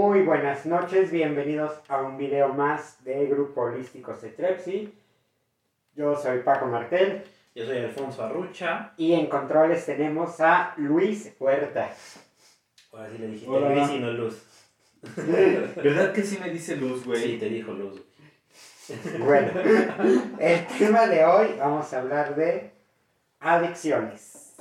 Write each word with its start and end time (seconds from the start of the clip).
Muy 0.00 0.22
buenas 0.22 0.64
noches, 0.64 1.10
bienvenidos 1.10 1.72
a 1.88 2.02
un 2.02 2.16
video 2.16 2.54
más 2.54 3.02
de 3.02 3.26
Grupo 3.26 3.62
Holístico 3.62 4.14
Cetrepsi. 4.14 4.94
Yo 5.96 6.14
soy 6.16 6.38
Paco 6.38 6.66
Martel 6.66 7.24
Yo 7.52 7.66
soy 7.66 7.78
Alfonso 7.78 8.22
Arrucha. 8.22 8.92
y 8.96 9.14
en 9.14 9.26
controles 9.26 9.84
tenemos 9.84 10.40
a 10.40 10.72
Luis 10.76 11.34
Huerta. 11.40 11.92
Ahora 12.92 13.10
sí 13.10 13.18
le 13.18 13.26
dijiste 13.26 13.50
Hola. 13.50 13.74
Luis 13.74 13.90
y 13.90 13.98
no 13.98 14.12
Luz. 14.12 14.40
¿Verdad 15.16 16.12
que 16.12 16.22
sí 16.22 16.38
me 16.40 16.50
dice 16.50 16.76
luz, 16.76 17.04
güey? 17.04 17.20
Sí, 17.20 17.36
te 17.36 17.48
dijo 17.48 17.72
Luz. 17.72 18.00
Bueno, 19.18 19.50
el 20.38 20.66
tema 20.78 21.08
de 21.08 21.24
hoy 21.24 21.56
vamos 21.58 21.92
a 21.92 21.98
hablar 21.98 22.36
de 22.36 22.70
adicciones. 23.40 24.54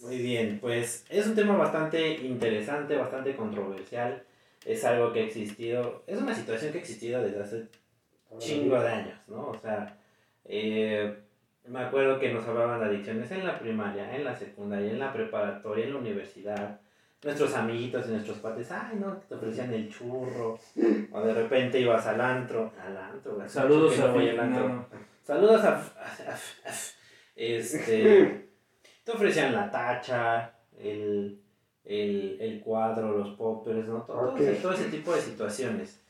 Muy 0.00 0.18
bien, 0.18 0.58
pues 0.60 1.06
es 1.08 1.26
un 1.26 1.34
tema 1.34 1.56
bastante 1.56 2.10
interesante, 2.18 2.94
bastante 2.94 3.34
controversial. 3.34 4.22
Es 4.64 4.84
algo 4.84 5.12
que 5.12 5.20
ha 5.20 5.24
existido, 5.24 6.04
es 6.06 6.18
una 6.20 6.34
situación 6.34 6.72
que 6.72 6.78
ha 6.78 6.80
existido 6.80 7.22
desde 7.22 7.42
hace 7.42 7.68
chingo 8.38 8.80
de 8.80 8.88
años, 8.88 9.18
¿no? 9.28 9.48
O 9.48 9.58
sea, 9.58 9.98
eh, 10.44 11.16
me 11.66 11.80
acuerdo 11.80 12.18
que 12.18 12.32
nos 12.32 12.46
hablaban 12.46 12.80
de 12.80 12.86
adicciones 12.86 13.30
en 13.32 13.46
la 13.46 13.58
primaria, 13.58 14.14
en 14.16 14.24
la 14.24 14.34
secundaria, 14.34 14.90
en 14.90 14.98
la 14.98 15.12
preparatoria, 15.12 15.84
en 15.86 15.92
la 15.92 15.98
universidad. 15.98 16.80
Nuestros 17.24 17.54
amiguitos 17.54 18.06
y 18.08 18.12
nuestros 18.12 18.38
padres, 18.38 18.70
ay, 18.72 18.96
no, 18.98 19.16
te 19.28 19.34
ofrecían 19.36 19.72
el 19.72 19.88
churro. 19.88 20.58
O 21.12 21.20
de 21.22 21.34
repente 21.34 21.78
ibas 21.80 22.04
al 22.08 22.20
antro. 22.20 22.72
Al 22.84 22.96
antro, 22.96 23.34
güey. 23.36 23.48
Saludos 23.48 23.96
no 23.98 24.06
a 24.06 24.42
antro. 24.44 24.68
no. 24.68 24.86
Saludos 25.22 25.62
a, 25.64 25.68
a- 25.76 25.78
a- 25.78 26.34
a- 26.34 26.72
Este. 27.36 28.48
te 29.04 29.12
ofrecían 29.12 29.52
la 29.54 29.70
tacha, 29.70 30.52
el, 30.78 31.40
el, 31.84 32.36
el 32.40 32.60
cuadro, 32.60 33.16
los 33.18 33.30
poppers, 33.30 33.88
¿no? 33.88 34.02
Todo, 34.02 34.16
todo 34.18 34.34
Ok. 34.34 34.40
ese, 34.40 34.54
todo 34.62 34.72
ese 34.72 34.84
tipo 34.84 35.12
de 35.14 35.20
situaciones. 35.20 36.00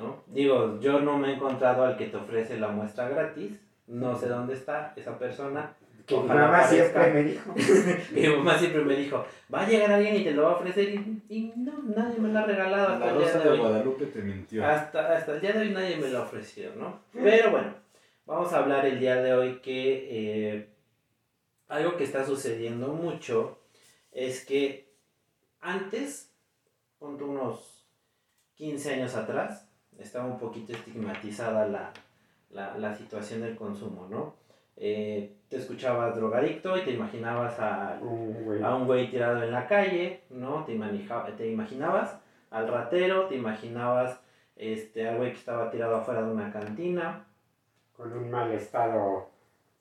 ¿no? 0.00 0.22
Digo, 0.28 0.78
yo 0.80 1.00
no 1.00 1.18
me 1.18 1.30
he 1.30 1.34
encontrado 1.34 1.84
al 1.84 1.96
que 1.96 2.06
te 2.06 2.16
ofrece 2.16 2.58
la 2.58 2.68
muestra 2.68 3.08
gratis. 3.08 3.60
No 3.86 4.16
sé 4.16 4.28
dónde 4.28 4.54
está 4.54 4.92
esa 4.96 5.18
persona. 5.18 5.74
Que 6.06 6.16
mi 6.16 6.22
mamá 6.22 6.60
aparezca. 6.60 7.02
siempre 7.02 7.12
me 7.12 7.22
dijo. 7.30 7.54
Mi 8.12 8.28
mamá 8.28 8.58
siempre 8.58 8.84
me 8.84 8.96
dijo, 8.96 9.26
va 9.52 9.60
a 9.62 9.68
llegar 9.68 9.92
alguien 9.92 10.16
y 10.16 10.24
te 10.24 10.30
lo 10.30 10.44
va 10.44 10.50
a 10.52 10.56
ofrecer. 10.56 10.88
Y, 10.88 11.22
y 11.28 11.52
no, 11.56 11.72
nadie 11.94 12.18
me 12.18 12.28
lo 12.32 12.38
ha 12.38 12.44
regalado 12.44 12.88
hasta 12.94 13.06
La 13.06 13.12
el 13.12 13.18
día 13.18 13.26
rosa 13.26 13.38
de 13.38 13.44
de 13.44 13.50
hoy. 13.50 13.58
Guadalupe 13.58 14.06
te 14.06 14.22
mintió. 14.22 14.64
Hasta, 14.66 15.14
hasta 15.16 15.32
el 15.34 15.40
día 15.42 15.52
de 15.52 15.58
hoy 15.60 15.70
nadie 15.70 15.96
me 15.96 16.08
lo 16.08 16.18
ha 16.18 16.22
ofrecido, 16.22 16.72
¿no? 16.76 17.00
Pero 17.12 17.50
bueno, 17.50 17.74
vamos 18.24 18.52
a 18.52 18.58
hablar 18.58 18.86
el 18.86 18.98
día 19.00 19.16
de 19.16 19.34
hoy 19.34 19.54
que 19.60 20.06
eh, 20.10 20.68
algo 21.68 21.96
que 21.96 22.04
está 22.04 22.24
sucediendo 22.24 22.88
mucho 22.88 23.58
es 24.12 24.46
que 24.46 24.87
antes, 25.60 26.32
ponte 26.98 27.24
unos 27.24 27.86
15 28.54 28.94
años 28.94 29.14
atrás, 29.14 29.68
estaba 29.98 30.26
un 30.26 30.38
poquito 30.38 30.72
estigmatizada 30.72 31.66
la, 31.66 31.92
la, 32.50 32.76
la 32.78 32.94
situación 32.94 33.40
del 33.40 33.56
consumo, 33.56 34.06
¿no? 34.10 34.34
Eh, 34.76 35.34
te 35.48 35.56
escuchabas 35.56 36.14
drogadicto 36.14 36.76
y 36.78 36.82
te 36.82 36.92
imaginabas 36.92 37.58
a, 37.58 37.98
Un 38.00 38.44
güey. 38.44 38.62
a 38.62 38.74
un 38.76 38.86
güey 38.86 39.10
tirado 39.10 39.42
en 39.42 39.50
la 39.50 39.66
calle, 39.66 40.22
¿no? 40.30 40.64
Te, 40.64 40.72
imaginabas 41.48 42.16
al 42.50 42.68
ratero, 42.68 43.26
te 43.26 43.34
imaginabas 43.34 44.20
este, 44.54 45.08
al 45.08 45.16
güey 45.16 45.32
que 45.32 45.38
estaba 45.38 45.70
tirado 45.70 45.96
afuera 45.96 46.22
de 46.22 46.30
una 46.30 46.52
cantina, 46.52 47.24
Con 47.96 48.12
un 48.12 48.30
mal 48.30 48.52
estado 48.52 49.30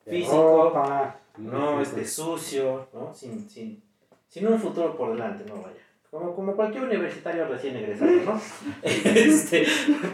de 0.05 0.11
Físico. 0.13 0.71
ropa, 0.71 1.15
no, 1.37 1.79
este, 1.79 2.03
sucio, 2.05 2.87
¿no? 2.91 3.13
Sin, 3.13 3.47
sin, 3.47 3.83
sin 4.27 4.47
un 4.47 4.59
futuro 4.59 4.95
por 4.95 5.11
delante, 5.11 5.43
¿no? 5.45 5.61
Vaya. 5.61 5.87
Como, 6.09 6.33
como 6.33 6.55
cualquier 6.55 6.85
universitario 6.85 7.47
recién 7.47 7.75
egresado, 7.75 8.11
¿no? 8.25 8.41
este, 8.81 9.67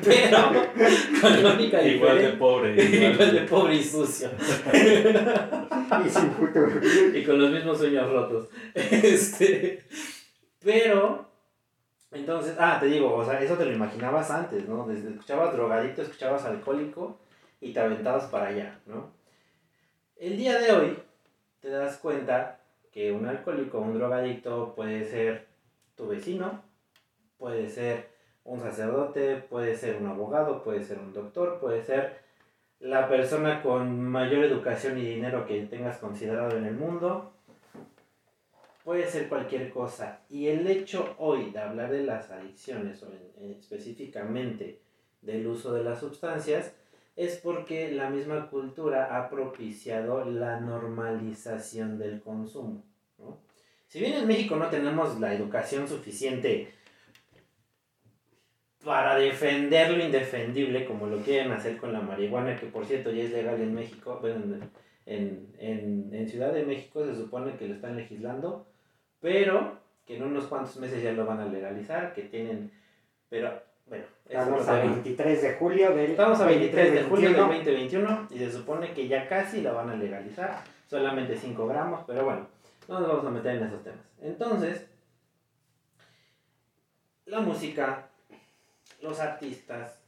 pero 0.03 0.51
con 1.21 1.43
la 1.43 1.53
única 1.53 1.83
Igual 1.83 2.17
de 2.17 2.29
pobre. 2.29 2.83
Igual 2.83 3.31
de 3.31 3.41
pobre 3.41 3.75
y 3.75 3.83
sucio. 3.83 4.29
y 4.73 6.09
sin 6.09 6.31
futuro. 6.31 6.71
y 7.13 7.23
con 7.23 7.39
los 7.39 7.51
mismos 7.51 7.77
sueños 7.77 8.11
rotos. 8.11 8.49
Este, 8.73 9.83
pero, 10.63 11.27
entonces, 12.11 12.55
ah, 12.57 12.77
te 12.79 12.87
digo, 12.87 13.13
o 13.13 13.23
sea, 13.23 13.39
eso 13.39 13.55
te 13.55 13.65
lo 13.65 13.71
imaginabas 13.71 14.31
antes, 14.31 14.67
¿no? 14.67 14.87
Desde 14.87 15.11
escuchabas 15.11 15.53
drogadicto, 15.53 16.01
escuchabas 16.01 16.43
alcohólico 16.45 17.19
y 17.61 17.71
te 17.71 17.79
aventabas 17.79 18.25
para 18.25 18.47
allá, 18.47 18.79
¿no? 18.87 19.11
El 20.17 20.37
día 20.37 20.57
de 20.57 20.71
hoy 20.71 20.97
te 21.59 21.69
das 21.69 21.97
cuenta 21.97 22.62
que 22.93 23.11
un 23.11 23.25
alcohólico, 23.25 23.79
un 23.79 23.95
drogadicto 23.97 24.73
puede 24.75 25.03
ser 25.05 25.47
tu 25.95 26.07
vecino, 26.07 26.61
puede 27.37 27.67
ser 27.69 28.09
un 28.43 28.59
sacerdote, 28.59 29.37
puede 29.37 29.75
ser 29.75 29.95
un 29.97 30.07
abogado, 30.07 30.63
puede 30.63 30.83
ser 30.83 30.99
un 30.99 31.11
doctor, 31.13 31.59
puede 31.59 31.83
ser 31.83 32.21
la 32.79 33.07
persona 33.07 33.63
con 33.63 33.99
mayor 34.07 34.43
educación 34.43 34.97
y 34.97 35.05
dinero 35.05 35.47
que 35.47 35.65
tengas 35.65 35.97
considerado 35.97 36.57
en 36.57 36.65
el 36.65 36.75
mundo. 36.75 37.31
Puede 38.83 39.07
ser 39.07 39.29
cualquier 39.29 39.71
cosa. 39.71 40.19
Y 40.29 40.47
el 40.47 40.67
hecho 40.67 41.15
hoy 41.17 41.51
de 41.51 41.59
hablar 41.59 41.89
de 41.89 42.03
las 42.03 42.29
adicciones, 42.31 43.01
o 43.01 43.07
en- 43.07 43.45
en 43.45 43.51
específicamente 43.53 44.81
del 45.21 45.47
uso 45.47 45.73
de 45.73 45.85
las 45.85 45.99
sustancias, 46.01 46.75
es 47.15 47.37
porque 47.37 47.91
la 47.91 48.09
misma 48.09 48.49
cultura 48.49 49.17
ha 49.17 49.29
propiciado 49.29 50.25
la 50.25 50.59
normalización 50.59 51.97
del 51.97 52.21
consumo. 52.21 52.83
¿no? 53.19 53.39
Si 53.87 53.99
bien 53.99 54.13
en 54.13 54.27
México 54.27 54.55
no 54.55 54.69
tenemos 54.69 55.19
la 55.19 55.33
educación 55.33 55.87
suficiente 55.87 56.73
para 58.83 59.15
defender 59.15 59.91
lo 59.91 60.03
indefendible, 60.03 60.85
como 60.85 61.07
lo 61.07 61.21
quieren 61.21 61.51
hacer 61.51 61.77
con 61.77 61.93
la 61.93 62.01
marihuana, 62.01 62.59
que 62.59 62.65
por 62.65 62.85
cierto 62.85 63.11
ya 63.11 63.23
es 63.23 63.31
legal 63.31 63.61
en 63.61 63.73
México, 63.73 64.17
bueno, 64.19 64.69
en, 65.05 65.53
en, 65.57 66.09
en, 66.11 66.27
Ciudad 66.27 66.53
de 66.53 66.65
México 66.65 67.05
se 67.05 67.15
supone 67.15 67.55
que 67.55 67.67
lo 67.67 67.75
están 67.75 67.95
legislando, 67.95 68.67
pero 69.19 69.79
que 70.05 70.17
en 70.17 70.23
unos 70.23 70.47
cuantos 70.47 70.77
meses 70.77 71.01
ya 71.01 71.13
lo 71.13 71.25
van 71.25 71.39
a 71.39 71.45
legalizar, 71.45 72.13
que 72.13 72.23
tienen, 72.23 72.71
pero 73.29 73.61
bueno, 73.85 74.05
Estamos 74.33 74.67
a 74.67 74.81
tema. 74.81 74.93
23 74.93 75.41
de 75.43 75.53
julio 75.53 75.95
del 75.95 76.11
Estamos 76.11 76.41
a 76.41 76.45
23 76.47 76.91
de 76.91 77.03
julio 77.03 77.29
del 77.29 77.37
2021. 77.37 78.09
2021 78.09 78.27
y 78.31 78.39
se 78.39 78.51
supone 78.51 78.91
que 78.93 79.07
ya 79.07 79.27
casi 79.27 79.61
la 79.61 79.73
van 79.73 79.91
a 79.91 79.95
legalizar, 79.95 80.63
solamente 80.87 81.37
5 81.37 81.67
gramos, 81.67 82.01
pero 82.07 82.25
bueno, 82.25 82.47
no 82.87 82.99
nos 82.99 83.09
vamos 83.09 83.25
a 83.27 83.29
meter 83.29 83.57
en 83.57 83.63
esos 83.63 83.83
temas. 83.83 83.99
Entonces, 84.23 84.87
la 87.27 87.41
música, 87.41 88.07
los 89.01 89.19
artistas, 89.19 89.99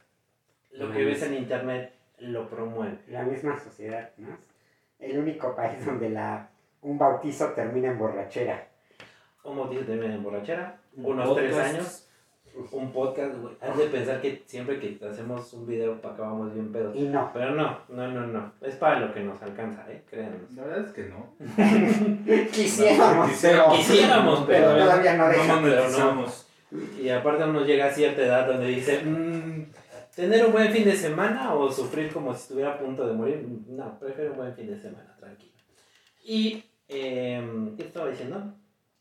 lo 0.72 0.90
que 0.90 1.04
ves 1.04 1.22
en 1.22 1.34
internet 1.34 1.94
lo 2.18 2.48
promueve. 2.48 2.98
La 3.06 3.22
misma 3.22 3.56
sociedad, 3.60 4.10
¿no? 4.16 4.36
El 4.98 5.18
único 5.18 5.54
país 5.54 5.86
donde 5.86 6.10
la, 6.10 6.48
un 6.82 6.98
bautizo 6.98 7.52
termina 7.52 7.92
en 7.92 7.98
borrachera. 7.98 8.66
Un 9.44 9.56
bautizo 9.56 9.84
termina 9.84 10.14
en 10.14 10.22
borrachera, 10.24 10.80
Un 10.96 11.06
unos 11.06 11.36
3 11.36 11.52
podcast. 11.52 11.74
años, 11.74 12.05
un 12.72 12.92
podcast, 12.92 13.36
güey. 13.38 13.54
Has 13.60 13.76
de 13.76 13.86
pensar 13.86 14.20
que 14.20 14.42
siempre 14.46 14.78
que 14.80 14.98
hacemos 15.06 15.52
un 15.52 15.66
video 15.66 15.94
acabamos 16.02 16.52
bien 16.54 16.72
pedos. 16.72 16.96
Y 16.96 17.02
no. 17.02 17.30
Pero 17.34 17.50
no, 17.54 17.78
no, 17.88 18.08
no, 18.08 18.26
no. 18.26 18.52
Es 18.60 18.76
para 18.76 19.00
lo 19.00 19.12
que 19.12 19.20
nos 19.20 19.40
alcanza, 19.42 19.84
¿eh? 19.90 20.02
Créanos. 20.08 20.50
La 20.54 20.62
verdad 20.64 20.86
es 20.86 20.92
que 20.92 21.04
no. 21.04 21.34
Quisiéramos, 22.52 23.30
pero, 23.40 23.72
Quisiéramos, 23.72 24.40
pero- 24.46 24.68
pero 24.72 24.78
todavía 24.84 25.14
no 25.16 25.28
deja. 25.28 25.54
No 25.54 25.60
monetizamos. 25.60 26.46
Y 27.00 27.08
aparte 27.08 27.44
uno 27.44 27.64
llega 27.64 27.86
a 27.86 27.90
cierta 27.90 28.22
edad 28.22 28.46
donde 28.46 28.66
dice, 28.66 29.00
"Mm, 29.04 29.66
¿tener 30.14 30.44
un 30.46 30.52
buen 30.52 30.70
fin 30.72 30.84
de 30.84 30.96
semana 30.96 31.54
o 31.54 31.70
sufrir 31.70 32.12
como 32.12 32.34
si 32.34 32.42
estuviera 32.42 32.72
a 32.74 32.78
punto 32.78 33.06
de 33.06 33.14
morir? 33.14 33.46
No, 33.68 33.98
prefiero 33.98 34.32
un 34.32 34.38
buen 34.38 34.54
fin 34.54 34.66
de 34.68 34.80
semana, 34.80 35.14
tranquilo. 35.18 35.52
Y, 36.24 36.64
em, 36.88 37.76
¿qué 37.76 37.84
estaba 37.84 38.08
diciendo? 38.10 38.54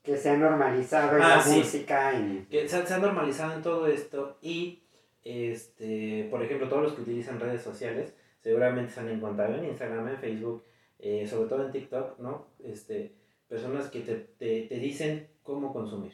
Que 0.05 0.15
se 0.17 0.29
ha 0.29 0.37
normalizado 0.37 1.17
en 1.17 1.23
Ah, 1.23 1.37
la 1.37 1.41
sí. 1.41 1.57
música 1.57 2.13
y 2.13 2.45
Que 2.49 2.67
se, 2.69 2.85
se 2.85 2.93
ha 2.93 2.99
normalizado 2.99 3.53
en 3.53 3.61
todo 3.63 3.87
esto 3.87 4.37
y, 4.41 4.83
este, 5.23 6.27
por 6.29 6.43
ejemplo, 6.43 6.69
todos 6.69 6.83
los 6.83 6.93
que 6.93 7.01
utilizan 7.01 7.39
redes 7.39 7.61
sociales 7.61 8.13
seguramente 8.41 8.91
se 8.93 8.99
han 8.99 9.09
encontrado 9.09 9.55
en 9.55 9.65
Instagram, 9.65 10.07
en 10.07 10.17
Facebook, 10.17 10.63
eh, 10.99 11.25
sobre 11.27 11.49
todo 11.49 11.65
en 11.65 11.71
TikTok, 11.71 12.19
¿no? 12.19 12.45
Este, 12.63 13.13
personas 13.47 13.89
que 13.89 14.01
te, 14.01 14.13
te, 14.15 14.61
te 14.63 14.75
dicen 14.79 15.27
cómo 15.41 15.73
consumir, 15.73 16.13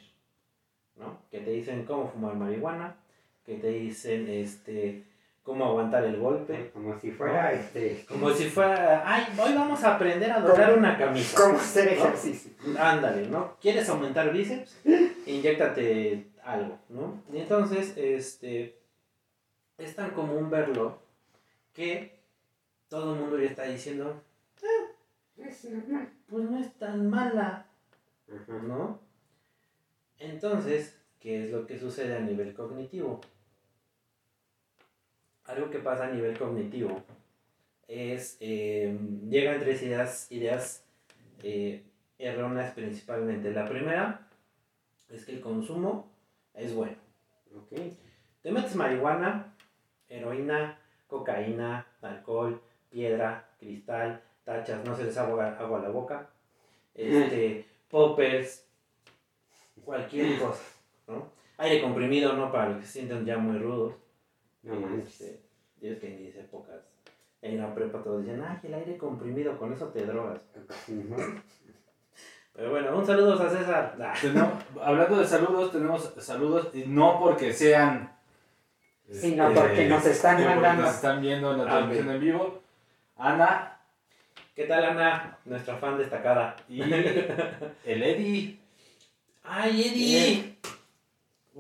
¿no? 0.96 1.20
Que 1.30 1.40
te 1.42 1.52
dicen 1.52 1.84
cómo 1.86 2.08
fumar 2.10 2.36
marihuana, 2.36 2.96
que 3.46 3.56
te 3.56 3.68
dicen, 3.70 4.30
este, 4.30 5.04
cómo 5.44 5.66
aguantar 5.66 6.04
el 6.04 6.18
golpe, 6.18 6.70
como 6.74 6.98
si 7.00 7.12
fuera 7.12 7.52
este 7.54 8.06
como 8.08 8.32
si 8.32 8.50
fuera, 8.50 9.04
ay, 9.06 9.26
hoy 9.40 9.54
vamos 9.54 9.84
a 9.84 9.96
aprender 9.96 10.32
a 10.32 10.40
doblar 10.40 10.78
una 10.78 10.98
camisa. 10.98 11.38
cómo 11.42 11.58
hacer 11.58 11.86
¿no? 11.86 11.92
ejercicio. 12.06 12.52
Ándale, 12.80 13.28
¿no? 13.28 13.56
¿Quieres 13.60 13.90
aumentar 13.90 14.32
bíceps? 14.32 14.82
Inyéctate 15.26 16.28
algo, 16.44 16.78
¿no? 16.90 17.22
Y 17.34 17.40
entonces, 17.40 17.96
este, 17.98 18.78
es 19.78 19.96
tan 19.96 20.12
común 20.12 20.50
verlo 20.50 21.00
que 21.74 22.20
todo 22.90 23.14
el 23.14 23.22
mundo 23.22 23.40
ya 23.40 23.50
está 23.50 23.64
diciendo, 23.64 24.22
normal. 25.70 26.10
pues 26.28 26.50
no 26.50 26.60
es 26.60 26.74
tan 26.74 27.10
mala. 27.10 27.66
¿no? 28.48 29.00
Entonces, 30.20 30.98
¿qué 31.20 31.46
es 31.46 31.52
lo 31.52 31.66
que 31.66 31.80
sucede 31.80 32.16
a 32.16 32.20
nivel 32.20 32.54
cognitivo? 32.54 33.22
Algo 35.52 35.70
que 35.70 35.80
pasa 35.80 36.06
a 36.06 36.12
nivel 36.12 36.38
cognitivo 36.38 37.04
es, 37.86 38.38
eh, 38.40 38.98
llegan 39.30 39.60
tres 39.60 39.84
ideas, 39.84 40.32
ideas 40.32 40.86
eh, 41.44 41.84
erróneas 42.18 42.74
principalmente. 42.74 43.52
La 43.52 43.68
primera 43.68 44.30
es 45.10 45.26
que 45.26 45.34
el 45.34 45.42
consumo 45.42 46.10
es 46.54 46.74
bueno. 46.74 46.96
Ok. 47.54 47.78
Te 48.42 48.52
metes 48.52 48.76
marihuana, 48.78 49.54
heroína, 50.08 50.80
cocaína, 51.08 51.86
alcohol, 52.02 52.62
piedra, 52.90 53.50
cristal, 53.60 54.24
tachas, 54.46 54.86
no 54.86 54.96
se 54.96 55.04
les 55.04 55.18
agua, 55.18 55.58
agua 55.60 55.80
a 55.80 55.84
la 55.84 55.90
boca, 55.90 56.30
este, 56.96 57.66
poppers, 57.90 58.66
cualquier 59.84 60.40
cosa, 60.40 60.64
¿no? 61.08 61.30
Aire 61.58 61.82
comprimido, 61.82 62.34
¿no? 62.34 62.50
Para 62.54 62.70
los 62.70 62.78
que 62.80 62.86
se 62.86 62.94
sienten 62.94 63.26
ya 63.26 63.38
muy 63.38 63.60
rudos. 63.60 63.96
No 64.64 64.76
manches. 64.76 65.22
Este, 65.22 65.42
Dios 65.80 66.00
que 66.00 66.16
en 66.16 66.24
mis 66.24 66.36
épocas, 66.36 66.82
en 67.42 67.58
la 67.58 67.74
prepa 67.74 68.04
todos 68.04 68.24
decían, 68.24 68.44
ay, 68.48 68.60
el 68.64 68.74
aire 68.74 68.98
comprimido, 68.98 69.58
con 69.58 69.74
eso 69.74 69.88
te 69.90 70.06
drogas. 70.06 70.40
Pero 72.54 72.70
bueno, 72.70 72.98
un 72.98 73.06
saludo 73.06 73.34
a 73.34 73.50
César. 73.50 73.96
Tenemos- 74.22 74.64
hablando 74.82 75.18
de 75.18 75.26
saludos, 75.26 75.72
tenemos 75.72 76.14
saludos, 76.20 76.70
y 76.74 76.84
no 76.86 77.20
porque 77.20 77.54
sean. 77.54 78.12
Sino 79.10 79.48
este, 79.50 79.60
porque 79.60 79.90
nos 79.90 80.06
están 80.06 80.44
mandando. 80.44 80.84
Nos 80.84 80.96
están 80.96 81.22
viendo 81.22 81.52
en 81.52 81.58
la 81.60 81.66
transmisión 81.66 82.12
en 82.12 82.20
vivo. 82.20 82.62
Ana 83.18 83.72
¿Qué 84.56 84.66
tal, 84.66 84.84
Ana? 84.84 85.38
Nuestra 85.46 85.78
fan 85.78 85.98
destacada. 85.98 86.56
y 86.68 86.82
el 86.82 88.04
Eddie. 88.04 88.60
¡Ay, 89.44 89.82
Eddie! 89.82 90.51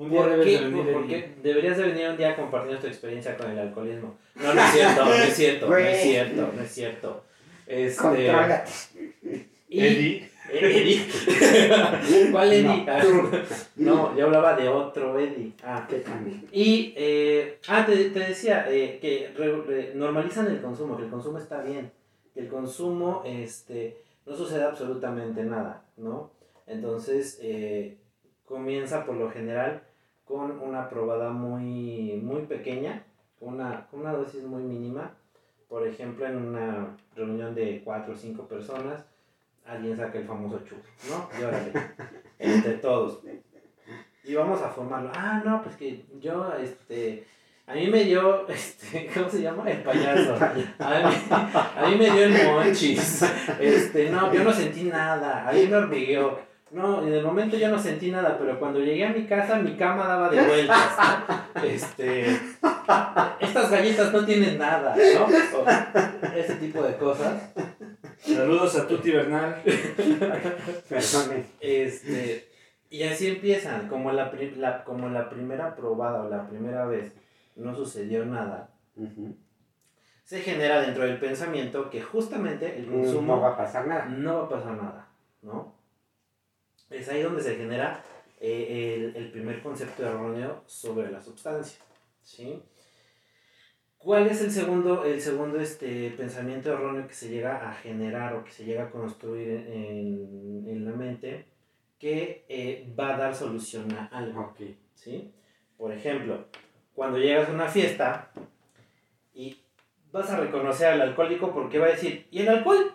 Un 0.01 0.09
día 0.09 0.21
¿Por 0.21 0.29
debes 0.31 0.45
qué? 0.45 0.51
de 0.51 0.69
venir, 0.69 0.93
¿Por 0.93 1.07
qué? 1.07 1.35
Deberías 1.43 1.77
de 1.77 1.83
venir 1.83 2.09
un 2.09 2.17
día 2.17 2.29
a 2.31 2.35
compartir 2.35 2.77
tu 2.79 2.87
experiencia 2.87 3.37
con 3.37 3.51
el 3.51 3.59
alcoholismo. 3.59 4.15
No, 4.35 4.53
no 4.53 4.61
es 4.61 4.71
cierto, 4.71 5.05
no 5.05 5.13
es 5.13 5.33
cierto, 5.35 5.67
no 5.69 5.77
es 5.77 6.01
cierto, 6.01 6.53
no 6.55 6.61
es 6.63 6.71
cierto. 6.71 7.23
Este, 7.67 8.01
Contrólate. 8.01 8.71
y- 9.69 9.79
Eddie. 9.79 10.29
Eddie. 10.51 11.07
¿Cuál 12.31 12.51
Eddie? 12.51 12.83
No, 12.85 12.85
Ah. 12.87 13.03
No, 13.75 14.17
yo 14.17 14.25
hablaba 14.25 14.55
de 14.55 14.67
otro 14.67 15.19
Eddie. 15.19 15.53
Ah, 15.63 15.85
Que 15.89 15.97
también. 15.97 16.45
y, 16.51 16.93
eh, 16.97 17.59
ah, 17.67 17.85
te, 17.85 18.09
te 18.09 18.19
decía 18.19 18.65
eh, 18.69 18.97
que 19.01 19.31
re- 19.37 19.61
re- 19.61 19.91
normalizan 19.95 20.47
el 20.47 20.61
consumo, 20.61 20.97
que 20.97 21.03
el 21.03 21.09
consumo 21.09 21.37
está 21.37 21.61
bien, 21.61 21.91
que 22.33 22.39
el 22.41 22.47
consumo, 22.47 23.21
este, 23.25 23.97
no 24.25 24.35
sucede 24.35 24.63
absolutamente 24.63 25.43
nada, 25.43 25.85
¿no? 25.95 26.31
Entonces, 26.67 27.39
eh, 27.41 27.97
comienza 28.45 29.05
por 29.05 29.15
lo 29.15 29.29
general 29.29 29.83
con 30.31 30.61
una 30.61 30.89
probada 30.89 31.29
muy, 31.29 32.21
muy 32.23 32.43
pequeña, 32.43 33.03
una, 33.41 33.85
con 33.87 34.01
una 34.01 34.13
dosis 34.13 34.43
muy 34.43 34.63
mínima. 34.63 35.11
Por 35.67 35.85
ejemplo, 35.85 36.25
en 36.25 36.37
una 36.37 36.97
reunión 37.15 37.53
de 37.53 37.81
cuatro 37.83 38.13
o 38.13 38.17
cinco 38.17 38.47
personas, 38.47 39.05
alguien 39.65 39.95
saca 39.97 40.19
el 40.19 40.25
famoso 40.25 40.59
chup, 40.59 40.79
¿no? 41.09 41.29
Y 41.37 41.43
órale, 41.43 41.71
entre 42.39 42.73
todos. 42.75 43.19
Y 44.23 44.33
vamos 44.35 44.61
a 44.61 44.69
formarlo. 44.69 45.11
Ah, 45.13 45.41
no, 45.43 45.61
pues 45.63 45.75
que 45.75 46.05
yo, 46.19 46.53
este, 46.55 47.25
a 47.67 47.73
mí 47.73 47.87
me 47.87 48.03
dio, 48.05 48.47
este, 48.49 49.09
¿cómo 49.13 49.29
se 49.29 49.41
llama? 49.41 49.69
El 49.69 49.83
payaso. 49.83 50.35
A 50.35 50.53
mí, 50.53 50.65
a 50.79 51.89
mí 51.89 51.95
me 51.97 52.09
dio 52.09 52.23
el 52.23 52.47
monchis. 52.47 53.23
Este, 53.59 54.09
no, 54.09 54.33
yo 54.33 54.43
no 54.43 54.53
sentí 54.53 54.83
nada. 54.83 55.47
A 55.47 55.51
mí 55.51 55.67
me 55.67 55.75
hormigueó. 55.75 56.50
No, 56.71 57.05
en 57.05 57.13
el 57.13 57.23
momento 57.23 57.57
yo 57.57 57.69
no 57.69 57.77
sentí 57.77 58.11
nada, 58.11 58.37
pero 58.39 58.57
cuando 58.57 58.79
llegué 58.79 59.05
a 59.05 59.09
mi 59.11 59.25
casa, 59.25 59.57
mi 59.59 59.75
cama 59.75 60.07
daba 60.07 60.29
de 60.29 60.41
vueltas. 60.47 60.95
Este, 61.63 62.27
estas 63.41 63.69
galletas 63.71 64.13
no 64.13 64.23
tienen 64.25 64.57
nada, 64.57 64.95
¿no? 64.95 65.25
O 65.59 65.65
ese 66.35 66.55
tipo 66.55 66.81
de 66.81 66.95
cosas. 66.95 67.51
Saludos 68.19 68.77
a 68.77 68.87
Tuti 68.87 69.11
Bernal. 69.11 69.61
Perdone. 70.87 71.45
Este, 71.59 72.47
y 72.89 73.03
así 73.03 73.27
empiezan, 73.27 73.87
como 73.89 74.11
la, 74.13 74.31
pri- 74.31 74.55
la- 74.55 74.83
como 74.85 75.09
la 75.09 75.29
primera 75.29 75.75
probada 75.75 76.21
o 76.23 76.29
la 76.29 76.47
primera 76.47 76.85
vez 76.85 77.13
no 77.57 77.75
sucedió 77.75 78.25
nada, 78.25 78.69
se 80.23 80.39
genera 80.39 80.79
dentro 80.81 81.03
del 81.03 81.19
pensamiento 81.19 81.89
que 81.89 82.01
justamente 82.01 82.77
el 82.77 82.89
No 82.89 82.97
va 82.97 83.03
consumo 83.03 83.45
a 83.45 83.57
pasar 83.57 83.87
nada. 83.87 84.05
no 84.05 84.37
va 84.39 84.45
a 84.45 84.49
pasar 84.49 84.71
nada, 84.77 85.07
¿no? 85.41 85.80
Es 86.91 87.09
ahí 87.09 87.21
donde 87.21 87.41
se 87.41 87.55
genera 87.55 88.03
eh, 88.39 89.13
el, 89.15 89.15
el 89.15 89.31
primer 89.31 89.61
concepto 89.61 90.05
erróneo 90.05 90.63
sobre 90.67 91.11
la 91.11 91.21
sustancia, 91.21 91.79
¿sí? 92.21 92.61
¿Cuál 94.03 94.25
es 94.27 94.41
el 94.41 94.49
segundo, 94.49 95.05
el 95.05 95.21
segundo 95.21 95.59
este, 95.59 96.09
pensamiento 96.17 96.73
erróneo 96.73 97.07
que 97.07 97.13
se 97.13 97.29
llega 97.29 97.69
a 97.69 97.71
generar 97.71 98.33
o 98.33 98.43
que 98.43 98.49
se 98.49 98.65
llega 98.65 98.85
a 98.85 98.89
construir 98.89 99.49
en, 99.49 100.65
en 100.67 100.85
la 100.85 100.91
mente 100.91 101.45
que 101.99 102.43
eh, 102.49 102.91
va 102.99 103.13
a 103.13 103.17
dar 103.17 103.35
solución 103.35 103.91
a 103.93 104.07
algo? 104.07 104.55
¿sí? 104.95 105.31
Por 105.77 105.91
ejemplo, 105.91 106.47
cuando 106.95 107.19
llegas 107.19 107.49
a 107.49 107.53
una 107.53 107.67
fiesta 107.67 108.31
y 109.35 109.61
vas 110.11 110.31
a 110.31 110.39
reconocer 110.39 110.87
al 110.87 111.01
alcohólico 111.01 111.53
porque 111.53 111.77
va 111.77 111.85
a 111.85 111.91
decir, 111.91 112.27
¿y 112.31 112.41
el 112.41 112.49
alcohol? 112.49 112.90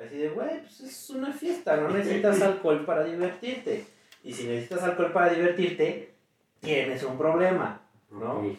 Así 0.00 0.16
de, 0.16 0.28
güey, 0.28 0.60
pues 0.60 0.80
es 0.80 1.10
una 1.10 1.32
fiesta, 1.32 1.76
no 1.76 1.88
necesitas 1.88 2.40
alcohol 2.40 2.84
para 2.84 3.04
divertirte. 3.04 3.84
Y 4.22 4.32
si 4.32 4.46
necesitas 4.46 4.82
alcohol 4.82 5.12
para 5.12 5.32
divertirte, 5.32 6.14
tienes 6.60 7.02
un 7.02 7.18
problema, 7.18 7.80
¿no? 8.10 8.40
ok. 8.40 8.56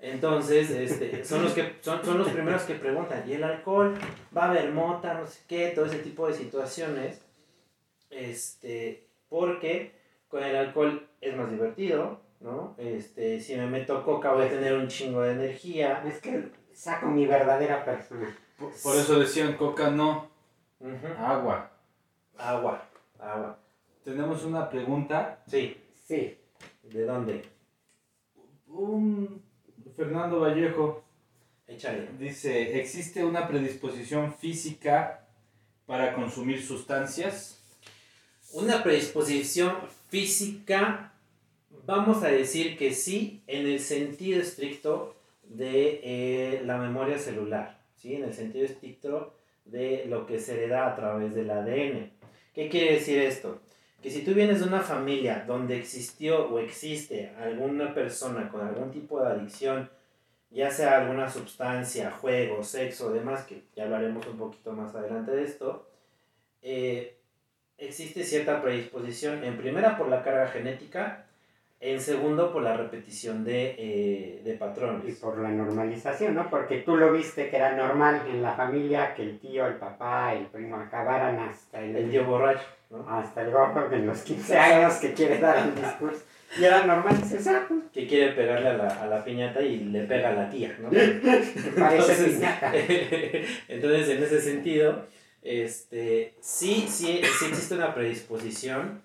Entonces, 0.00 0.70
este, 0.70 1.24
son 1.24 1.42
los 1.42 1.52
que 1.52 1.76
son, 1.80 2.04
son 2.04 2.18
los 2.18 2.28
primeros 2.28 2.62
que 2.62 2.74
preguntan, 2.74 3.28
¿y 3.28 3.32
el 3.32 3.44
alcohol? 3.44 3.94
Va 4.36 4.44
a 4.44 4.50
haber 4.50 4.70
mota, 4.70 5.14
no 5.14 5.26
sé 5.26 5.40
qué, 5.48 5.72
todo 5.74 5.86
ese 5.86 5.98
tipo 5.98 6.28
de 6.28 6.34
situaciones. 6.34 7.20
Este, 8.10 9.08
porque 9.28 9.92
con 10.28 10.44
el 10.44 10.54
alcohol 10.54 11.08
es 11.20 11.36
más 11.36 11.50
divertido, 11.50 12.20
¿no? 12.40 12.74
Este, 12.78 13.40
si 13.40 13.56
me 13.56 13.66
meto 13.66 14.04
coca 14.04 14.32
voy 14.32 14.46
a 14.46 14.50
tener 14.50 14.74
un 14.74 14.88
chingo 14.88 15.22
de 15.22 15.32
energía. 15.32 16.04
Es 16.06 16.20
que 16.20 16.50
saco 16.72 17.06
mi 17.06 17.26
verdadera 17.26 17.84
persona. 17.84 18.36
Por, 18.58 18.72
por 18.72 18.96
eso 18.96 19.18
decían 19.18 19.56
coca 19.56 19.90
no, 19.90 20.30
Agua. 20.80 21.70
Agua, 22.36 22.82
agua. 23.18 23.58
Tenemos 24.04 24.44
una 24.44 24.68
pregunta. 24.68 25.42
Sí, 25.48 25.76
Sí. 26.06 26.36
¿de 26.84 27.04
dónde? 27.04 27.42
Un 28.68 29.42
Fernando 29.96 30.40
Vallejo 30.40 31.02
Échale. 31.66 32.08
dice, 32.18 32.78
¿existe 32.78 33.24
una 33.24 33.48
predisposición 33.48 34.32
física 34.34 35.26
para 35.86 36.14
consumir 36.14 36.62
sustancias? 36.62 37.58
Una 38.52 38.82
predisposición 38.84 39.74
física, 40.08 41.12
vamos 41.86 42.22
a 42.22 42.28
decir 42.28 42.78
que 42.78 42.92
sí, 42.92 43.42
en 43.48 43.66
el 43.66 43.80
sentido 43.80 44.40
estricto 44.40 45.16
de 45.42 46.00
eh, 46.04 46.62
la 46.64 46.76
memoria 46.78 47.18
celular, 47.18 47.80
¿sí? 47.96 48.14
en 48.14 48.24
el 48.24 48.34
sentido 48.34 48.64
estricto 48.66 49.35
de 49.66 50.06
lo 50.08 50.26
que 50.26 50.38
se 50.38 50.54
hereda 50.54 50.88
a 50.88 50.96
través 50.96 51.34
del 51.34 51.50
ADN. 51.50 52.10
¿Qué 52.54 52.68
quiere 52.68 52.94
decir 52.94 53.18
esto? 53.18 53.60
Que 54.02 54.10
si 54.10 54.22
tú 54.22 54.34
vienes 54.34 54.60
de 54.60 54.68
una 54.68 54.80
familia 54.80 55.44
donde 55.46 55.76
existió 55.76 56.48
o 56.48 56.58
existe 56.58 57.32
alguna 57.38 57.94
persona 57.94 58.48
con 58.48 58.66
algún 58.66 58.90
tipo 58.90 59.20
de 59.20 59.28
adicción, 59.28 59.90
ya 60.50 60.70
sea 60.70 61.00
alguna 61.00 61.28
sustancia, 61.28 62.10
juego, 62.12 62.62
sexo, 62.62 63.12
demás, 63.12 63.44
que 63.44 63.64
ya 63.74 63.84
hablaremos 63.84 64.26
un 64.26 64.38
poquito 64.38 64.72
más 64.72 64.94
adelante 64.94 65.32
de 65.32 65.44
esto, 65.44 65.88
eh, 66.62 67.18
existe 67.78 68.24
cierta 68.24 68.62
predisposición, 68.62 69.44
en 69.44 69.58
primera 69.58 69.98
por 69.98 70.08
la 70.08 70.22
carga 70.22 70.48
genética, 70.48 71.25
en 71.78 72.00
segundo 72.00 72.52
por 72.52 72.62
la 72.62 72.76
repetición 72.76 73.44
de, 73.44 73.74
eh, 73.78 74.40
de 74.42 74.54
Y 74.54 74.56
patrones. 74.56 75.16
por 75.16 75.38
la 75.38 75.50
normalización, 75.50 76.34
¿no? 76.34 76.48
Porque 76.48 76.78
tú 76.78 76.96
lo 76.96 77.12
viste 77.12 77.50
que 77.50 77.56
era 77.56 77.76
normal 77.76 78.22
en 78.28 78.42
la 78.42 78.54
familia 78.54 79.14
que 79.14 79.22
el 79.22 79.38
tío, 79.38 79.66
el 79.66 79.74
papá, 79.74 80.34
el 80.34 80.46
primo 80.46 80.76
acabaran 80.76 81.38
hasta 81.38 81.80
el, 81.80 81.94
El 81.94 82.10
tío 82.10 82.24
borracho, 82.24 82.66
¿no? 82.90 83.06
hasta 83.08 83.42
el 83.42 83.50
gordo 83.50 83.94
en 83.94 84.06
los 84.06 84.22
15 84.22 84.56
años 84.58 84.94
que 84.94 85.12
quiere 85.12 85.38
dar 85.38 85.58
el 85.58 85.74
discurso. 85.74 86.24
Y 86.58 86.64
era 86.64 86.86
normal, 86.86 87.20
dices, 87.20 87.46
ah, 87.48 87.66
pues, 87.68 87.80
que 87.92 88.06
quiere 88.06 88.32
pegarle 88.32 88.68
a 88.68 88.72
la, 88.74 88.88
a 88.88 89.06
la 89.06 89.24
piñata 89.24 89.60
y 89.60 89.78
le 89.80 90.04
pega 90.04 90.30
a 90.30 90.32
la 90.32 90.48
tía, 90.48 90.74
¿no? 90.80 90.88
parece 91.78 92.24
piñata. 92.24 92.72
entonces, 93.68 94.08
en 94.08 94.22
ese 94.22 94.40
sentido, 94.40 95.04
este, 95.42 96.34
sí, 96.40 96.86
sí, 96.88 97.20
sí 97.38 97.44
existe 97.46 97.74
una 97.74 97.94
predisposición. 97.94 99.02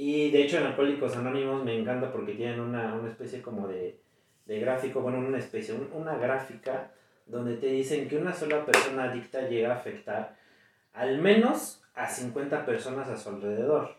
Y 0.00 0.30
de 0.30 0.42
hecho 0.44 0.58
en 0.58 0.66
Alcohólicos 0.66 1.16
Anónimos 1.16 1.64
me 1.64 1.76
encanta 1.76 2.12
porque 2.12 2.34
tienen 2.34 2.60
una, 2.60 2.94
una 2.94 3.08
especie 3.10 3.42
como 3.42 3.66
de, 3.66 3.98
de 4.46 4.60
gráfico, 4.60 5.00
bueno, 5.00 5.18
una 5.18 5.38
especie, 5.38 5.74
un- 5.74 5.90
una 5.92 6.16
gráfica 6.16 6.92
donde 7.26 7.56
te 7.56 7.66
dicen 7.66 8.08
que 8.08 8.16
una 8.16 8.32
sola 8.32 8.64
persona 8.64 9.10
adicta 9.10 9.48
llega 9.48 9.72
a 9.72 9.76
afectar 9.78 10.36
al 10.92 11.18
menos 11.18 11.82
a 11.94 12.06
50 12.08 12.64
personas 12.64 13.08
a 13.08 13.16
su 13.16 13.28
alrededor. 13.28 13.96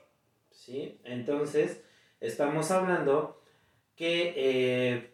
¿Sí? 0.51 0.99
Entonces, 1.03 1.83
estamos 2.21 2.71
hablando 2.71 3.41
que 3.97 4.33
eh, 4.37 5.09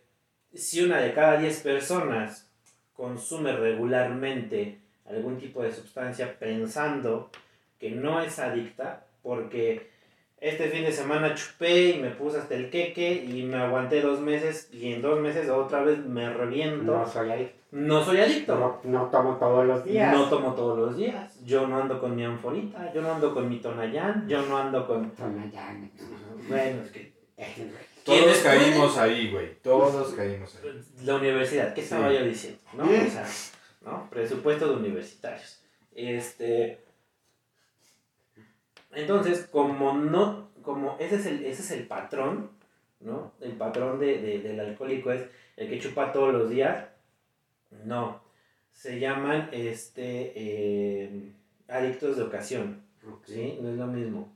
si 0.54 0.84
una 0.84 1.00
de 1.00 1.14
cada 1.14 1.38
10 1.40 1.62
personas 1.62 2.52
consume 2.94 3.54
regularmente 3.54 4.82
algún 5.06 5.40
tipo 5.40 5.64
de 5.64 5.72
sustancia 5.72 6.38
pensando 6.38 7.32
que 7.80 7.90
no 7.90 8.22
es 8.22 8.38
adicta, 8.38 9.08
porque 9.24 9.95
este 10.42 10.70
fin 10.70 10.84
de 10.84 10.92
semana 10.92 11.34
chupé 11.34 11.90
y 11.92 12.00
me 12.00 12.10
puse 12.12 12.38
hasta 12.38 12.56
el 12.56 12.70
queque 12.70 13.14
y 13.28 13.44
me 13.44 13.58
aguanté 13.58 14.02
dos 14.02 14.20
meses 14.20 14.70
y 14.72 14.94
en 14.94 15.02
dos 15.02 15.20
meses 15.20 15.50
otra 15.50 15.82
vez 15.84 15.98
me 16.00 16.32
reviento. 16.32 16.84
No 16.98 17.08
soy 17.08 17.32
adicto. 17.32 17.56
No 17.72 18.06
soy 18.06 18.18
adicto. 18.20 18.56
No, 18.56 18.80
no 18.84 19.10
tomo 19.10 19.38
todos 19.38 19.66
los 19.66 19.84
días. 19.84 20.14
No 20.16 20.30
tomo 20.30 20.54
todos 20.54 20.78
los 20.78 20.98
días. 20.98 21.40
Yo 21.46 21.68
no 21.68 21.82
ando 21.82 22.00
con 22.00 22.16
mi 22.16 22.24
anforita, 22.24 22.94
yo 22.94 23.02
no 23.02 23.14
ando 23.16 23.34
con 23.34 23.50
mi 23.50 23.60
tonayán, 23.60 24.28
yo 24.30 24.42
no 24.44 24.58
ando 24.58 24.86
con... 24.88 25.12
Tonayán. 25.12 25.92
Bueno, 26.48 26.82
es 26.84 26.92
que... 26.92 27.14
Todos 28.04 28.20
¿Quiénes 28.20 28.38
caímos 28.44 28.98
ahí, 28.98 29.32
güey. 29.32 29.56
Todos 29.64 30.14
caímos 30.14 30.56
ahí. 30.64 30.80
La 31.06 31.16
universidad, 31.16 31.74
¿qué 31.74 31.82
estaba 31.82 32.10
Sí. 32.10 32.18
yo 32.20 32.26
diciendo? 32.26 32.60
¿No? 32.74 32.84
O 32.84 32.88
sea, 32.88 33.28
¿no? 33.82 34.10
Presupuesto 34.12 34.68
de 34.70 34.76
universitarios. 34.76 35.60
Este... 35.96 36.85
Entonces, 38.96 39.48
como 39.52 39.94
no, 39.94 40.50
como 40.62 40.98
ese 41.00 41.16
es 41.16 41.26
el, 41.26 41.46
ese 41.46 41.62
es 41.62 41.72
el 41.72 41.88
patrón, 41.88 42.50
¿no? 43.00 43.34
El 43.42 43.54
patrón 43.54 44.00
de, 44.00 44.20
de- 44.22 44.40
del 44.40 44.60
alcohólico 44.60 45.12
es 45.12 45.24
el 45.58 45.70
que 45.70 45.80
chupa 45.80 46.12
todos 46.12 46.34
los 46.34 46.50
días. 46.50 46.88
No. 47.84 48.22
Se 48.72 49.00
llaman 49.00 49.50
este 49.52 50.34
eh, 50.36 51.32
adictos 51.68 52.18
de 52.18 52.24
ocasión. 52.24 52.84
¿sí? 53.26 53.58
No 53.62 53.70
es 53.70 53.78
lo 53.78 53.88
mismo. 53.88 54.34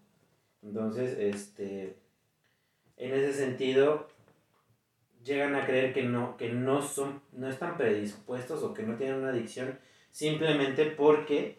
Entonces, 0.62 1.18
este, 1.18 1.96
en 2.98 3.14
ese 3.14 3.34
sentido, 3.34 4.08
llegan 5.24 5.56
a 5.56 5.66
creer 5.66 5.94
que 5.94 6.04
no, 6.04 6.38
que 6.38 6.50
no 6.50 6.82
son, 6.82 7.22
no 7.34 7.48
están 7.50 7.78
predispuestos 7.78 8.64
o 8.64 8.74
que 8.74 8.84
no 8.84 8.96
tienen 8.96 9.18
una 9.18 9.30
adicción 9.30 9.78
simplemente 10.12 10.86
porque 10.86 11.58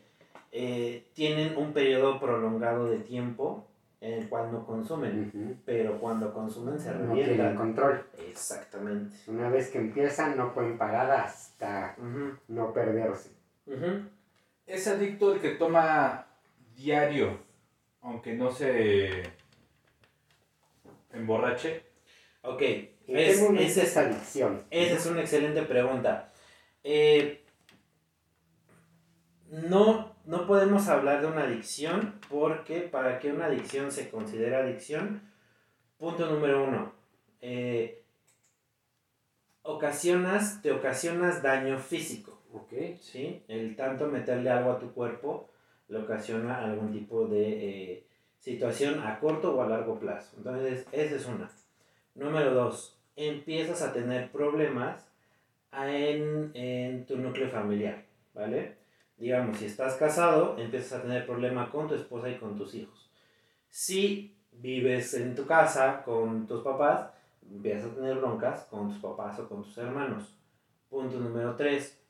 eh, 0.52 1.08
tienen 1.14 1.56
un 1.56 1.72
periodo 1.72 2.18
prolongado 2.20 2.86
de 2.88 2.98
tiempo 2.98 3.66
en 4.00 4.14
el 4.22 4.28
cual 4.30 4.50
no 4.50 4.64
consumen, 4.66 5.60
pero 5.66 5.98
cuando 6.00 6.32
consumen 6.32 6.78
se 6.80 6.90
No 6.92 7.12
tienen 7.12 7.36
revientan. 7.36 7.56
control. 7.56 8.02
Exactamente. 8.30 9.14
Una 9.26 9.50
vez 9.50 9.68
que 9.68 9.78
empiezan, 9.78 10.36
no 10.38 10.54
pueden 10.54 10.78
parar 10.78 11.10
hasta 11.10 11.96
no 12.48 12.72
perderse. 12.72 13.30
ujú. 13.66 14.08
Es 14.66 14.86
adicto 14.88 15.34
el 15.34 15.40
que 15.40 15.50
toma 15.50 16.26
diario, 16.76 17.38
aunque 18.00 18.32
no 18.34 18.50
se 18.50 19.22
emborrache. 21.12 21.82
Ok, 22.42 22.62
¿En 22.62 22.88
es- 23.08 23.36
qué 23.38 23.42
momento 23.44 23.80
es 23.82 23.96
adicción? 23.96 24.62
Esa 24.70 24.94
es 24.96 25.06
una 25.06 25.20
excelente 25.20 25.62
pregunta. 25.62 26.32
Eh, 26.84 27.44
no, 29.50 30.14
no 30.26 30.46
podemos 30.46 30.88
hablar 30.88 31.20
de 31.20 31.26
una 31.26 31.42
adicción 31.42 32.14
porque 32.28 32.80
para 32.80 33.18
que 33.18 33.32
una 33.32 33.46
adicción 33.46 33.90
se 33.90 34.08
considere 34.08 34.54
adicción, 34.54 35.22
punto 35.98 36.30
número 36.30 36.64
uno, 36.64 36.92
eh, 37.40 38.02
ocasionas, 39.62 40.62
te 40.62 40.70
ocasionas 40.70 41.42
daño 41.42 41.78
físico. 41.78 42.38
Ok. 42.52 42.72
¿sí? 43.00 43.42
El 43.48 43.76
tanto 43.76 44.06
meterle 44.06 44.50
algo 44.50 44.72
a 44.72 44.78
tu 44.78 44.92
cuerpo 44.92 45.50
le 45.88 45.98
ocasiona 45.98 46.64
algún 46.64 46.92
tipo 46.92 47.26
de 47.26 47.92
eh, 47.92 48.06
situación 48.38 49.00
a 49.00 49.18
corto 49.18 49.56
o 49.56 49.62
a 49.62 49.68
largo 49.68 49.98
plazo. 49.98 50.36
Entonces, 50.36 50.86
esa 50.92 51.16
es 51.16 51.26
una. 51.26 51.50
Número 52.14 52.54
dos, 52.54 52.98
empiezas 53.16 53.82
a 53.82 53.92
tener 53.92 54.30
problemas 54.30 55.08
en, 55.72 56.50
en 56.54 57.06
tu 57.06 57.16
núcleo 57.16 57.48
familiar, 57.48 58.04
¿vale? 58.34 58.79
Digamos, 59.20 59.58
si 59.58 59.66
estás 59.66 59.96
casado, 59.96 60.56
empiezas 60.58 60.98
a 60.98 61.02
tener 61.02 61.26
problemas 61.26 61.68
con 61.68 61.86
tu 61.86 61.94
esposa 61.94 62.30
y 62.30 62.38
con 62.38 62.56
tus 62.56 62.74
hijos. 62.74 63.10
Si 63.68 64.34
vives 64.50 65.12
en 65.12 65.34
tu 65.34 65.44
casa 65.44 66.02
con 66.02 66.46
tus 66.46 66.62
papás, 66.62 67.10
empiezas 67.48 67.92
a 67.92 67.94
tener 67.96 68.16
broncas 68.16 68.64
con 68.70 68.88
tus 68.88 68.98
papás 68.98 69.38
o 69.38 69.46
con 69.46 69.62
tus 69.62 69.76
hermanos. 69.76 70.34
Punto 70.88 71.20
número 71.20 71.54
tres, 71.54 72.00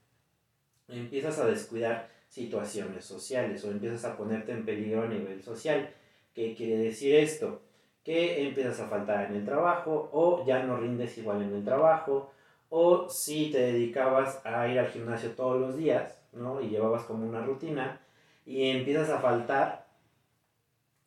empiezas 0.86 1.36
a 1.40 1.46
descuidar 1.46 2.08
situaciones 2.28 3.04
sociales 3.04 3.64
o 3.64 3.72
empiezas 3.72 4.04
a 4.04 4.16
ponerte 4.16 4.52
en 4.52 4.64
peligro 4.64 5.02
a 5.02 5.08
nivel 5.08 5.42
social. 5.42 5.92
¿Qué 6.32 6.54
quiere 6.54 6.76
decir 6.76 7.16
esto? 7.16 7.60
Que 8.04 8.46
empiezas 8.46 8.78
a 8.78 8.88
faltar 8.88 9.26
en 9.26 9.36
el 9.36 9.44
trabajo 9.44 10.10
o 10.12 10.46
ya 10.46 10.62
no 10.62 10.76
rindes 10.76 11.18
igual 11.18 11.42
en 11.42 11.56
el 11.56 11.64
trabajo 11.64 12.30
o 12.68 13.08
si 13.08 13.50
te 13.50 13.58
dedicabas 13.58 14.40
a 14.46 14.68
ir 14.68 14.78
al 14.78 14.86
gimnasio 14.86 15.32
todos 15.32 15.60
los 15.60 15.76
días, 15.76 16.19
¿no? 16.32 16.60
Y 16.60 16.68
llevabas 16.68 17.04
como 17.04 17.26
una 17.26 17.42
rutina 17.42 18.00
y 18.46 18.70
empiezas 18.70 19.10
a 19.10 19.20
faltar, 19.20 19.86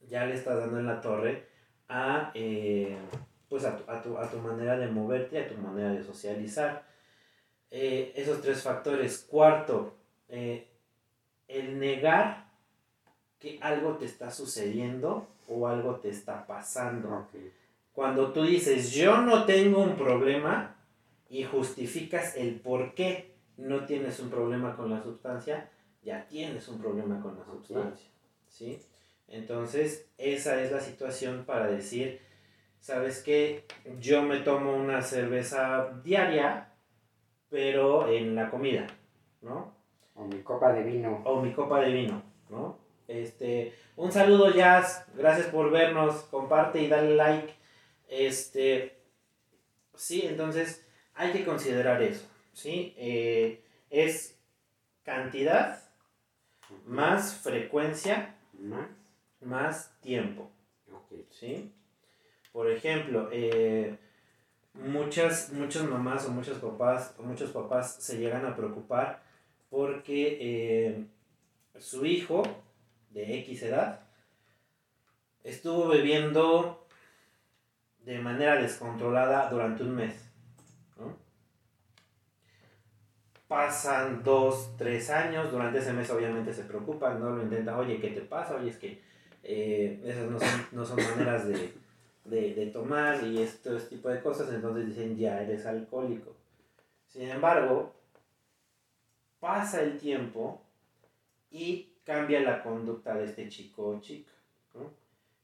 ya 0.08 0.25
le 0.25 0.36
estás 0.36 0.58
dando 0.58 0.80
en 0.80 0.88
la 0.88 1.01
torre 1.01 1.48
a, 1.89 2.32
eh, 2.34 2.98
pues 3.50 3.65
a, 3.65 3.77
tu, 3.77 3.92
a, 3.92 4.01
tu, 4.01 4.18
a 4.18 4.30
tu 4.30 4.38
manera 4.38 4.77
de 4.77 4.88
moverte, 4.88 5.39
a 5.39 5.48
tu 5.48 5.56
manera 5.58 5.92
de 5.92 6.03
socializar. 6.03 6.84
Eh, 7.72 8.13
esos 8.15 8.42
tres 8.42 8.62
factores. 8.62 9.25
Cuarto, 9.27 9.96
eh, 10.30 10.68
el 11.48 11.80
negar 11.80 12.51
que 13.39 13.58
algo 13.62 13.98
te 13.98 14.06
está 14.06 14.32
sucediendo 14.32 15.27
o 15.48 15.68
algo 15.68 15.96
te 15.96 16.10
está 16.10 16.46
pasando. 16.46 17.27
Cuando 17.92 18.32
tú 18.32 18.44
dices, 18.44 18.92
yo 18.92 19.18
no 19.22 19.46
tengo 19.46 19.82
un 19.82 19.96
problema 19.96 20.75
y 21.30 21.44
justificas 21.44 22.36
el 22.36 22.60
por 22.60 22.94
qué 22.94 23.33
no 23.57 23.86
tienes 23.86 24.19
un 24.19 24.29
problema 24.29 24.75
con 24.75 24.89
la 24.89 25.01
sustancia, 25.01 25.69
ya 26.01 26.27
tienes 26.27 26.67
un 26.67 26.79
problema 26.79 27.22
con 27.22 27.38
la 27.38 27.45
sustancia. 27.45 28.10
¿sí? 28.48 28.79
Entonces, 29.27 30.07
esa 30.17 30.62
es 30.62 30.72
la 30.72 30.79
situación 30.79 31.45
para 31.45 31.67
decir, 31.67 32.22
¿sabes 32.79 33.24
qué? 33.24 33.65
Yo 34.00 34.22
me 34.22 34.39
tomo 34.39 34.75
una 34.75 35.01
cerveza 35.01 36.01
diaria, 36.03 36.74
pero 37.50 38.10
en 38.10 38.36
la 38.36 38.50
comida, 38.50 38.88
¿no? 39.41 39.74
O 40.15 40.25
mi 40.25 40.41
copa 40.41 40.74
de 40.74 40.83
vino. 40.83 41.22
o 41.25 41.41
mi 41.41 41.53
copa 41.53 41.79
de 41.81 41.91
vino, 41.91 42.22
¿no? 42.50 42.77
Este, 43.07 43.74
un 43.95 44.12
saludo 44.12 44.51
Jazz, 44.51 45.05
gracias 45.15 45.48
por 45.48 45.72
vernos, 45.72 46.24
comparte 46.24 46.81
y 46.81 46.88
dale 46.88 47.15
like. 47.15 47.53
Este, 48.07 49.01
sí, 49.95 50.25
entonces 50.25 50.86
hay 51.13 51.31
que 51.31 51.45
considerar 51.45 52.01
eso, 52.01 52.27
¿sí? 52.53 52.93
Eh, 52.98 53.63
es 53.89 54.39
cantidad 55.03 55.83
más 56.86 57.36
frecuencia 57.36 58.36
Más. 58.53 58.88
más 59.41 60.00
tiempo. 60.01 60.50
¿sí? 61.29 61.72
Por 62.51 62.69
ejemplo, 62.69 63.29
eh, 63.31 63.98
muchas, 64.74 65.51
muchas 65.51 65.83
mamás 65.83 66.25
o 66.25 66.31
muchos 66.31 66.60
papás, 66.60 67.15
o 67.17 67.24
muchos 67.24 67.51
papás 67.51 67.95
se 68.00 68.17
llegan 68.17 68.45
a 68.45 68.55
preocupar 68.55 69.24
porque 69.69 70.38
eh, 70.39 71.05
su 71.79 72.05
hijo 72.05 72.43
de 73.10 73.39
X 73.39 73.63
edad 73.63 74.01
estuvo 75.43 75.88
bebiendo 75.88 76.88
de 78.00 78.19
manera 78.19 78.55
descontrolada 78.55 79.50
durante 79.50 79.83
un 79.83 79.95
mes. 79.95 80.29
¿no? 80.98 81.17
Pasan 83.53 84.24
dos, 84.24 84.72
tres 84.79 85.12
años, 85.12 85.51
durante 85.51 85.77
ese 85.77 85.93
mes 85.93 86.10
obviamente 86.10 86.51
se 86.51 86.63
preocupan, 86.63 87.19
no 87.19 87.36
lo 87.36 87.43
intentan, 87.43 87.75
oye, 87.75 88.01
¿qué 88.01 88.07
te 88.07 88.22
pasa? 88.22 88.55
Oye, 88.55 88.72
es 88.72 88.77
que 88.77 89.00
eh, 89.43 90.01
esas 90.03 90.27
no 90.27 90.39
son, 90.39 90.65
no 90.72 90.83
son 90.83 90.98
maneras 90.98 91.48
de, 91.48 91.72
de, 92.25 92.65
tomar 92.74 93.24
y 93.24 93.43
este 93.43 93.79
tipo 93.81 94.10
de 94.10 94.22
cosas, 94.22 94.51
entonces 94.51 94.88
dicen, 94.88 95.15
ya 95.15 95.39
eres 95.39 95.67
alcohólico. 95.67 96.36
Sin 97.05 97.29
embargo, 97.29 97.93
pasa 99.39 99.83
el 99.83 100.00
tiempo 100.00 100.60
y 101.51 101.89
cambia 102.03 102.39
la 102.39 102.63
conducta 102.63 103.13
de 103.13 103.25
este 103.25 103.50
chico 103.50 103.88
o 103.88 104.01
chica. 104.01 104.31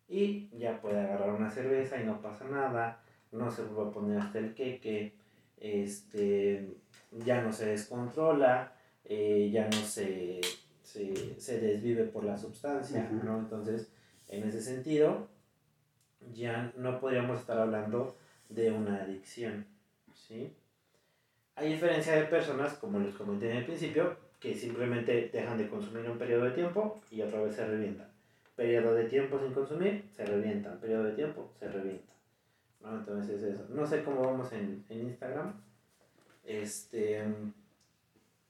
Y 0.08 0.50
ya 0.58 0.82
puede 0.82 1.00
agarrar 1.00 1.30
una 1.30 1.52
cerveza 1.52 2.02
y 2.02 2.06
no 2.06 2.20
pasa 2.24 2.46
nada, 2.46 3.04
no 3.32 3.52
se 3.52 3.62
vuelve 3.62 3.92
a 3.92 3.94
poner 3.94 4.18
hasta 4.18 4.40
el 4.40 4.56
queque, 4.56 5.14
este, 5.60 6.74
ya 7.12 7.42
no 7.42 7.52
se 7.52 7.68
descontrola, 7.68 8.74
eh, 9.06 9.50
ya 9.52 9.66
no 9.66 9.78
se, 9.78 10.42
se, 10.84 11.40
se 11.40 11.60
desvive 11.60 12.06
por 12.06 12.24
la 12.24 12.38
sustancia. 12.38 13.10
¿no? 13.24 13.40
Entonces, 13.40 13.92
en 14.28 14.48
ese 14.48 14.62
sentido, 14.62 15.28
ya 16.34 16.72
no 16.78 17.00
podríamos 17.00 17.40
estar 17.40 17.58
hablando 17.58 18.16
de 18.50 18.72
una 18.72 19.04
adicción, 19.04 19.66
¿sí? 20.14 20.56
A 21.56 21.64
diferencia 21.64 22.16
de 22.16 22.24
personas, 22.26 22.74
como 22.76 23.00
les 23.00 23.14
comenté 23.16 23.52
en 23.52 23.58
el 23.58 23.66
principio, 23.66 24.18
que 24.40 24.56
simplemente 24.56 25.30
dejan 25.34 25.58
de 25.58 25.68
consumir 25.68 26.10
un 26.10 26.18
periodo 26.18 26.46
de 26.46 26.52
tiempo 26.52 27.02
y 27.12 27.22
otra 27.22 27.42
vez 27.42 27.56
se 27.56 27.68
revientan. 27.68 28.08
Periodo 28.56 28.94
de 28.94 29.06
tiempo 29.06 29.40
sin 29.40 29.54
consumir, 29.54 30.06
se 30.16 30.26
revientan. 30.26 30.80
Periodo 30.80 31.04
de 31.04 31.14
tiempo, 31.14 31.52
se 31.60 31.68
revientan. 31.68 32.16
¿no? 32.82 32.98
Entonces 32.98 33.44
eso. 33.44 33.68
No 33.70 33.86
sé 33.86 34.04
cómo 34.04 34.22
vamos 34.22 34.52
en, 34.54 34.86
en 34.88 35.02
Instagram. 35.02 35.54
Este... 36.44 37.24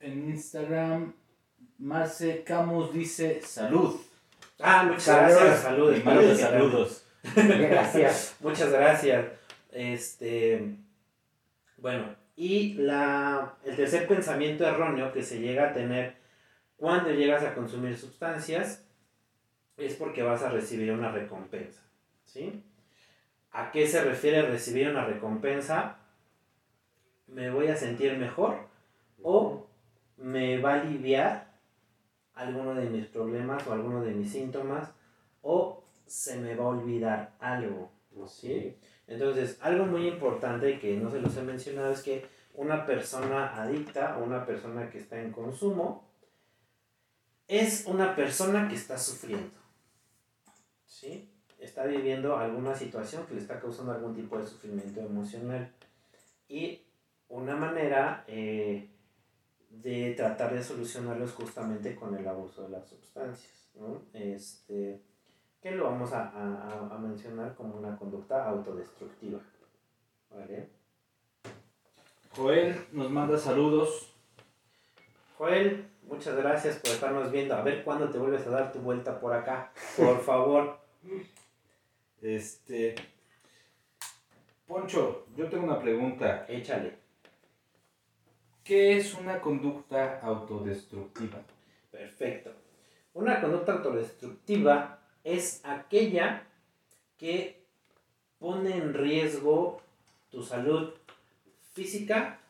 En 0.02 0.30
Instagram, 0.30 1.14
Marce 1.78 2.44
Camus 2.46 2.94
dice 2.94 3.42
salud. 3.42 4.00
Ah, 4.60 4.84
muchas 4.84 5.04
Saludos. 5.04 5.42
gracias. 5.42 5.62
Saludos. 5.62 6.40
saludos. 6.40 7.06
Gracias. 7.36 8.36
Muchas 8.42 8.72
gracias. 8.72 9.26
Este, 9.72 10.76
bueno, 11.78 12.16
y 12.36 12.74
la, 12.76 13.56
el 13.66 13.76
tercer 13.76 14.08
pensamiento 14.08 14.66
erróneo 14.66 15.12
que 15.12 15.24
se 15.24 15.40
llega 15.40 15.70
a 15.70 15.74
tener 15.74 16.16
cuando 16.78 17.12
llegas 17.12 17.44
a 17.44 17.54
consumir 17.54 17.98
sustancias 17.98 18.86
es 19.78 19.96
porque 19.96 20.24
vas 20.24 20.44
a 20.44 20.50
recibir 20.50 20.92
una 20.92 21.12
recompensa. 21.12 21.82
¿Sí? 22.24 22.64
¿A 23.52 23.72
qué 23.72 23.88
se 23.88 24.04
refiere 24.04 24.42
recibir 24.44 24.90
una 24.90 25.06
recompensa? 25.06 25.99
¿Me 27.32 27.50
voy 27.52 27.68
a 27.68 27.76
sentir 27.76 28.18
mejor 28.18 28.58
o 29.22 29.68
me 30.18 30.60
va 30.60 30.74
a 30.74 30.82
aliviar 30.82 31.54
alguno 32.34 32.74
de 32.74 32.90
mis 32.90 33.08
problemas 33.08 33.66
o 33.68 33.74
alguno 33.74 34.02
de 34.02 34.12
mis 34.12 34.32
síntomas 34.32 34.92
o 35.42 35.84
se 36.06 36.38
me 36.38 36.56
va 36.56 36.66
a 36.66 36.70
olvidar 36.70 37.36
algo? 37.40 37.92
¿sí? 38.28 38.78
Entonces, 39.08 39.58
algo 39.62 39.86
muy 39.86 40.08
importante 40.08 40.80
que 40.80 40.98
no 40.98 41.10
se 41.10 41.22
los 41.22 41.36
he 41.38 41.42
mencionado 41.42 41.92
es 41.92 42.02
que 42.02 42.28
una 42.54 42.86
persona 42.86 43.62
adicta 43.62 44.18
o 44.18 44.24
una 44.24 44.46
persona 44.46 44.90
que 44.90 45.00
está 45.00 45.22
en 45.22 45.32
consumo 45.32 46.08
es 47.48 47.86
una 47.88 48.16
persona 48.16 48.68
que 48.68 48.76
está 48.76 48.98
sufriendo. 48.98 49.58
¿Sí? 50.86 51.32
Está 51.58 51.86
viviendo 51.86 52.38
alguna 52.38 52.76
situación 52.76 53.26
que 53.26 53.36
le 53.36 53.42
está 53.42 53.60
causando 53.60 53.92
algún 53.92 54.16
tipo 54.16 54.38
de 54.38 54.46
sufrimiento 54.46 55.00
emocional. 55.00 55.72
Y 56.48 56.82
una 57.30 57.56
manera 57.56 58.24
eh, 58.28 58.90
de 59.70 60.14
tratar 60.16 60.54
de 60.54 60.64
solucionarlo 60.64 61.26
es 61.26 61.32
justamente 61.34 61.96
con 61.96 62.16
el 62.18 62.28
abuso 62.28 62.64
de 62.64 62.70
las 62.70 62.88
sustancias. 62.88 63.70
¿no? 63.76 64.02
Este, 64.14 65.02
que 65.62 65.72
lo 65.72 65.86
vamos 65.86 66.12
a, 66.12 66.28
a- 66.30 66.90
a 66.94 66.98
mencionar 66.98 67.56
como 67.56 67.76
una 67.76 67.98
conducta 67.98 68.48
autodestructiva. 68.50 69.40
¿Vale? 70.32 70.70
Joel 72.36 72.76
nos 72.92 73.10
manda 73.10 73.38
saludos. 73.38 74.14
Joel, 75.38 75.88
muchas 76.04 76.36
gracias 76.36 76.78
por 76.78 76.92
estarnos 76.92 77.32
viendo. 77.32 77.56
A 77.56 77.62
ver 77.62 77.84
cuándo 77.84 78.10
te 78.10 78.18
vuelves 78.18 78.46
a 78.48 78.50
dar 78.52 78.72
tu 78.72 78.80
vuelta 78.80 79.20
por 79.20 79.34
acá. 79.34 79.72
Por 79.98 80.20
favor. 80.22 80.78
Este. 82.22 82.96
Poncho, 84.68 85.26
yo 85.36 85.50
tengo 85.50 85.64
una 85.64 85.80
pregunta. 85.80 86.46
Échale. 86.48 86.98
¿Qué 88.70 88.98
es 88.98 89.16
una 89.16 89.42
conducta 89.42 90.20
autodestructiva? 90.20 91.40
Perfecto. 91.90 92.52
Una 93.16 93.42
conducta 93.42 93.74
autodestructiva 93.74 95.00
es 95.24 95.66
aquella 95.66 96.44
que 97.18 97.64
pone 98.38 98.78
en 98.78 98.94
riesgo 98.94 99.82
tu 100.30 100.44
salud 100.44 100.94
física, 101.74 102.42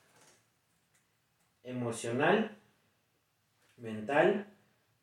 emocional, 1.63 2.57
mental, 3.77 4.45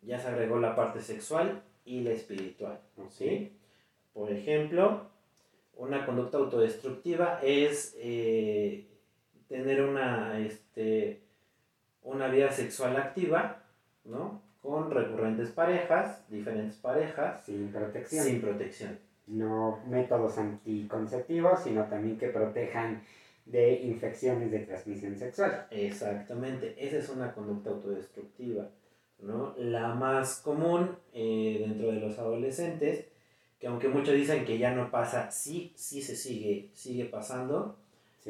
ya 0.02 0.20
se 0.20 0.28
agregó 0.28 0.58
la 0.58 0.76
parte 0.76 1.00
sexual 1.00 1.62
y 1.86 2.02
la 2.02 2.10
espiritual. 2.10 2.78
¿sí? 3.08 3.56
Por 4.12 4.30
ejemplo, 4.30 5.06
una 5.78 6.04
conducta 6.04 6.36
autodestructiva 6.36 7.40
es 7.42 7.96
eh, 8.00 8.86
tener 9.48 9.82
una, 9.82 10.38
este, 10.38 11.20
una 12.02 12.28
vida 12.28 12.50
sexual 12.50 12.96
activa, 12.96 13.62
¿no? 14.04 14.42
Con 14.62 14.90
recurrentes 14.90 15.50
parejas, 15.50 16.28
diferentes 16.28 16.76
parejas, 16.76 17.44
Sin 17.44 17.68
protección. 17.68 18.24
sin 18.24 18.40
protección. 18.40 18.98
No 19.26 19.80
métodos 19.88 20.38
anticonceptivos, 20.38 21.60
sino 21.62 21.84
también 21.84 22.18
que 22.18 22.28
protejan 22.28 23.02
de 23.44 23.80
infecciones 23.82 24.50
de 24.50 24.60
transmisión 24.60 25.16
sexual. 25.16 25.66
Exactamente, 25.70 26.74
esa 26.78 26.98
es 26.98 27.08
una 27.08 27.32
conducta 27.32 27.70
autodestructiva, 27.70 28.68
¿no? 29.20 29.54
La 29.56 29.94
más 29.94 30.40
común 30.40 30.96
eh, 31.12 31.64
dentro 31.66 31.92
de 31.92 32.00
los 32.00 32.18
adolescentes, 32.18 33.06
que 33.60 33.68
aunque 33.68 33.88
muchos 33.88 34.14
dicen 34.14 34.44
que 34.44 34.58
ya 34.58 34.74
no 34.74 34.90
pasa, 34.90 35.30
sí, 35.30 35.72
sí 35.76 36.02
se 36.02 36.16
sigue, 36.16 36.70
sigue 36.74 37.04
pasando, 37.06 37.76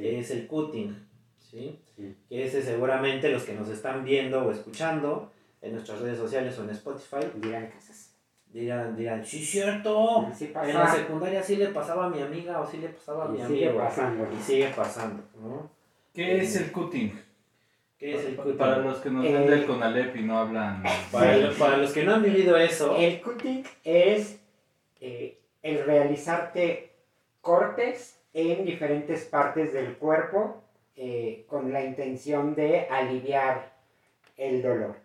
Sí. 0.03 0.09
es 0.09 0.31
el 0.31 0.47
cutting, 0.47 0.95
¿sí? 1.39 1.79
Sí. 1.97 2.15
Que 2.29 2.45
ese 2.45 2.63
seguramente 2.63 3.31
los 3.31 3.45
que 3.45 3.55
nos 3.55 3.69
están 3.69 4.05
viendo 4.05 4.43
o 4.47 4.51
escuchando 4.51 5.33
en 5.63 5.73
nuestras 5.73 6.01
redes 6.01 6.19
sociales 6.19 6.59
o 6.59 6.65
en 6.65 6.71
Spotify 6.71 7.27
Dirán 7.37 7.69
casas. 7.71 8.15
dirán, 8.53 8.95
dirán, 8.97 9.25
sí, 9.25 9.45
cierto, 9.45 10.27
Sí 10.35 10.53
en 10.55 10.75
la 10.75 10.87
secundaria 10.95 11.43
sí 11.43 11.57
le 11.57 11.69
pasaba 11.69 12.07
a 12.07 12.11
mi 12.11 12.21
amiga 12.21 12.61
o 12.61 12.67
sí 12.71 12.77
le 12.79 12.89
pasaba 12.89 13.25
a 13.25 13.29
mi 13.29 13.41
Y 13.41 13.47
sigue 13.47 13.69
amigo. 13.69 13.83
pasando. 13.85 14.29
Y 14.33 14.43
sigue 14.43 14.69
pasando, 14.77 15.23
¿no? 15.43 15.71
¿Qué 16.15 16.39
es 16.43 16.57
el 16.57 16.73
cutting? 16.73 17.21
¿Qué 17.99 18.15
es 18.15 18.25
el 18.27 18.37
cutting? 18.37 18.57
Para 18.59 18.79
los 18.79 18.99
que 18.99 19.11
nos 19.11 19.25
Eh, 19.25 19.33
ven 19.33 19.47
del 19.49 19.67
Conalep 19.67 20.15
y 20.17 20.23
no 20.23 20.39
hablan. 20.39 20.83
Para 21.11 21.77
los 21.79 21.93
que 21.93 22.05
no 22.05 22.15
han 22.15 22.23
vivido 22.23 22.57
eso, 22.57 22.97
El 22.97 23.21
cutting 23.23 23.65
es 23.85 24.39
eh, 25.01 25.39
el 25.63 25.85
realizarte 25.85 26.93
cortes 27.41 28.16
en 28.37 28.67
diferentes 28.67 29.25
partes 29.25 29.73
del 29.73 29.97
cuerpo 29.97 30.63
eh, 30.95 31.47
con 31.49 31.73
la 31.73 31.83
intención 31.83 32.55
de 32.55 32.87
aliviar 32.91 33.73
el 34.37 34.63
dolor. 34.63 34.97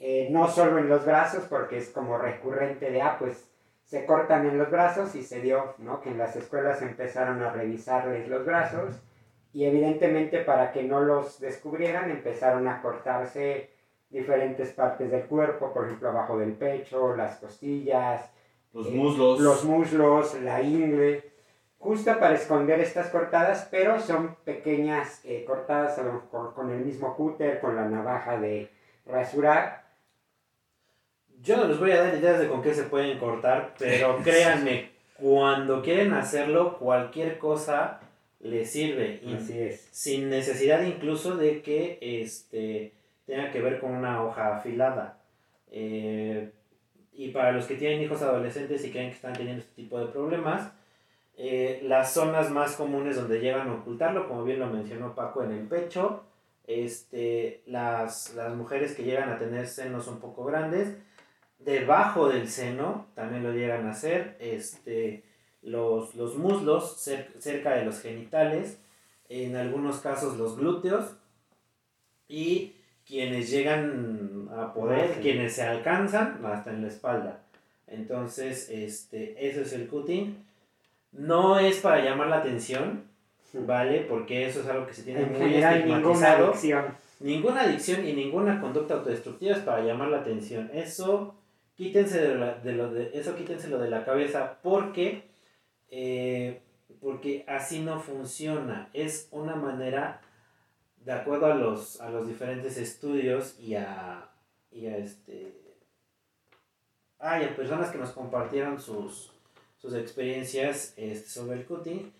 Eh, 0.00 0.28
no 0.32 0.48
solo 0.48 0.78
en 0.78 0.88
los 0.88 1.04
brazos, 1.04 1.44
porque 1.48 1.78
es 1.78 1.90
como 1.90 2.18
recurrente 2.18 2.90
de, 2.90 3.00
ah, 3.00 3.16
pues 3.16 3.48
se 3.84 4.04
cortan 4.06 4.44
en 4.48 4.58
los 4.58 4.70
brazos 4.70 5.14
y 5.14 5.22
se 5.22 5.40
dio, 5.40 5.74
¿no? 5.78 6.00
Que 6.00 6.10
en 6.10 6.18
las 6.18 6.34
escuelas 6.34 6.82
empezaron 6.82 7.40
a 7.42 7.52
revisarles 7.52 8.28
los 8.28 8.44
brazos 8.44 8.94
y 9.52 9.64
evidentemente 9.64 10.38
para 10.40 10.72
que 10.72 10.82
no 10.82 11.00
los 11.00 11.38
descubrieran 11.38 12.10
empezaron 12.10 12.66
a 12.66 12.82
cortarse 12.82 13.70
diferentes 14.08 14.70
partes 14.72 15.12
del 15.12 15.26
cuerpo, 15.26 15.72
por 15.72 15.86
ejemplo, 15.86 16.08
abajo 16.08 16.38
del 16.38 16.52
pecho, 16.54 17.14
las 17.14 17.36
costillas, 17.36 18.30
Los 18.72 18.88
eh, 18.88 18.90
muslos. 18.90 19.38
los 19.40 19.64
muslos, 19.64 20.40
la 20.40 20.60
ingle, 20.60 21.29
justo 21.80 22.18
para 22.20 22.34
esconder 22.34 22.78
estas 22.78 23.08
cortadas, 23.08 23.66
pero 23.70 23.98
son 23.98 24.36
pequeñas 24.44 25.22
eh, 25.24 25.44
cortadas 25.46 25.98
a 25.98 26.02
lo 26.04 26.12
mejor 26.12 26.54
con 26.54 26.70
el 26.70 26.84
mismo 26.84 27.16
cúter, 27.16 27.58
con 27.58 27.74
la 27.74 27.88
navaja 27.88 28.38
de 28.38 28.70
rasurar. 29.06 29.82
yo 31.42 31.56
no 31.56 31.64
les 31.64 31.80
voy 31.80 31.90
a 31.92 32.02
dar 32.02 32.14
ideas 32.14 32.38
de 32.38 32.48
con 32.48 32.62
qué 32.62 32.74
se 32.74 32.84
pueden 32.84 33.18
cortar, 33.18 33.74
pero 33.78 34.18
créanme, 34.22 34.90
cuando 35.14 35.82
quieren 35.82 36.12
hacerlo, 36.12 36.78
cualquier 36.78 37.38
cosa 37.38 38.00
les 38.40 38.70
sirve. 38.70 39.20
Así 39.34 39.58
es. 39.58 39.88
sin 39.90 40.28
necesidad 40.28 40.82
incluso 40.82 41.36
de 41.36 41.62
que 41.62 41.98
este, 42.00 42.92
tenga 43.24 43.50
que 43.50 43.62
ver 43.62 43.80
con 43.80 43.92
una 43.92 44.22
hoja 44.22 44.56
afilada. 44.56 45.18
Eh, 45.70 46.50
y 47.12 47.30
para 47.30 47.52
los 47.52 47.66
que 47.66 47.76
tienen 47.76 48.02
hijos 48.02 48.20
adolescentes 48.20 48.84
y 48.84 48.90
creen 48.90 49.08
que 49.08 49.16
están 49.16 49.32
teniendo 49.32 49.62
este 49.62 49.82
tipo 49.82 49.98
de 49.98 50.06
problemas, 50.06 50.72
eh, 51.42 51.80
las 51.84 52.12
zonas 52.12 52.50
más 52.50 52.76
comunes 52.76 53.16
donde 53.16 53.40
llegan 53.40 53.68
a 53.68 53.74
ocultarlo, 53.74 54.28
como 54.28 54.44
bien 54.44 54.58
lo 54.60 54.66
mencionó 54.66 55.14
Paco, 55.14 55.42
en 55.42 55.52
el 55.52 55.66
pecho, 55.66 56.22
este, 56.66 57.62
las, 57.66 58.34
las 58.34 58.54
mujeres 58.54 58.94
que 58.94 59.04
llegan 59.04 59.30
a 59.30 59.38
tener 59.38 59.66
senos 59.66 60.06
un 60.06 60.20
poco 60.20 60.44
grandes, 60.44 60.98
debajo 61.58 62.28
del 62.28 62.46
seno 62.48 63.06
también 63.14 63.42
lo 63.42 63.52
llegan 63.52 63.86
a 63.86 63.92
hacer, 63.92 64.36
este, 64.38 65.24
los, 65.62 66.14
los 66.14 66.36
muslos 66.36 67.06
cer- 67.06 67.32
cerca 67.38 67.74
de 67.74 67.86
los 67.86 68.00
genitales, 68.00 68.78
en 69.30 69.56
algunos 69.56 70.00
casos 70.00 70.36
los 70.36 70.58
glúteos 70.58 71.16
y 72.28 72.74
quienes 73.06 73.50
llegan 73.50 74.48
a 74.52 74.74
poder, 74.74 75.14
sí. 75.14 75.20
quienes 75.22 75.54
se 75.54 75.62
alcanzan 75.62 76.44
hasta 76.44 76.70
en 76.70 76.82
la 76.82 76.88
espalda. 76.88 77.42
Entonces, 77.86 78.68
este, 78.70 79.48
eso 79.48 79.62
es 79.62 79.72
el 79.72 79.88
cutting. 79.88 80.49
No 81.12 81.58
es 81.58 81.78
para 81.78 82.04
llamar 82.04 82.28
la 82.28 82.38
atención, 82.38 83.04
¿vale? 83.52 84.00
Porque 84.08 84.46
eso 84.46 84.60
es 84.60 84.66
algo 84.68 84.86
que 84.86 84.94
se 84.94 85.02
tiene 85.02 85.22
En 85.22 85.30
muy 85.32 85.38
general, 85.40 85.74
ninguna 85.86 85.96
estigmatizado. 85.98 86.46
adicción. 86.48 86.84
Ninguna 87.20 87.60
adicción 87.62 88.06
y 88.06 88.12
ninguna 88.14 88.60
conducta 88.60 88.94
autodestructiva 88.94 89.52
es 89.56 89.62
para 89.62 89.82
llamar 89.82 90.08
la 90.08 90.18
atención. 90.20 90.70
Eso 90.72 91.34
quítense 91.74 92.20
de, 92.20 92.34
la- 92.36 92.54
de 92.54 92.72
lo 92.72 92.90
de 92.92 93.10
eso 93.14 93.34
quítenselo 93.36 93.78
de 93.78 93.90
la 93.90 94.04
cabeza 94.04 94.58
porque 94.62 95.28
eh, 95.90 96.60
porque 97.02 97.44
así 97.48 97.80
no 97.80 97.98
funciona. 98.00 98.88
Es 98.94 99.28
una 99.32 99.56
manera 99.56 100.20
de 101.04 101.12
acuerdo 101.12 101.46
a 101.46 101.54
los 101.54 102.00
a 102.00 102.08
los 102.10 102.26
diferentes 102.28 102.76
estudios 102.78 103.58
y 103.58 103.74
a 103.74 104.28
y 104.70 104.86
a 104.86 104.96
este 104.96 105.74
ah, 107.18 107.40
y 107.40 107.44
a 107.44 107.56
personas 107.56 107.90
que 107.90 107.98
nos 107.98 108.10
compartieron 108.12 108.80
sus 108.80 109.32
sus 109.80 109.94
experiencias 109.94 110.92
este, 110.96 111.28
sobre 111.28 111.58
el 111.58 111.64
cutting 111.64 112.12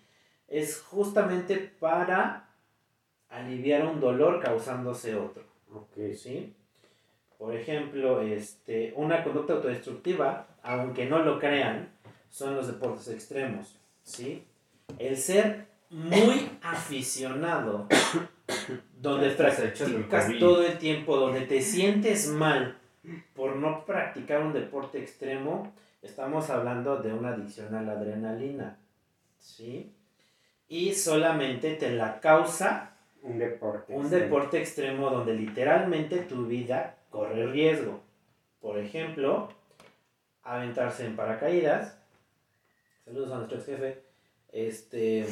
es 0.47 0.81
justamente 0.81 1.57
para 1.79 2.49
aliviar 3.29 3.85
un 3.85 3.99
dolor 3.99 4.41
causándose 4.41 5.15
otro. 5.15 5.43
Ok. 5.73 6.15
¿sí? 6.15 6.53
Por 7.37 7.55
ejemplo, 7.55 8.21
este, 8.21 8.93
una 8.95 9.23
conducta 9.23 9.53
autodestructiva, 9.53 10.47
aunque 10.63 11.05
no 11.05 11.19
lo 11.23 11.39
crean, 11.39 11.89
son 12.29 12.55
los 12.55 12.67
deportes 12.67 13.07
extremos. 13.07 13.79
¿sí? 14.03 14.43
El 14.97 15.17
ser 15.17 15.67
muy 15.89 16.49
aficionado, 16.61 17.87
donde 19.01 19.27
el 19.27 19.35
practicas 19.35 20.39
todo 20.39 20.65
el 20.65 20.77
tiempo, 20.77 21.15
donde 21.15 21.41
te 21.41 21.61
sientes 21.61 22.27
mal 22.27 22.77
por 23.35 23.55
no 23.55 23.85
practicar 23.85 24.41
un 24.41 24.53
deporte 24.53 24.99
extremo, 24.99 25.73
estamos 26.01 26.49
hablando 26.49 26.97
de 26.97 27.13
una 27.13 27.29
adicción 27.29 27.73
a 27.75 27.81
la 27.81 27.93
adrenalina. 27.93 28.77
¿sí? 29.39 29.93
Y 30.67 30.93
solamente 30.93 31.75
te 31.75 31.91
la 31.91 32.19
causa 32.19 32.95
Un 33.23 33.37
deporte. 33.39 33.93
un 33.93 34.01
extremo. 34.03 34.23
deporte 34.23 34.57
extremo 34.59 35.09
donde 35.09 35.33
literalmente 35.33 36.17
tu 36.19 36.45
vida 36.47 36.97
corre 37.09 37.47
riesgo. 37.47 38.01
Por 38.61 38.77
ejemplo, 38.79 39.49
aventarse 40.43 41.05
en 41.05 41.15
paracaídas. 41.15 41.97
Saludos 43.05 43.31
a 43.31 43.37
nuestro 43.37 43.57
ex 43.57 43.65
jefe. 43.65 44.03
Este, 44.51 45.25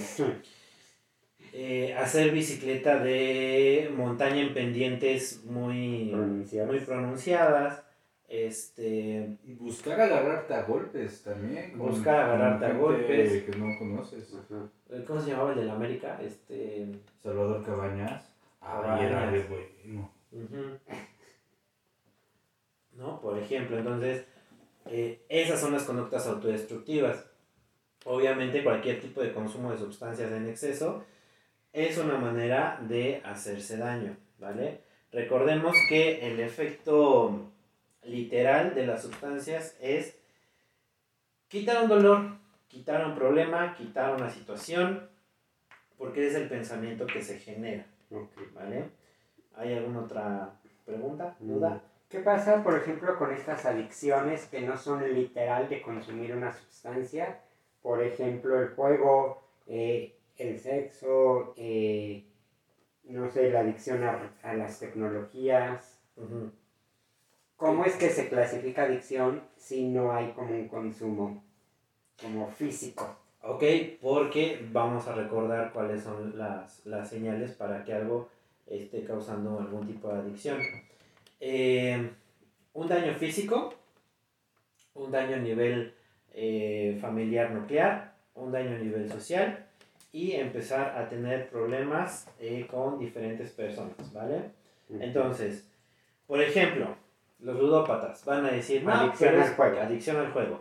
eh, 1.53 1.93
hacer 1.97 2.31
bicicleta 2.31 2.99
de 2.99 3.91
montaña 3.95 4.41
en 4.41 4.53
pendientes 4.53 5.43
muy, 5.45 6.09
Pronunciadas. 6.11 6.69
muy 6.71 6.79
pronunciadas. 6.79 7.83
Este, 8.31 9.37
buscar 9.57 9.99
agarrarte 9.99 10.53
a 10.53 10.61
golpes 10.63 11.23
también. 11.23 11.71
con- 11.71 11.89
Buscar 11.89 12.19
agarrarte 12.25 12.65
a 12.65 12.69
con 12.69 12.79
golpes. 12.79 13.43
Que 13.43 13.57
no 13.57 13.65
conoces. 13.79 14.33
Ajá. 14.35 14.69
¿cómo 15.07 15.19
se 15.19 15.31
llamaba 15.31 15.51
el 15.53 15.59
de 15.59 15.65
la 15.65 15.73
América? 15.73 16.19
Este, 16.21 16.87
Salvador 17.23 17.65
Cabañas. 17.65 18.31
Ay, 18.61 19.05
era 19.07 19.31
de 19.31 19.43
bueno. 19.43 20.11
¿No? 22.95 23.19
Por 23.21 23.37
ejemplo, 23.39 23.77
entonces, 23.77 24.25
eh, 24.85 25.23
esas 25.29 25.59
son 25.59 25.73
las 25.73 25.83
conductas 25.83 26.27
autodestructivas. 26.27 27.25
Obviamente 28.05 28.63
cualquier 28.63 29.01
tipo 29.01 29.21
de 29.21 29.33
consumo 29.33 29.71
de 29.71 29.77
sustancias 29.77 30.31
en 30.31 30.47
exceso 30.47 31.03
es 31.73 31.97
una 31.97 32.17
manera 32.17 32.79
de 32.87 33.21
hacerse 33.25 33.77
daño, 33.77 34.15
¿vale? 34.39 34.81
Recordemos 35.11 35.75
que 35.89 36.31
el 36.31 36.39
efecto 36.39 37.51
literal 38.09 38.73
de 38.75 38.85
las 38.87 39.01
sustancias 39.03 39.77
es 39.81 40.17
quitar 41.47 41.83
un 41.83 41.89
dolor, 41.89 42.37
quitar 42.67 43.05
un 43.05 43.15
problema, 43.15 43.73
quitar 43.75 44.15
una 44.15 44.29
situación, 44.29 45.07
porque 45.97 46.27
es 46.27 46.35
el 46.35 46.47
pensamiento 46.47 47.05
que 47.05 47.21
se 47.21 47.39
genera, 47.39 47.85
Ok. 48.11 48.31
¿vale? 48.53 48.89
¿Hay 49.55 49.73
alguna 49.73 50.01
otra 50.01 50.51
pregunta, 50.85 51.35
Mm. 51.39 51.47
duda? 51.53 51.81
¿Qué 52.09 52.19
pasa, 52.19 52.63
por 52.63 52.75
ejemplo, 52.75 53.17
con 53.17 53.31
estas 53.31 53.65
adicciones 53.65 54.47
que 54.47 54.61
no 54.61 54.75
son 54.77 55.13
literal 55.13 55.69
de 55.69 55.81
consumir 55.81 56.35
una 56.35 56.51
sustancia? 56.51 57.39
Por 57.83 58.01
ejemplo, 58.03 58.59
el 58.59 58.69
juego, 58.69 59.43
eh, 59.67 60.15
el 60.37 60.57
sexo, 60.59 61.53
eh, 61.57 62.25
no 63.03 63.29
sé, 63.29 63.51
la 63.51 63.59
adicción 63.59 64.03
a, 64.03 64.33
a 64.41 64.53
las 64.55 64.79
tecnologías. 64.79 65.99
¿Cómo 67.59 67.83
es 67.83 67.97
que 67.97 68.09
se 68.09 68.29
clasifica 68.29 68.83
adicción 68.83 69.43
si 69.57 69.89
no 69.89 70.13
hay 70.13 70.31
como 70.31 70.55
un 70.55 70.69
consumo 70.69 71.43
como 72.21 72.47
físico? 72.47 73.17
Ok, 73.41 73.63
porque 74.01 74.65
vamos 74.71 75.05
a 75.09 75.13
recordar 75.13 75.73
cuáles 75.73 76.01
son 76.01 76.37
las, 76.37 76.85
las 76.85 77.09
señales 77.09 77.51
para 77.51 77.83
que 77.83 77.91
algo 77.93 78.29
esté 78.65 79.03
causando 79.03 79.59
algún 79.59 79.85
tipo 79.85 80.07
de 80.07 80.19
adicción. 80.19 80.57
Eh, 81.41 82.09
un 82.75 82.87
daño 82.87 83.13
físico, 83.15 83.73
un 84.93 85.11
daño 85.11 85.35
a 85.35 85.39
nivel 85.39 85.93
eh, 86.33 86.97
familiar 87.01 87.51
nuclear, 87.51 88.15
un 88.35 88.53
daño 88.53 88.77
a 88.77 88.79
nivel 88.79 89.11
social 89.11 89.65
y 90.13 90.31
empezar 90.31 90.97
a 90.97 91.09
tener 91.09 91.49
problemas 91.49 92.25
eh, 92.39 92.65
con 92.71 92.97
diferentes 92.97 93.51
personas, 93.51 94.13
¿vale? 94.13 94.43
Entonces, 95.01 95.67
por 96.25 96.41
ejemplo, 96.41 96.95
los 97.41 97.55
ludópatas 97.57 98.23
van 98.25 98.45
a 98.45 98.51
decir, 98.51 98.83
no, 98.83 98.91
Adicción 98.93 99.29
pero 99.31 99.43
al 99.43 99.55
juego. 99.55 99.79
Adicción 99.81 100.17
al 100.17 100.31
juego. 100.31 100.59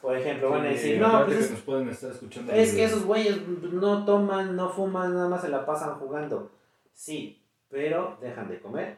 Por 0.00 0.16
ejemplo, 0.16 0.50
van 0.50 0.62
a 0.62 0.68
decir, 0.70 0.98
no, 1.00 1.24
pues 1.26 1.36
que 1.36 1.44
es 1.44 1.50
nos 1.50 1.60
pueden 1.60 1.88
estar 1.90 2.10
escuchando. 2.10 2.52
es 2.52 2.74
que 2.74 2.84
esos 2.84 3.04
güeyes 3.04 3.46
no 3.46 4.04
toman, 4.04 4.56
no 4.56 4.70
fuman, 4.70 5.14
nada 5.14 5.28
más 5.28 5.42
se 5.42 5.48
la 5.48 5.64
pasan 5.66 5.94
jugando. 5.96 6.50
Sí, 6.94 7.42
pero 7.68 8.16
dejan 8.20 8.48
de 8.48 8.58
comer, 8.60 8.96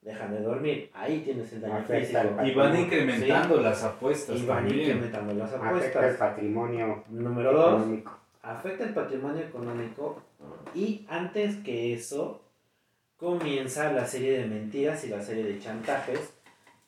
dejan 0.00 0.32
de 0.32 0.40
dormir. 0.40 0.90
Ahí 0.94 1.20
tienes 1.20 1.52
el 1.52 1.60
daño 1.60 1.74
Afecta 1.76 2.22
físico. 2.22 2.42
Y 2.44 2.54
van 2.54 2.76
incrementando 2.78 3.60
las 3.60 3.82
apuestas 3.84 4.36
Y 4.38 4.46
van 4.46 4.64
también. 4.64 4.80
incrementando 4.80 5.34
las 5.34 5.52
Afecta 5.52 5.66
el 5.68 5.76
apuestas. 6.06 6.16
patrimonio 6.16 7.04
Número 7.10 7.52
dos, 7.52 7.74
económico. 7.80 8.18
afecta 8.42 8.84
el 8.84 8.94
patrimonio 8.94 9.42
económico. 9.44 10.22
Y 10.74 11.04
antes 11.10 11.56
que 11.56 11.92
eso, 11.92 12.40
comienza 13.18 13.92
la 13.92 14.06
serie 14.06 14.38
de 14.38 14.46
mentiras 14.46 15.04
y 15.04 15.08
la 15.08 15.20
serie 15.20 15.44
de 15.44 15.58
chantajes 15.58 16.32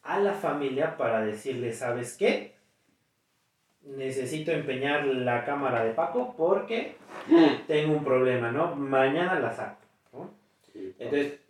a 0.02 0.18
la 0.18 0.32
familia 0.32 0.96
para 0.96 1.24
decirle, 1.24 1.72
¿sabes 1.72 2.16
qué? 2.16 2.54
Necesito 3.82 4.52
empeñar 4.52 5.04
la 5.06 5.44
cámara 5.44 5.84
de 5.84 5.92
Paco 5.92 6.34
porque 6.36 6.96
tengo 7.66 7.94
un 7.96 8.04
problema, 8.04 8.50
¿no? 8.50 8.74
Mañana 8.76 9.38
la 9.38 9.52
saco. 9.52 9.80
¿no? 10.12 10.30
Entonces, 10.74 11.40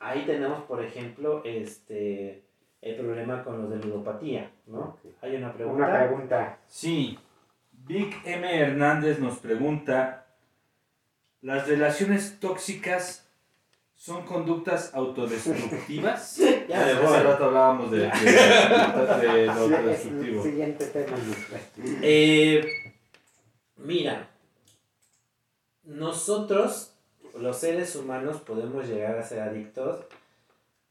ahí 0.00 0.24
tenemos, 0.26 0.62
por 0.64 0.82
ejemplo, 0.84 1.42
este 1.44 2.42
el 2.82 2.96
problema 2.96 3.44
con 3.44 3.62
los 3.62 3.70
de 3.70 3.76
ludopatía, 3.76 4.50
¿no? 4.66 4.98
Hay 5.20 5.36
una 5.36 5.52
pregunta. 5.52 5.86
Una 5.86 5.98
pregunta. 5.98 6.58
Sí. 6.66 7.16
Vic 7.70 8.20
M. 8.24 8.60
Hernández 8.60 9.20
nos 9.20 9.38
pregunta: 9.38 10.26
¿Las 11.40 11.68
relaciones 11.68 12.40
tóxicas 12.40 13.31
son 14.02 14.24
conductas 14.24 14.92
autodestructivas? 14.94 16.38
Ya 16.68 16.78
me 16.78 16.92
Hace 16.92 17.02
voy. 17.02 17.18
rato 17.18 17.44
hablábamos 17.44 17.90
de, 17.90 17.98
de, 17.98 19.28
de 19.28 19.46
lo 19.46 19.52
autodestructivo. 19.52 20.42
Siguiente 20.42 20.86
tema. 20.86 21.16
Eh, 22.02 22.64
mira, 23.76 24.28
nosotros, 25.84 26.94
los 27.38 27.56
seres 27.58 27.94
humanos, 27.94 28.40
podemos 28.40 28.88
llegar 28.88 29.18
a 29.18 29.22
ser 29.22 29.40
adictos 29.40 30.04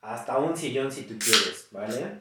hasta 0.02 0.38
un 0.38 0.56
sillón 0.56 0.92
si 0.92 1.04
tú 1.04 1.16
quieres, 1.20 1.68
¿vale? 1.72 2.20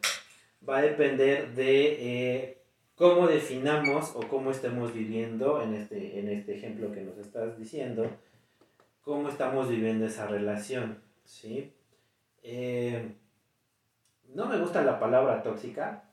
Va 0.69 0.79
a 0.79 0.83
depender 0.83 1.55
de 1.55 1.87
eh, 2.01 2.59
cómo 2.95 3.27
definamos 3.29 4.13
o 4.15 4.21
cómo 4.21 4.51
estemos 4.51 4.93
viviendo 4.95 5.63
en 5.63 5.75
este, 5.75 6.19
en 6.19 6.29
este 6.29 6.57
ejemplo 6.57 6.93
que 6.93 7.03
nos 7.03 7.19
estás 7.19 7.59
diciendo, 7.59 8.11
cómo 9.03 9.29
estamos 9.29 9.69
viviendo 9.69 10.07
esa 10.07 10.27
relación, 10.27 10.99
¿sí? 11.25 11.73
Eh, 12.43 13.15
no 14.35 14.47
me 14.47 14.59
gusta 14.59 14.83
la 14.83 14.99
palabra 14.99 15.43
tóxica 15.43 16.05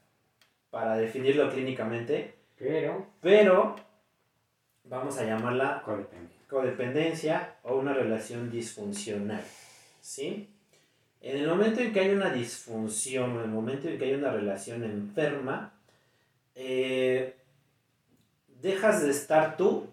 para 0.69 0.97
definirlo 0.97 1.49
clínicamente, 1.49 2.35
Pero, 2.57 3.05
pero 3.21 3.75
vamos 4.83 5.17
a 5.17 5.23
llamarla 5.25 5.81
codependencia. 5.85 6.47
codependencia 6.49 7.55
o 7.63 7.75
una 7.77 7.93
relación 7.93 8.49
disfuncional. 8.49 9.43
¿Sí? 10.01 10.49
En 11.21 11.37
el 11.37 11.47
momento 11.47 11.81
en 11.81 11.93
que 11.93 11.99
hay 11.99 12.09
una 12.09 12.31
disfunción 12.31 13.31
o 13.31 13.39
en 13.39 13.45
el 13.45 13.51
momento 13.51 13.87
en 13.89 13.97
que 13.97 14.05
hay 14.05 14.13
una 14.13 14.31
relación 14.31 14.83
enferma, 14.83 15.73
eh, 16.55 17.35
dejas 18.61 19.03
de 19.03 19.11
estar 19.11 19.57
tú 19.57 19.87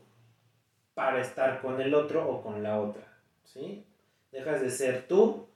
para 0.94 1.20
estar 1.20 1.60
con 1.60 1.80
el 1.80 1.94
otro 1.94 2.28
o 2.28 2.42
con 2.42 2.62
la 2.62 2.80
otra. 2.80 3.02
¿Sí? 3.44 3.84
Dejas 4.32 4.60
de 4.62 4.70
ser 4.70 5.06
tú, 5.06 5.46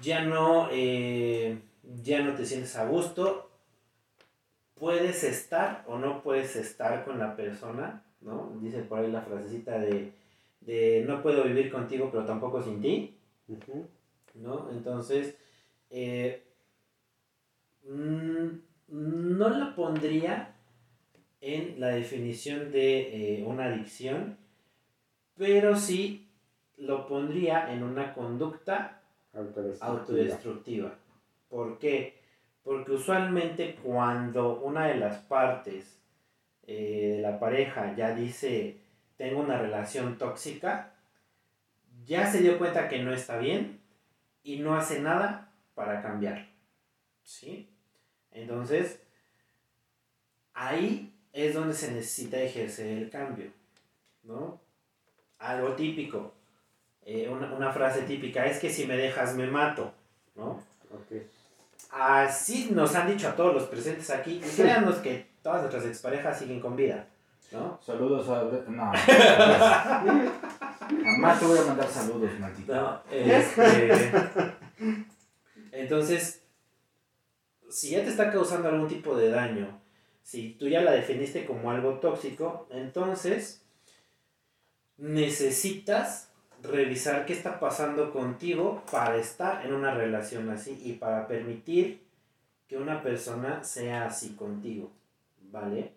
ya 0.00 0.24
no, 0.24 0.68
eh, 0.70 1.58
ya 2.02 2.22
no 2.22 2.34
te 2.34 2.44
sientes 2.44 2.76
a 2.76 2.86
gusto, 2.86 3.50
puedes 4.74 5.24
estar 5.24 5.84
o 5.86 5.98
no 5.98 6.22
puedes 6.22 6.56
estar 6.56 7.04
con 7.04 7.18
la 7.18 7.36
persona, 7.36 8.04
¿no? 8.20 8.52
Dice 8.60 8.82
por 8.82 9.00
ahí 9.00 9.10
la 9.10 9.22
frasecita 9.22 9.78
de, 9.78 10.12
de 10.60 11.04
no 11.06 11.22
puedo 11.22 11.44
vivir 11.44 11.70
contigo 11.70 12.10
pero 12.10 12.24
tampoco 12.24 12.62
sin 12.62 12.80
ti. 12.80 13.16
¿no? 14.34 14.70
Entonces, 14.70 15.36
eh, 15.90 16.44
mm, 17.84 18.48
no 18.88 19.48
la 19.48 19.74
pondría 19.74 20.49
en 21.40 21.80
la 21.80 21.88
definición 21.88 22.70
de 22.70 23.40
eh, 23.40 23.44
una 23.44 23.66
adicción, 23.66 24.36
pero 25.36 25.76
sí 25.76 26.28
lo 26.76 27.06
pondría 27.06 27.72
en 27.72 27.82
una 27.82 28.14
conducta 28.14 29.02
Autodestructiva. 29.32 29.90
autodestructiva. 29.90 30.94
¿Por 31.48 31.78
qué? 31.78 32.18
Porque 32.62 32.92
usualmente 32.92 33.76
cuando 33.82 34.60
una 34.60 34.86
de 34.86 34.96
las 34.96 35.18
partes 35.18 35.98
eh, 36.66 37.14
de 37.16 37.22
la 37.22 37.38
pareja 37.38 37.94
ya 37.96 38.14
dice 38.14 38.78
tengo 39.16 39.40
una 39.40 39.58
relación 39.58 40.16
tóxica, 40.16 40.94
ya 42.06 42.30
se 42.30 42.40
dio 42.40 42.58
cuenta 42.58 42.88
que 42.88 43.02
no 43.02 43.12
está 43.12 43.36
bien 43.36 43.80
y 44.42 44.60
no 44.60 44.74
hace 44.74 45.00
nada 45.00 45.52
para 45.74 46.00
cambiarlo. 46.00 46.46
¿Sí? 47.22 47.68
Entonces, 48.32 49.02
ahí 50.54 51.09
es 51.32 51.54
donde 51.54 51.74
se 51.74 51.92
necesita 51.92 52.40
ejercer 52.40 52.86
el 52.86 53.10
cambio, 53.10 53.50
¿no? 54.24 54.60
Algo 55.38 55.74
típico, 55.74 56.32
eh, 57.04 57.28
una, 57.28 57.52
una 57.54 57.72
frase 57.72 58.02
típica 58.02 58.46
es 58.46 58.58
que 58.58 58.70
si 58.70 58.86
me 58.86 58.96
dejas 58.96 59.34
me 59.34 59.46
mato, 59.46 59.92
¿no? 60.34 60.62
Así 61.90 62.70
nos 62.70 62.94
han 62.94 63.08
dicho 63.08 63.28
a 63.28 63.34
todos 63.34 63.54
los 63.54 63.64
presentes 63.64 64.10
aquí. 64.10 64.40
Y 64.44 64.48
créanos 64.56 64.96
que 64.96 65.26
todas 65.42 65.62
nuestras 65.62 65.86
exparejas 65.86 66.38
siguen 66.38 66.60
con 66.60 66.76
vida. 66.76 67.06
¿No? 67.50 67.80
Saludos 67.84 68.28
a. 68.28 68.44
No. 68.70 68.92
Jamás 71.04 71.40
te 71.40 71.46
voy 71.46 71.58
a 71.58 71.64
mandar 71.64 71.88
saludos, 71.88 72.30
maldito. 72.38 72.74
No, 72.74 73.02
este, 73.10 74.12
entonces, 75.72 76.42
si 77.68 77.90
ya 77.90 78.04
te 78.04 78.10
está 78.10 78.30
causando 78.30 78.68
algún 78.68 78.88
tipo 78.88 79.16
de 79.16 79.30
daño, 79.30 79.79
si 80.22 80.50
tú 80.54 80.68
ya 80.68 80.82
la 80.82 80.92
definiste 80.92 81.44
como 81.46 81.70
algo 81.70 81.94
tóxico, 81.98 82.66
entonces 82.70 83.64
necesitas 84.96 86.30
revisar 86.62 87.24
qué 87.26 87.32
está 87.32 87.58
pasando 87.58 88.12
contigo 88.12 88.82
para 88.90 89.16
estar 89.16 89.64
en 89.64 89.72
una 89.72 89.94
relación 89.94 90.50
así 90.50 90.80
y 90.84 90.92
para 90.94 91.26
permitir 91.26 92.02
que 92.68 92.76
una 92.76 93.02
persona 93.02 93.64
sea 93.64 94.06
así 94.06 94.34
contigo, 94.34 94.92
¿vale? 95.50 95.92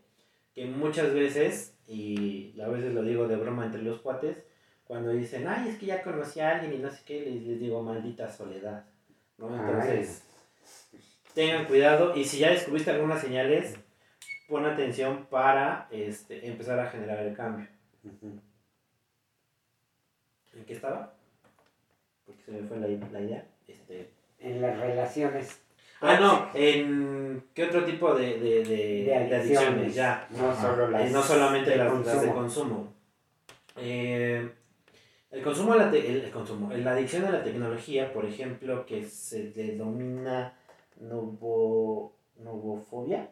Que 0.55 0.65
muchas 0.65 1.13
veces, 1.13 1.75
y 1.87 2.59
a 2.61 2.67
veces 2.67 2.93
lo 2.93 3.03
digo 3.03 3.27
de 3.27 3.35
broma 3.35 3.65
entre 3.65 3.81
los 3.83 4.01
cuates, 4.01 4.43
cuando 4.85 5.11
dicen, 5.11 5.47
ay, 5.47 5.69
es 5.69 5.77
que 5.77 5.87
ya 5.87 6.01
conocí 6.01 6.39
a 6.39 6.55
alguien 6.55 6.73
y 6.73 6.77
no 6.77 6.89
sé 6.89 7.01
qué, 7.05 7.21
les, 7.21 7.43
les 7.43 7.59
digo, 7.59 7.83
maldita 7.83 8.29
soledad, 8.29 8.85
¿no? 9.37 9.53
Entonces, 9.55 10.23
tengan 11.33 11.65
cuidado 11.65 12.15
y 12.15 12.23
si 12.23 12.39
ya 12.39 12.51
descubriste 12.51 12.91
algunas 12.91 13.21
señales, 13.21 13.75
pon 14.47 14.65
atención 14.65 15.25
para 15.29 15.87
este, 15.91 16.47
empezar 16.47 16.79
a 16.79 16.89
generar 16.89 17.19
el 17.19 17.35
cambio. 17.35 17.67
¿En 20.53 20.65
qué 20.65 20.73
estaba? 20.73 21.13
Porque 22.25 22.41
se 22.43 22.51
me 22.51 22.67
fue 22.67 22.77
la, 22.77 22.87
la 23.11 23.21
idea. 23.21 23.45
Este... 23.67 24.11
En 24.39 24.61
las 24.61 24.77
relaciones. 24.77 25.61
Ah, 26.01 26.17
no, 26.19 26.49
en 26.53 27.45
qué 27.53 27.63
otro 27.63 27.85
tipo 27.85 28.13
de, 28.13 28.37
de, 28.37 28.63
de, 28.65 29.15
adicciones, 29.15 29.33
adicciones. 29.33 29.95
ya. 29.95 30.27
No 30.31 30.49
Ajá. 30.51 30.61
solo 30.61 30.89
las. 30.89 31.09
Eh, 31.09 31.13
no 31.13 31.21
solamente 31.23 31.69
de 31.69 31.77
las, 31.77 32.05
las 32.05 32.21
de 32.23 32.31
consumo. 32.33 32.93
Eh, 33.77 34.51
el 35.31 35.41
consumo, 35.41 35.71
a 35.73 35.77
la 35.77 35.89
te- 35.89 36.05
el, 36.11 36.25
el 36.25 36.31
consumo, 36.31 36.69
la 36.73 36.91
adicción 36.91 37.23
a 37.25 37.31
la 37.31 37.41
tecnología, 37.43 38.11
por 38.11 38.25
ejemplo, 38.25 38.85
que 38.85 39.05
se 39.05 39.51
denomina 39.51 40.57
nubo, 40.99 42.13
nubofobia, 42.35 43.29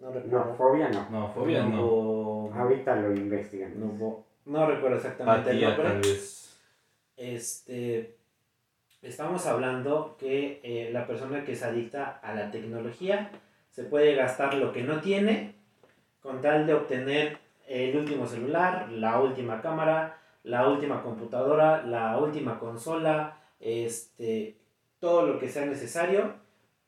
no 0.00 0.10
recuerdo. 0.12 0.44
No, 0.46 0.54
fobia 0.54 0.88
no. 0.88 1.10
No, 1.10 1.28
fobia 1.28 1.62
no. 1.62 1.76
Nubo- 1.76 2.52
Ahorita 2.54 2.96
lo 2.96 3.14
investigan. 3.14 3.78
nubo- 3.78 4.24
no 4.46 4.66
recuerdo 4.66 4.96
exactamente 4.96 5.50
el 5.50 5.64
Apatía, 5.64 5.68
nombre. 5.68 5.84
tal 5.88 6.00
vez. 6.00 6.60
Este, 7.16 8.16
estamos 9.02 9.46
hablando 9.46 10.16
que 10.18 10.60
eh, 10.62 10.90
la 10.92 11.06
persona 11.06 11.44
que 11.44 11.52
es 11.52 11.62
adicta 11.62 12.18
a 12.22 12.34
la 12.34 12.50
tecnología 12.50 13.30
se 13.70 13.84
puede 13.84 14.14
gastar 14.14 14.54
lo 14.54 14.72
que 14.72 14.82
no 14.82 15.00
tiene 15.00 15.54
con 16.22 16.40
tal 16.40 16.66
de 16.66 16.74
obtener 16.74 17.38
el 17.68 17.96
último 17.96 18.26
celular, 18.26 18.88
la 18.90 19.20
última 19.20 19.60
cámara, 19.62 20.16
la 20.42 20.68
última 20.68 21.02
computadora, 21.02 21.82
la 21.86 22.18
última 22.18 22.58
consola, 22.58 23.38
este, 23.60 24.56
todo 24.98 25.26
lo 25.26 25.38
que 25.38 25.48
sea 25.48 25.66
necesario 25.66 26.34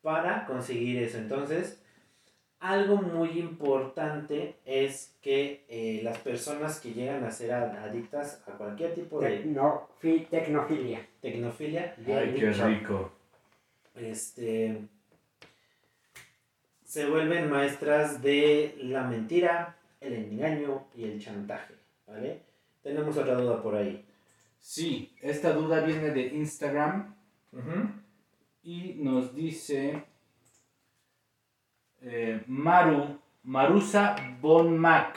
para 0.03 0.45
conseguir 0.47 1.03
eso. 1.03 1.19
Entonces, 1.19 1.82
algo 2.63 2.97
muy 2.97 3.39
importante 3.41 4.55
es 4.65 5.17
que 5.21 5.65
eh, 5.69 6.01
las 6.05 6.19
personas 6.19 6.79
que 6.81 6.93
llegan 6.95 7.25
a 7.25 7.31
ser 7.31 7.53
adictas 7.53 8.43
a 8.47 8.53
cualquier 8.53 8.95
tipo 8.95 9.21
de 9.21 9.31
Tecno, 9.39 9.89
fi- 9.99 10.27
tecnofilia. 10.31 11.07
tecnofilia, 11.21 11.95
Ay, 12.07 12.35
qué 12.39 12.51
rico. 12.53 13.13
este, 13.97 14.79
se 16.85 17.07
vuelven 17.09 17.51
maestras 17.51 18.23
de 18.23 18.75
la 18.79 19.03
mentira, 19.05 19.77
el 20.01 20.15
engaño 20.15 20.85
y 20.95 21.05
el 21.05 21.21
chantaje, 21.21 21.75
¿vale? 22.07 22.43
Tenemos 22.83 23.17
otra 23.17 23.35
duda 23.35 23.63
por 23.63 23.75
ahí. 23.77 24.05
Sí, 24.61 25.13
esta 25.21 25.53
duda 25.53 25.81
viene 25.81 26.11
de 26.11 26.27
Instagram 26.29 27.15
y 28.63 28.95
nos 28.99 29.35
dice 29.35 30.05
eh, 32.05 32.43
Maru, 32.47 33.19
Marusa 33.45 34.17
Bon 34.41 34.77
Mac. 34.77 35.17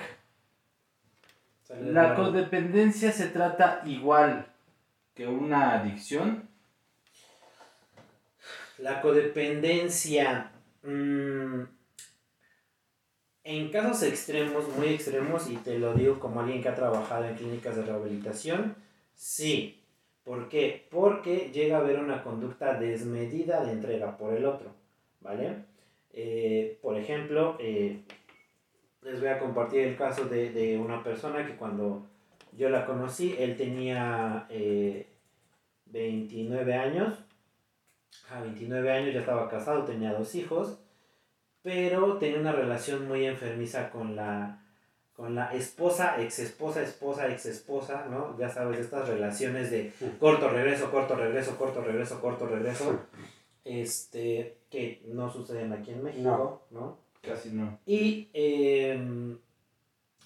¿La 1.81 2.15
codependencia 2.15 3.11
se 3.11 3.27
trata 3.27 3.81
igual 3.85 4.45
que 5.13 5.27
una 5.27 5.73
adicción? 5.73 6.47
La 8.77 9.01
codependencia. 9.01 10.51
mm, 10.83 11.63
en 13.45 13.69
casos 13.69 14.01
extremos, 14.03 14.67
muy 14.75 14.87
extremos, 14.87 15.49
y 15.49 15.57
te 15.57 15.77
lo 15.77 15.93
digo 15.93 16.19
como 16.19 16.41
alguien 16.41 16.63
que 16.63 16.69
ha 16.69 16.75
trabajado 16.75 17.25
en 17.25 17.35
clínicas 17.35 17.75
de 17.75 17.83
rehabilitación, 17.83 18.75
sí. 19.13 19.83
¿Por 20.23 20.49
qué? 20.49 20.87
Porque 20.89 21.51
llega 21.53 21.77
a 21.77 21.81
haber 21.81 21.99
una 21.99 22.23
conducta 22.23 22.79
desmedida 22.79 23.63
de 23.63 23.73
entrega 23.73 24.17
por 24.17 24.33
el 24.33 24.45
otro, 24.47 24.73
¿vale? 25.21 25.57
Eh, 26.17 26.79
por 26.81 26.97
ejemplo, 26.97 27.57
eh, 27.59 28.01
les 29.01 29.19
voy 29.19 29.27
a 29.27 29.37
compartir 29.37 29.81
el 29.81 29.97
caso 29.97 30.25
de, 30.25 30.49
de 30.51 30.77
una 30.77 31.03
persona 31.03 31.45
que 31.45 31.57
cuando 31.57 32.07
yo 32.53 32.69
la 32.69 32.85
conocí, 32.85 33.35
él 33.37 33.57
tenía 33.57 34.47
eh, 34.49 35.07
29 35.87 36.73
años, 36.73 37.19
a 38.29 38.39
29 38.41 38.91
años 38.91 39.13
ya 39.13 39.19
estaba 39.19 39.49
casado, 39.49 39.83
tenía 39.83 40.13
dos 40.13 40.33
hijos, 40.35 40.79
pero 41.61 42.17
tenía 42.17 42.39
una 42.39 42.53
relación 42.53 43.07
muy 43.09 43.25
enfermiza 43.25 43.89
con 43.89 44.15
la, 44.15 44.63
con 45.13 45.35
la 45.35 45.53
esposa, 45.53 46.21
ex 46.21 46.39
esposa, 46.39 46.81
esposa, 46.81 47.27
ex 47.27 47.45
esposa, 47.45 48.05
¿no? 48.09 48.37
Ya 48.37 48.47
sabes, 48.47 48.79
estas 48.79 49.09
relaciones 49.09 49.69
de 49.69 49.91
corto 50.17 50.47
regreso, 50.47 50.89
corto 50.91 51.15
regreso, 51.15 51.57
corto 51.57 51.81
regreso, 51.81 52.21
corto 52.21 52.47
regreso, 52.47 53.01
este, 53.65 54.59
que 54.69 55.01
no 55.07 55.29
suceden 55.29 55.73
aquí 55.73 55.91
en 55.91 56.03
México, 56.03 56.61
¿no? 56.69 56.99
Casi 57.21 57.49
no. 57.49 57.79
Y 57.85 58.29
eh, 58.33 59.35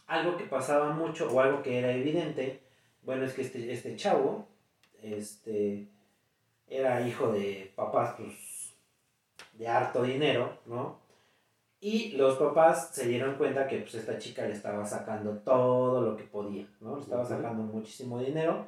algo 0.08 0.38
que 0.38 0.44
pasaba 0.44 0.92
mucho 0.92 1.32
o 1.32 1.40
algo 1.40 1.64
que 1.64 1.80
era 1.80 1.92
evidente, 1.94 2.60
bueno, 3.04 3.26
es 3.26 3.34
que 3.34 3.42
este, 3.42 3.72
este 3.72 3.96
chavo 3.96 4.48
este, 5.02 5.88
era 6.68 7.08
hijo 7.08 7.32
de 7.32 7.72
papás 7.76 8.16
pues, 8.18 8.74
de 9.54 9.68
harto 9.68 10.04
dinero, 10.04 10.60
¿no? 10.66 11.00
Y 11.82 12.12
los 12.18 12.38
papás 12.38 12.90
se 12.94 13.08
dieron 13.08 13.36
cuenta 13.36 13.68
que 13.68 13.78
pues, 13.78 13.96
esta 13.96 14.18
chica 14.18 14.46
le 14.46 14.54
estaba 14.54 14.86
sacando 14.86 15.38
todo 15.38 16.02
lo 16.02 16.18
que 16.18 16.26
podía, 16.26 16.68
¿no? 16.82 16.98
Le 16.98 17.04
estaba 17.04 17.24
sacando 17.26 17.64
muchísimo 17.64 18.20
dinero. 18.20 18.68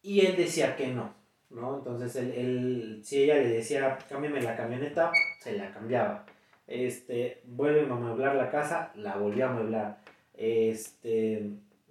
Y 0.00 0.24
él 0.24 0.36
decía 0.36 0.76
que 0.76 0.88
no, 0.88 1.12
¿no? 1.50 1.78
Entonces, 1.78 2.14
él, 2.16 2.32
él- 2.32 3.00
si 3.04 3.24
ella 3.24 3.34
le 3.36 3.48
decía, 3.48 3.98
cámbiame 4.08 4.40
la 4.42 4.56
camioneta, 4.56 5.10
se 5.40 5.56
la 5.56 5.70
cambiaba. 5.72 6.24
Este, 6.66 7.40
vuelve 7.46 7.80
a 7.80 7.92
amueblar 7.92 8.36
la 8.36 8.50
casa, 8.50 8.92
la 8.96 9.16
volvió 9.16 9.46
a 9.46 9.50
amueblar. 9.50 9.98
Este, 10.34 11.40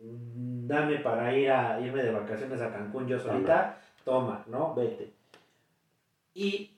mm, 0.01 0.67
dame 0.67 0.97
para 0.99 1.35
ir 1.35 1.49
a 1.51 1.79
irme 1.81 2.03
de 2.03 2.11
vacaciones 2.11 2.61
a 2.61 2.71
Cancún 2.71 3.07
yo 3.07 3.19
solita, 3.19 3.79
toma, 4.05 4.43
¿no? 4.47 4.73
Vete. 4.75 5.11
Y 6.33 6.71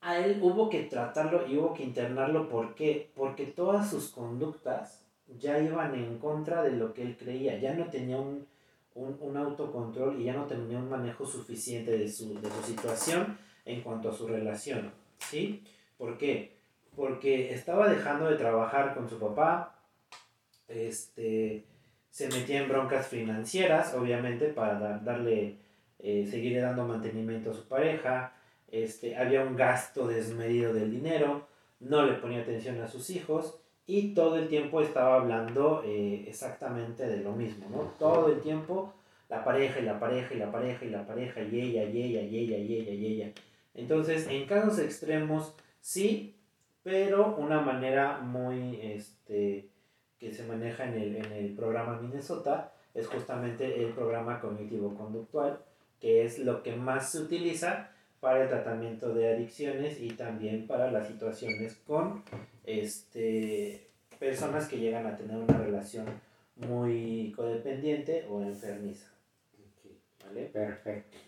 a 0.00 0.18
él 0.18 0.38
hubo 0.42 0.70
que 0.70 0.84
tratarlo 0.84 1.46
y 1.48 1.56
hubo 1.56 1.74
que 1.74 1.82
internarlo, 1.82 2.48
¿por 2.48 2.74
qué? 2.74 3.10
Porque 3.16 3.46
todas 3.46 3.90
sus 3.90 4.10
conductas 4.10 5.04
ya 5.38 5.58
iban 5.58 5.94
en 5.94 6.18
contra 6.18 6.62
de 6.62 6.72
lo 6.72 6.92
que 6.94 7.02
él 7.02 7.16
creía, 7.16 7.58
ya 7.58 7.74
no 7.74 7.86
tenía 7.86 8.18
un, 8.18 8.46
un, 8.94 9.16
un 9.20 9.36
autocontrol 9.36 10.20
y 10.20 10.24
ya 10.24 10.34
no 10.34 10.46
tenía 10.46 10.78
un 10.78 10.88
manejo 10.88 11.26
suficiente 11.26 11.96
de 11.98 12.08
su, 12.08 12.40
de 12.40 12.48
su 12.50 12.62
situación 12.62 13.36
en 13.64 13.80
cuanto 13.82 14.08
a 14.10 14.12
su 14.12 14.26
relación, 14.28 14.92
¿sí? 15.18 15.62
¿Por 15.98 16.16
qué? 16.18 16.56
Porque 16.94 17.52
estaba 17.52 17.88
dejando 17.88 18.28
de 18.30 18.36
trabajar 18.36 18.94
con 18.94 19.08
su 19.08 19.18
papá, 19.18 19.78
este, 20.68 21.64
se 22.10 22.28
metía 22.28 22.62
en 22.62 22.68
broncas 22.68 23.08
financieras, 23.08 23.94
obviamente, 23.94 24.48
para 24.48 24.78
dar- 24.78 25.04
darle, 25.04 25.56
eh, 25.98 26.26
seguirle 26.30 26.60
dando 26.60 26.86
mantenimiento 26.86 27.50
a 27.50 27.54
su 27.54 27.66
pareja, 27.66 28.32
este, 28.70 29.16
había 29.16 29.42
un 29.42 29.56
gasto 29.56 30.06
desmedido 30.06 30.72
del 30.72 30.90
dinero, 30.90 31.46
no 31.80 32.04
le 32.06 32.14
ponía 32.14 32.40
atención 32.42 32.80
a 32.80 32.88
sus 32.88 33.10
hijos 33.10 33.60
y 33.86 34.14
todo 34.14 34.36
el 34.36 34.48
tiempo 34.48 34.80
estaba 34.80 35.16
hablando 35.16 35.82
eh, 35.84 36.24
exactamente 36.26 37.06
de 37.06 37.18
lo 37.18 37.32
mismo, 37.32 37.68
¿no? 37.70 37.92
Todo 37.98 38.28
el 38.28 38.40
tiempo 38.40 38.94
la 39.28 39.44
pareja 39.44 39.80
y 39.80 39.82
la 39.82 39.98
pareja 39.98 40.34
y 40.34 40.38
la 40.38 40.52
pareja 40.52 40.84
y 40.84 40.90
la 40.90 41.06
pareja 41.06 41.42
y 41.42 41.60
ella 41.60 41.84
y 41.84 42.02
ella 42.02 42.22
y 42.22 42.38
ella 42.38 42.58
y 42.58 42.74
ella 42.74 42.92
y 42.92 43.06
ella. 43.06 43.32
Entonces, 43.74 44.28
en 44.28 44.46
casos 44.46 44.78
extremos, 44.78 45.54
sí, 45.80 46.36
pero 46.82 47.34
una 47.36 47.60
manera 47.60 48.20
muy, 48.20 48.78
este, 48.80 49.68
que 50.18 50.32
se 50.32 50.44
maneja 50.44 50.84
en 50.84 50.94
el, 50.94 51.16
en 51.16 51.32
el 51.32 51.54
programa 51.54 52.00
Minnesota 52.00 52.72
es 52.92 53.08
justamente 53.08 53.82
el 53.82 53.92
programa 53.92 54.40
cognitivo-conductual, 54.40 55.58
que 56.00 56.24
es 56.24 56.38
lo 56.38 56.62
que 56.62 56.76
más 56.76 57.10
se 57.10 57.22
utiliza 57.22 57.90
para 58.20 58.42
el 58.42 58.48
tratamiento 58.48 59.12
de 59.12 59.34
adicciones 59.34 60.00
y 60.00 60.10
también 60.10 60.66
para 60.66 60.90
las 60.90 61.08
situaciones 61.08 61.74
con 61.86 62.22
este, 62.64 63.90
personas 64.18 64.68
que 64.68 64.78
llegan 64.78 65.06
a 65.06 65.16
tener 65.16 65.36
una 65.36 65.58
relación 65.58 66.06
muy 66.56 67.32
codependiente 67.36 68.26
o 68.28 68.42
enfermiza. 68.42 69.10
¿Vale? 70.24 70.46
Perfecto. 70.46 71.18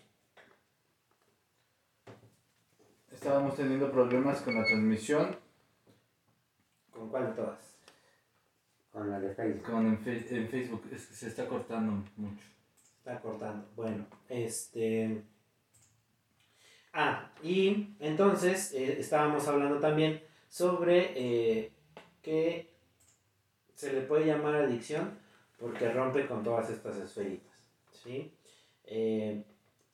Estábamos 3.11 3.55
teniendo 3.55 3.91
problemas 3.91 4.41
con 4.41 4.55
la 4.55 4.63
transmisión. 4.63 5.35
¿Con 6.91 7.09
cuál 7.09 7.27
de 7.27 7.33
todas? 7.33 7.77
Con 8.91 9.09
la 9.09 9.19
de 9.19 9.33
Facebook. 9.33 9.63
Con 9.63 9.87
en, 9.87 9.99
en 10.05 10.49
Facebook, 10.49 10.83
es 10.91 11.07
que 11.07 11.13
se 11.13 11.27
está 11.27 11.47
cortando 11.47 12.03
mucho. 12.15 12.45
Está 12.99 13.19
cortando. 13.19 13.67
Bueno, 13.75 14.05
este... 14.29 15.23
Ah, 16.93 17.31
y 17.43 17.95
entonces 17.99 18.73
eh, 18.73 18.99
estábamos 18.99 19.47
hablando 19.47 19.79
también 19.79 20.21
sobre 20.47 21.11
eh, 21.15 21.71
que 22.21 22.69
se 23.75 23.93
le 23.93 24.01
puede 24.01 24.25
llamar 24.25 24.55
adicción 24.55 25.17
porque 25.59 25.91
rompe 25.91 26.27
con 26.27 26.43
todas 26.43 26.69
estas 26.69 26.97
esferitas. 26.97 27.53
¿sí? 27.91 28.31
Eh, 28.85 29.43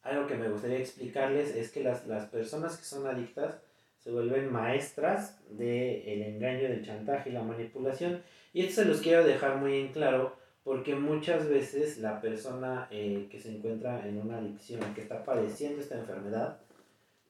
algo 0.04 0.28
que 0.28 0.36
me 0.36 0.50
gustaría 0.50 0.80
explicarles 0.80 1.56
es 1.56 1.72
que 1.72 1.84
las, 1.84 2.06
las 2.08 2.28
personas 2.30 2.78
que 2.78 2.86
son 2.86 3.08
adictas 3.08 3.60
se 3.98 4.12
vuelven 4.12 4.52
maestras 4.52 5.40
del 5.50 6.22
engaño, 6.22 6.64
del 6.64 6.86
chantaje 6.86 7.30
y 7.30 7.34
la 7.34 7.44
manipulación. 7.44 8.22
Y 8.52 8.62
esto 8.62 8.82
se 8.82 8.86
los 8.86 9.02
quiero 9.02 9.24
dejar 9.24 9.58
muy 9.58 9.80
en 9.80 9.94
claro 9.94 10.36
porque 10.64 10.96
muchas 10.96 11.48
veces 11.48 11.98
la 11.98 12.22
persona 12.22 12.88
que 12.90 13.40
se 13.42 13.56
encuentra 13.56 14.08
en 14.08 14.18
una 14.18 14.38
adicción, 14.38 14.82
que 14.94 15.02
está 15.02 15.24
padeciendo 15.24 15.82
esta 15.82 15.96
enfermedad, 15.96 16.58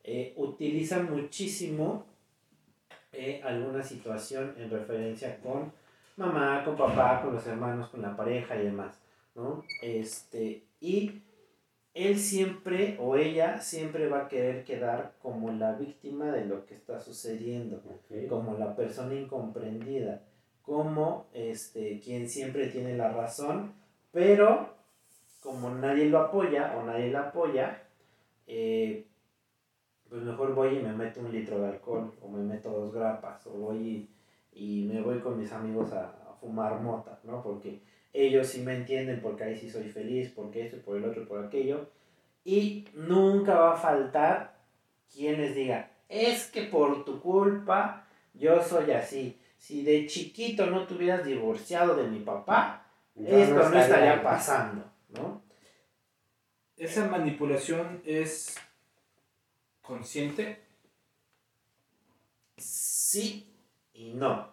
eh, 0.04 0.34
utiliza 0.36 1.02
muchísimo 1.02 2.06
eh, 3.14 3.42
alguna 3.44 3.84
situación 3.84 4.56
en 4.58 4.70
referencia 4.70 5.40
con 5.42 5.72
mamá, 6.18 6.64
con 6.64 6.76
papá, 6.76 7.22
con 7.22 7.34
los 7.34 7.46
hermanos, 7.48 7.90
con 7.90 8.02
la 8.02 8.16
pareja 8.16 8.56
y 8.56 8.66
demás, 8.66 9.00
¿no? 9.36 9.64
Este, 9.82 10.64
y 10.80 11.22
él 11.94 12.18
siempre 12.18 12.98
o 13.00 13.16
ella 13.16 13.62
siempre 13.62 14.08
va 14.08 14.22
a 14.22 14.28
querer 14.28 14.64
quedar 14.64 15.14
como 15.22 15.52
la 15.52 15.74
víctima 15.74 16.32
de 16.32 16.46
lo 16.46 16.66
que 16.66 16.74
está 16.74 17.00
sucediendo, 17.00 17.82
como 18.30 18.58
la 18.58 18.76
persona 18.76 19.14
incomprendida, 19.14 20.22
como 20.64 21.28
este, 21.34 22.00
quien 22.00 22.30
siempre 22.30 22.68
tiene 22.68 22.98
la 22.98 23.12
razón, 23.12 23.74
pero 24.12 24.74
como 25.40 25.70
nadie 25.70 26.06
lo 26.06 26.20
apoya 26.20 26.76
o 26.78 26.84
nadie 26.84 27.12
la 27.12 27.28
apoya, 27.28 27.84
eh, 28.48 29.06
pues 30.14 30.26
mejor 30.26 30.54
voy 30.54 30.78
y 30.78 30.80
me 30.80 30.94
meto 30.94 31.22
un 31.22 31.32
litro 31.32 31.60
de 31.60 31.70
alcohol, 31.70 32.14
o 32.22 32.30
me 32.30 32.44
meto 32.44 32.70
dos 32.70 32.94
grapas, 32.94 33.48
o 33.48 33.50
voy 33.50 34.08
y, 34.52 34.84
me 34.84 35.02
voy 35.02 35.18
con 35.18 35.40
mis 35.40 35.52
amigos 35.52 35.92
a, 35.92 36.14
fumar 36.40 36.80
mota, 36.82 37.20
¿no? 37.24 37.42
Porque 37.42 37.82
ellos 38.14 38.46
sí 38.46 38.62
me 38.62 38.76
entienden, 38.76 39.22
porque 39.22 39.44
ahí 39.44 39.58
sí 39.58 39.68
soy 39.72 39.90
feliz, 39.90 40.32
porque 40.36 40.68
esto, 40.68 40.78
por 40.86 40.98
el 40.98 41.06
otro, 41.06 41.28
por 41.28 41.44
aquello. 41.44 41.90
Y 42.46 42.86
nunca 42.94 43.56
va 43.56 43.74
a 43.74 43.78
faltar 43.78 44.60
quien 45.12 45.42
les 45.42 45.56
diga, 45.56 45.90
es 46.10 46.46
que 46.52 46.62
por 46.62 47.06
tu 47.06 47.20
culpa 47.20 48.06
yo 48.36 48.62
soy 48.62 48.92
así. 48.92 49.40
Si 49.58 49.84
de 49.84 50.06
chiquito 50.06 50.68
no 50.68 50.86
te 50.86 50.94
hubieras 50.94 51.26
divorciado 51.26 51.96
de 51.96 52.08
mi 52.08 52.20
papá, 52.20 52.86
esto 53.16 53.68
no 53.68 53.80
estaría 53.80 54.22
pasando, 54.22 54.84
¿no? 55.10 55.42
Esa 56.78 57.08
manipulación 57.08 58.04
es 58.06 58.60
consciente? 59.84 60.60
Sí 62.58 63.54
y 63.94 64.14
no. 64.14 64.52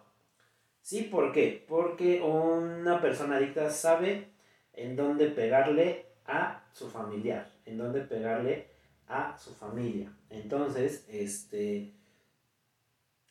Sí, 0.81 1.03
¿por 1.03 1.31
qué? 1.31 1.65
Porque 1.67 2.21
una 2.21 3.01
persona 3.01 3.37
adicta 3.37 3.69
sabe 3.71 4.27
en 4.73 4.95
dónde 4.95 5.27
pegarle 5.27 6.05
a 6.25 6.63
su 6.73 6.89
familiar, 6.89 7.51
en 7.65 7.77
dónde 7.77 8.01
pegarle 8.01 8.67
a 9.07 9.37
su 9.37 9.53
familia. 9.55 10.11
Entonces, 10.29 11.05
este 11.09 11.93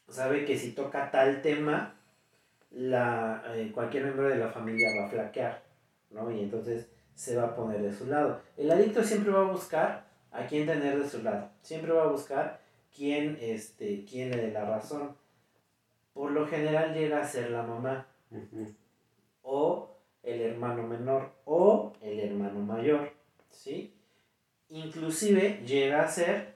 sabe 0.08 0.44
que 0.44 0.58
si 0.58 0.72
toca 0.72 1.10
tal 1.10 1.40
tema, 1.42 1.94
la, 2.70 3.42
eh, 3.54 3.70
cualquier 3.72 4.04
miembro 4.04 4.28
de 4.28 4.36
la 4.36 4.50
familia 4.50 4.88
va 5.00 5.06
a 5.06 5.10
flaquear, 5.10 5.62
¿no? 6.10 6.30
Y 6.30 6.40
entonces 6.40 6.88
se 7.14 7.36
va 7.36 7.44
a 7.44 7.54
poner 7.54 7.82
de 7.82 7.92
su 7.92 8.06
lado. 8.06 8.40
El 8.56 8.70
adicto 8.70 9.04
siempre 9.04 9.32
va 9.32 9.40
a 9.40 9.52
buscar 9.52 10.09
a 10.32 10.46
quién 10.46 10.66
tener 10.66 11.02
de 11.02 11.08
su 11.08 11.22
lado. 11.22 11.50
Siempre 11.62 11.92
va 11.92 12.04
a 12.04 12.08
buscar 12.08 12.60
quién, 12.94 13.38
este, 13.40 14.04
quién 14.04 14.30
le 14.30 14.36
dé 14.36 14.52
la 14.52 14.64
razón. 14.64 15.16
Por 16.12 16.32
lo 16.32 16.46
general 16.46 16.94
llega 16.94 17.20
a 17.20 17.26
ser 17.26 17.50
la 17.50 17.62
mamá. 17.62 18.06
O 19.42 19.96
el 20.22 20.40
hermano 20.40 20.82
menor. 20.84 21.32
O 21.44 21.92
el 22.00 22.20
hermano 22.20 22.60
mayor. 22.60 23.12
¿Sí? 23.50 23.94
Inclusive 24.68 25.62
llega 25.66 26.02
a 26.02 26.08
ser 26.08 26.54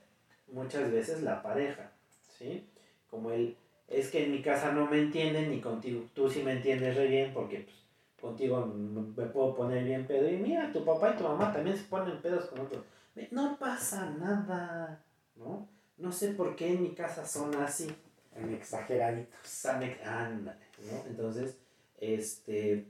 muchas 0.52 0.90
veces 0.90 1.22
la 1.22 1.42
pareja. 1.42 1.92
¿Sí? 2.38 2.68
Como 3.10 3.30
el, 3.30 3.56
es 3.88 4.10
que 4.10 4.24
en 4.24 4.32
mi 4.32 4.42
casa 4.42 4.72
no 4.72 4.86
me 4.86 4.98
entienden 4.98 5.50
ni 5.50 5.60
contigo. 5.60 6.04
Tú 6.14 6.28
sí 6.28 6.42
me 6.42 6.52
entiendes 6.52 6.96
re 6.96 7.06
bien 7.06 7.32
porque 7.32 7.60
pues, 7.60 7.76
contigo 8.20 8.66
me 8.66 9.26
puedo 9.26 9.54
poner 9.54 9.84
bien 9.84 10.06
pedo. 10.06 10.28
Y 10.28 10.36
mira, 10.36 10.72
tu 10.72 10.84
papá 10.84 11.12
y 11.14 11.18
tu 11.18 11.24
mamá 11.24 11.52
también 11.52 11.76
se 11.76 11.84
ponen 11.84 12.20
pedos 12.20 12.46
con 12.46 12.60
otros 12.60 12.84
no 13.30 13.58
pasa 13.58 14.10
nada, 14.10 15.04
¿no? 15.36 15.68
No 15.96 16.12
sé 16.12 16.30
por 16.30 16.56
qué 16.56 16.72
en 16.72 16.82
mi 16.82 16.94
casa 16.94 17.24
son 17.26 17.54
así. 17.56 17.88
En 18.34 18.52
exageraditos. 18.52 19.66
Anda, 20.04 20.58
¿no? 20.90 21.04
Entonces, 21.08 21.58
este, 21.98 22.84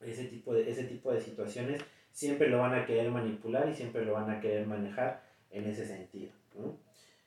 ese 0.00 0.24
tipo, 0.24 0.54
de, 0.54 0.68
ese 0.68 0.84
tipo 0.84 1.12
de 1.12 1.20
situaciones 1.20 1.80
siempre 2.10 2.48
lo 2.48 2.58
van 2.58 2.74
a 2.74 2.86
querer 2.86 3.10
manipular 3.10 3.68
y 3.68 3.74
siempre 3.74 4.04
lo 4.04 4.14
van 4.14 4.30
a 4.30 4.40
querer 4.40 4.66
manejar 4.66 5.22
en 5.50 5.66
ese 5.66 5.86
sentido, 5.86 6.32
¿no? 6.56 6.76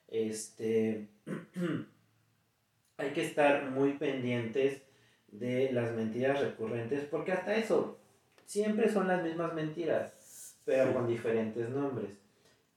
Este, 0.09 1.07
hay 2.97 3.11
que 3.11 3.25
estar 3.25 3.69
muy 3.69 3.93
pendientes 3.93 4.81
de 5.29 5.71
las 5.71 5.93
mentiras 5.93 6.41
recurrentes 6.41 7.05
porque 7.05 7.31
hasta 7.31 7.55
eso 7.55 7.99
siempre 8.45 8.89
son 8.89 9.07
las 9.07 9.23
mismas 9.23 9.53
mentiras 9.53 10.16
pero 10.67 10.93
con 10.93 11.07
diferentes 11.07 11.69
nombres. 11.69 12.09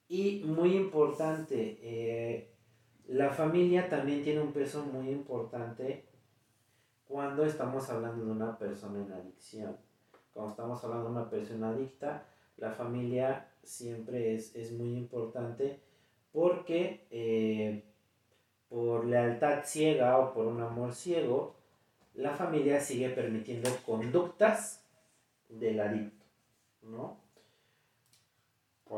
Y 0.07 0.45
muy 0.45 0.77
importante, 0.77 1.77
eh, 1.83 2.55
la 3.09 3.31
familia 3.31 3.89
también 3.89 4.23
tiene 4.23 4.41
un 4.41 4.53
peso 4.53 4.85
muy 4.85 5.11
importante 5.11 6.05
cuando 7.05 7.45
estamos 7.45 7.91
hablando 7.91 8.25
de 8.25 8.31
una 8.31 8.57
persona 8.57 9.05
en 9.05 9.13
adicción. 9.13 9.77
Cuando 10.33 10.53
estamos 10.53 10.85
hablando 10.85 11.07
de 11.07 11.11
una 11.11 11.29
persona 11.29 11.71
adicta, 11.71 12.29
la 12.59 12.71
familia 12.71 13.49
siempre 13.65 14.37
es, 14.37 14.73
muy 14.79 14.97
importante 14.97 15.81
porque 16.31 17.09
eh, 17.11 17.83
por 18.69 19.05
lealtad 19.05 19.65
ciega 19.65 20.17
o 20.19 20.33
por 20.33 20.47
un 20.47 20.61
amor 20.61 20.95
ciego, 20.95 21.57
la 22.15 22.37
familia 22.37 22.81
sigue 22.81 23.11
permitiendo 23.11 23.69
conductas 23.85 24.87
del 25.49 25.81
adicto, 25.81 26.25
¿no? 26.83 27.30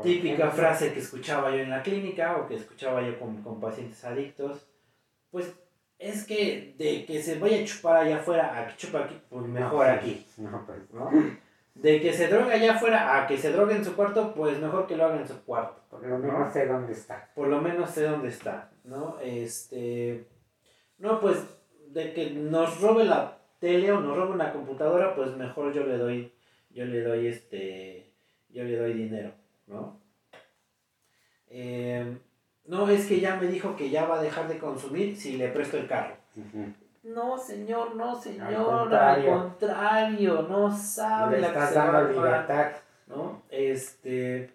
Típica 0.01 0.49
frase 0.49 0.91
que 0.91 0.99
escuchaba 0.99 1.51
yo 1.51 1.57
en 1.57 1.69
la 1.69 1.83
clínica 1.83 2.37
o 2.37 2.47
que 2.47 2.55
escuchaba 2.55 3.01
yo 3.01 3.19
con, 3.19 3.43
con 3.43 3.59
pacientes 3.59 4.03
adictos, 4.03 4.67
pues 5.29 5.53
es 5.99 6.25
que 6.25 6.73
de 6.77 7.05
que 7.05 7.21
se 7.21 7.37
vaya 7.39 7.61
a 7.61 7.65
chupar 7.65 7.97
allá 7.97 8.17
afuera 8.17 8.59
a 8.59 8.67
que 8.67 8.75
chupa 8.75 9.05
aquí, 9.05 9.21
pues 9.29 9.45
mejor 9.45 9.85
aquí. 9.85 10.25
No, 10.37 10.65
pues, 10.65 10.91
¿no? 10.91 11.09
De 11.75 11.99
que 11.99 12.13
se 12.13 12.27
droga 12.27 12.53
allá 12.53 12.75
afuera 12.75 13.17
a 13.17 13.25
que 13.25 13.35
se 13.35 13.51
drogue 13.51 13.75
en 13.75 13.83
su 13.83 13.95
cuarto, 13.95 14.35
pues 14.35 14.59
mejor 14.59 14.85
que 14.85 14.95
lo 14.95 15.05
haga 15.05 15.17
en 15.17 15.27
su 15.27 15.43
cuarto. 15.43 15.81
Por 15.89 16.05
lo 16.05 16.19
menos 16.19 16.53
sé 16.53 16.67
dónde 16.67 16.93
está. 16.93 17.31
Por 17.33 17.47
lo 17.47 17.61
menos 17.61 17.89
sé 17.89 18.03
dónde 18.03 18.27
está, 18.27 18.69
¿no? 18.83 19.17
Este. 19.19 20.27
No, 20.99 21.19
pues 21.19 21.43
de 21.87 22.13
que 22.13 22.29
nos 22.29 22.79
robe 22.79 23.05
la 23.05 23.39
tele 23.59 23.91
o 23.91 23.99
nos 23.99 24.15
robe 24.15 24.33
una 24.33 24.53
computadora, 24.53 25.15
pues 25.15 25.35
mejor 25.35 25.73
yo 25.73 25.83
le 25.85 25.97
doy, 25.97 26.33
yo 26.69 26.85
le 26.85 27.01
doy 27.01 27.27
este, 27.27 28.13
yo 28.49 28.63
le 28.63 28.77
doy 28.77 28.93
dinero. 28.93 29.33
¿No? 29.73 29.99
Em, 31.49 32.19
no, 32.65 32.89
es 32.89 33.05
que 33.07 33.19
ya 33.19 33.35
me 33.35 33.47
dijo 33.47 33.75
que 33.75 33.89
ya 33.89 34.05
va 34.05 34.19
a 34.19 34.23
dejar 34.23 34.47
de 34.47 34.57
consumir 34.57 35.17
si 35.17 35.37
le 35.37 35.49
presto 35.49 35.77
el 35.77 35.87
carro. 35.87 36.15
No, 37.03 37.37
señor, 37.37 37.95
no, 37.95 38.15
señor, 38.19 38.53
al 38.53 38.65
contrario. 38.65 39.31
contrario, 39.31 40.41
no 40.49 40.75
sabe 40.75 41.35
Le 41.35 41.41
la 41.41 41.47
que 41.47 41.53
estás 41.53 41.73
se 41.73 41.79
va 41.79 41.89
a 41.89 41.91
dando 41.91 42.13
libertad. 42.13 42.71
¿no? 43.07 43.43
Este, 43.49 44.53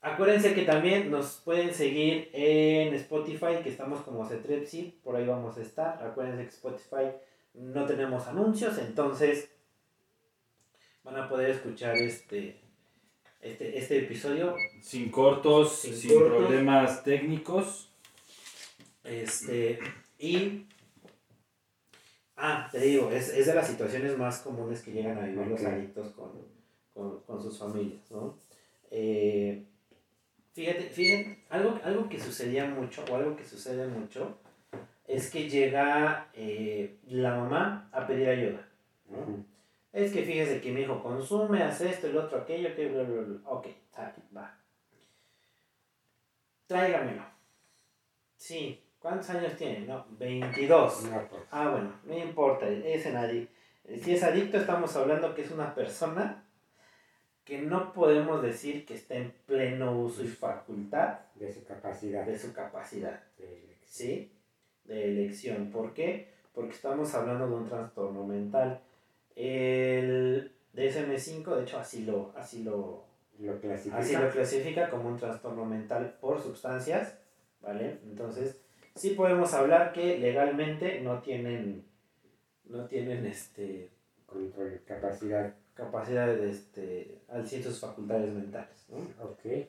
acuérdense 0.00 0.54
que 0.54 0.62
también 0.62 1.10
nos 1.10 1.40
pueden 1.44 1.72
seguir 1.72 2.30
en 2.32 2.92
Spotify, 2.94 3.62
que 3.62 3.68
estamos 3.68 4.00
como 4.00 4.26
Cetrepsi, 4.26 4.98
por 5.04 5.14
ahí 5.14 5.26
vamos 5.26 5.56
a 5.56 5.62
estar. 5.62 6.02
Acuérdense 6.02 6.42
que 6.42 6.50
Spotify 6.50 7.16
no 7.54 7.86
tenemos 7.86 8.26
anuncios, 8.26 8.78
entonces 8.78 9.50
van 11.04 11.16
a 11.16 11.28
poder 11.28 11.50
escuchar 11.50 11.96
este, 11.96 12.61
este, 13.42 13.76
este 13.76 13.98
episodio 13.98 14.56
Sin 14.80 15.10
cortos, 15.10 15.80
Sin 15.80 15.94
sin, 15.94 16.10
cortos. 16.18 16.38
problemas 16.38 17.02
técnicos. 17.04 17.90
Este, 19.04 19.78
y. 20.18 20.66
Ah, 22.36 22.68
te 22.72 22.78
digo, 22.80 23.10
es, 23.10 23.28
es 23.28 23.46
de 23.46 23.54
las 23.54 23.66
situaciones 23.68 24.16
más 24.16 24.40
comunes 24.40 24.82
que 24.82 24.92
llegan 24.92 25.18
a 25.18 25.26
vivir 25.26 25.46
los 25.46 25.62
adictos 25.64 26.12
con, 26.12 26.30
con, 26.94 27.20
con 27.20 27.42
sus 27.42 27.58
familias, 27.58 28.10
¿no? 28.10 28.38
Eh, 28.90 29.64
fíjate, 30.52 30.82
fíjate, 30.82 31.44
algo, 31.50 31.78
algo 31.84 32.08
que 32.08 32.18
sucedía 32.20 32.66
mucho, 32.66 33.04
o 33.10 33.16
algo 33.16 33.36
que 33.36 33.44
sucede 33.44 33.86
mucho, 33.86 34.38
es 35.06 35.30
que 35.30 35.48
llega 35.48 36.30
eh, 36.34 36.98
la 37.06 37.36
mamá 37.36 37.88
a 37.92 38.06
pedir 38.06 38.28
ayuda, 38.28 38.68
¿no? 39.08 39.44
Es 39.92 40.12
que 40.12 40.22
fíjese 40.22 40.60
que 40.60 40.72
mi 40.72 40.80
hijo 40.82 41.02
consume, 41.02 41.62
hace 41.62 41.90
esto, 41.90 42.06
el 42.06 42.16
otro, 42.16 42.38
aquello, 42.38 42.74
que 42.74 42.88
bla, 42.88 43.02
bla, 43.02 43.20
bla. 43.22 43.38
Ok, 43.50 43.66
está 43.66 44.14
va. 44.34 44.58
Tráigamelo. 46.66 47.22
Sí. 48.36 48.82
¿Cuántos 48.98 49.28
años 49.30 49.56
tiene? 49.56 49.80
No, 49.80 50.06
22. 50.18 51.02
No, 51.04 51.28
pues, 51.28 51.42
Ah, 51.50 51.70
bueno, 51.70 51.92
no 52.04 52.16
importa, 52.16 52.68
es 52.68 53.04
en 53.06 53.48
Si 54.00 54.14
es 54.14 54.22
adicto, 54.22 54.56
estamos 54.58 54.94
hablando 54.96 55.34
que 55.34 55.42
es 55.42 55.50
una 55.50 55.74
persona 55.74 56.44
que 57.44 57.60
no 57.60 57.92
podemos 57.92 58.40
decir 58.40 58.86
que 58.86 58.94
está 58.94 59.16
en 59.16 59.32
pleno 59.44 59.98
uso 59.98 60.22
y 60.22 60.28
facultad 60.28 61.18
de 61.34 61.52
su 61.52 61.64
capacidad. 61.64 62.24
de 62.24 62.38
su 62.38 62.52
capacidad. 62.52 63.20
de- 63.36 63.76
¿sí? 63.84 64.32
De 64.84 65.04
elección. 65.10 65.70
¿Por 65.70 65.92
qué? 65.92 66.32
Porque 66.54 66.72
estamos 66.72 67.12
hablando 67.14 67.48
de 67.48 67.54
un 67.54 67.68
trastorno 67.68 68.24
mental. 68.24 68.80
El 69.36 70.52
DSM-5, 70.74 71.56
de 71.56 71.62
hecho, 71.62 71.78
así 71.78 72.04
lo, 72.04 72.32
así 72.36 72.62
lo, 72.62 73.04
Lo 73.38 73.60
clasifica. 73.60 73.98
así 73.98 74.16
lo 74.16 74.30
clasifica 74.30 74.90
como 74.90 75.08
un 75.08 75.16
trastorno 75.18 75.64
mental 75.64 76.16
por 76.20 76.40
sustancias, 76.40 77.18
¿vale? 77.60 77.98
Entonces, 78.04 78.58
sí 78.94 79.10
podemos 79.10 79.52
hablar 79.54 79.92
que 79.92 80.18
legalmente 80.18 81.00
no 81.00 81.20
tienen, 81.20 81.84
no 82.64 82.86
tienen 82.86 83.26
este, 83.26 83.90
Control, 84.26 84.80
capacidad. 84.86 85.54
capacidad 85.74 86.26
de 86.26 86.50
este, 86.50 87.18
al 87.28 87.46
100 87.46 87.64
sus 87.64 87.80
facultades 87.80 88.32
mentales, 88.32 88.86
¿no? 88.88 88.96
Ok. 89.24 89.66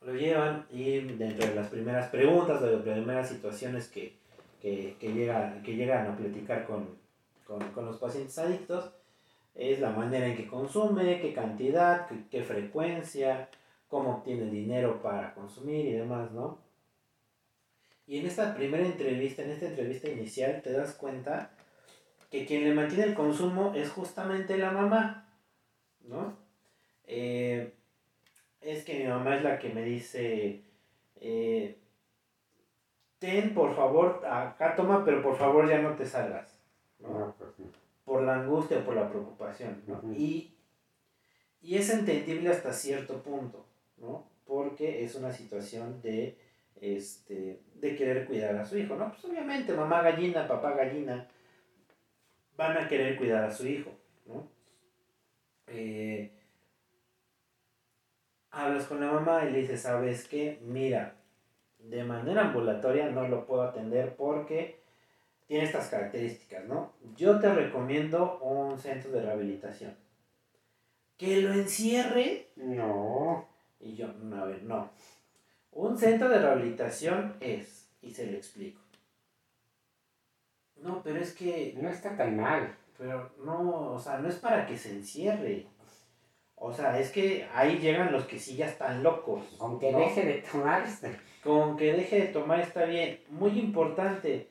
lo 0.00 0.14
llevan 0.14 0.64
y 0.70 1.00
dentro 1.00 1.46
de 1.48 1.54
las 1.54 1.68
primeras 1.68 2.08
preguntas, 2.08 2.62
de 2.62 2.72
las 2.72 2.82
primeras 2.82 3.28
situaciones 3.28 3.88
que, 3.88 4.16
que, 4.62 4.96
que, 4.98 5.12
llega- 5.12 5.60
que 5.62 5.74
llegan 5.76 6.06
a 6.06 6.16
platicar 6.16 6.64
con, 6.66 6.96
con, 7.48 7.58
con 7.72 7.86
los 7.86 7.96
pacientes 7.96 8.38
adictos, 8.38 8.92
es 9.54 9.80
la 9.80 9.90
manera 9.90 10.26
en 10.26 10.36
que 10.36 10.46
consume, 10.46 11.18
qué 11.20 11.32
cantidad, 11.32 12.06
qué, 12.06 12.26
qué 12.30 12.42
frecuencia, 12.42 13.48
cómo 13.88 14.18
obtiene 14.18 14.50
dinero 14.50 15.00
para 15.02 15.34
consumir 15.34 15.86
y 15.86 15.92
demás, 15.92 16.30
¿no? 16.30 16.58
Y 18.06 18.18
en 18.18 18.26
esta 18.26 18.54
primera 18.54 18.84
entrevista, 18.84 19.42
en 19.42 19.50
esta 19.50 19.66
entrevista 19.66 20.08
inicial, 20.10 20.60
te 20.62 20.72
das 20.72 20.94
cuenta 20.94 21.50
que 22.30 22.44
quien 22.44 22.64
le 22.64 22.74
mantiene 22.74 23.04
el 23.04 23.14
consumo 23.14 23.72
es 23.74 23.90
justamente 23.90 24.58
la 24.58 24.70
mamá, 24.70 25.26
¿no? 26.02 26.36
Eh, 27.06 27.72
es 28.60 28.84
que 28.84 28.98
mi 28.98 29.06
mamá 29.06 29.36
es 29.36 29.42
la 29.42 29.58
que 29.58 29.70
me 29.70 29.82
dice, 29.82 30.62
eh, 31.16 31.78
ten 33.18 33.54
por 33.54 33.74
favor, 33.74 34.22
acá 34.26 34.76
toma, 34.76 35.02
pero 35.04 35.22
por 35.22 35.36
favor 35.36 35.66
ya 35.66 35.80
no 35.80 35.94
te 35.96 36.04
salgas, 36.04 36.57
¿no? 37.00 37.08
No, 37.08 37.34
pues, 37.38 37.50
por 38.04 38.22
la 38.22 38.40
angustia, 38.40 38.84
por 38.84 38.94
la 38.94 39.08
preocupación, 39.08 39.82
y, 40.16 40.54
y 41.60 41.76
es 41.76 41.90
entendible 41.90 42.50
hasta 42.50 42.72
cierto 42.72 43.22
punto, 43.22 43.66
¿no? 43.98 44.26
Porque 44.46 45.04
es 45.04 45.14
una 45.14 45.30
situación 45.30 46.00
de, 46.00 46.38
este, 46.80 47.60
de 47.74 47.96
querer 47.96 48.26
cuidar 48.26 48.56
a 48.56 48.64
su 48.64 48.78
hijo, 48.78 48.96
¿no? 48.96 49.10
Pues 49.10 49.24
obviamente 49.26 49.74
mamá 49.74 50.02
gallina, 50.02 50.48
papá 50.48 50.72
gallina 50.72 51.28
van 52.56 52.76
a 52.76 52.88
querer 52.88 53.16
cuidar 53.16 53.44
a 53.44 53.50
su 53.50 53.66
hijo, 53.66 53.90
¿no? 54.26 54.48
Eh, 55.66 56.32
hablas 58.50 58.86
con 58.86 59.00
la 59.00 59.12
mamá 59.12 59.44
y 59.44 59.52
le 59.52 59.60
dices, 59.60 59.82
¿sabes 59.82 60.26
qué? 60.26 60.58
Mira, 60.62 61.16
de 61.78 62.04
manera 62.04 62.46
ambulatoria 62.46 63.10
no 63.10 63.28
lo 63.28 63.46
puedo 63.46 63.62
atender 63.62 64.16
porque 64.16 64.80
tiene 65.48 65.64
estas 65.64 65.88
características, 65.88 66.66
¿no? 66.66 66.92
Yo 67.16 67.40
te 67.40 67.52
recomiendo 67.52 68.38
un 68.40 68.78
centro 68.78 69.10
de 69.10 69.22
rehabilitación. 69.22 69.96
Que 71.16 71.40
lo 71.40 71.52
encierre. 71.54 72.50
No. 72.56 73.48
Y 73.80 73.96
yo, 73.96 74.08
no, 74.12 74.42
a 74.42 74.44
ver, 74.44 74.62
no. 74.62 74.90
Un 75.72 75.96
centro 75.96 76.28
de 76.28 76.38
rehabilitación 76.38 77.36
es, 77.40 77.88
y 78.02 78.10
se 78.12 78.26
lo 78.30 78.36
explico. 78.36 78.80
No, 80.76 81.02
pero 81.02 81.18
es 81.18 81.34
que 81.34 81.74
No 81.80 81.88
está 81.88 82.14
tan 82.16 82.36
mal. 82.36 82.76
pero 82.96 83.32
no, 83.44 83.92
o 83.94 83.98
sea, 83.98 84.18
no 84.18 84.28
es 84.28 84.36
para 84.36 84.66
que 84.66 84.76
se 84.76 84.90
encierre. 84.90 85.66
O 86.56 86.72
sea, 86.72 86.98
es 87.00 87.10
que 87.10 87.48
ahí 87.54 87.78
llegan 87.78 88.12
los 88.12 88.24
que 88.26 88.38
sí 88.38 88.54
ya 88.56 88.66
están 88.66 89.02
locos. 89.02 89.56
Aunque 89.60 89.92
¿no? 89.92 90.00
deje 90.00 90.24
de 90.26 90.42
tomar. 90.52 90.82
este, 90.82 91.16
Con 91.42 91.76
que 91.76 91.94
deje 91.94 92.20
de 92.20 92.26
tomar 92.28 92.60
está 92.60 92.84
bien. 92.84 93.20
Muy 93.30 93.58
importante, 93.58 94.48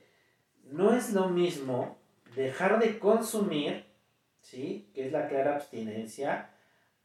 no 0.72 0.94
es 0.94 1.14
lo 1.14 1.30
mismo 1.30 1.98
dejar 2.36 2.80
de 2.80 3.00
consumir, 3.00 3.86
¿sí? 4.42 4.90
Que 4.94 5.06
es 5.08 5.12
la 5.12 5.28
clara 5.28 5.56
abstinencia, 5.56 6.50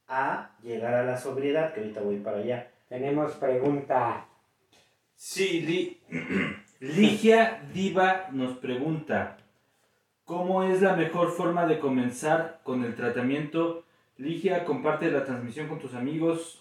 a 0.08 0.50
llegar 0.62 0.94
a 0.94 1.04
la 1.04 1.16
sobriedad, 1.18 1.72
que 1.72 1.80
ahorita 1.80 2.00
voy 2.02 2.16
para 2.18 2.38
allá. 2.38 2.70
Tenemos 2.88 3.32
pregunta. 3.32 4.26
Sí, 5.14 5.60
Li- 5.62 6.00
Ligia 6.80 7.62
Diva 7.72 8.28
nos 8.32 8.58
pregunta, 8.58 9.38
¿cómo 10.24 10.64
es 10.64 10.82
la 10.82 10.94
mejor 10.96 11.30
forma 11.30 11.66
de 11.66 11.78
comenzar 11.78 12.60
con 12.64 12.84
el 12.84 12.94
tratamiento? 12.94 13.84
Ligia, 14.18 14.64
comparte 14.64 15.10
la 15.10 15.24
transmisión 15.24 15.68
con 15.68 15.78
tus 15.78 15.94
amigos. 15.94 16.58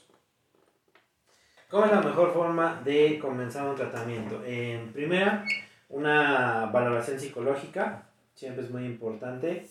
¿Cómo 1.70 1.86
es 1.86 1.92
la 1.92 2.02
mejor 2.02 2.34
forma 2.34 2.82
de 2.84 3.18
comenzar 3.20 3.68
un 3.68 3.76
tratamiento? 3.76 4.44
En 4.46 4.92
primera, 4.94 5.46
una 5.92 6.68
valoración 6.68 7.20
psicológica, 7.20 8.08
siempre 8.34 8.64
es 8.64 8.72
muy 8.72 8.86
importante. 8.86 9.68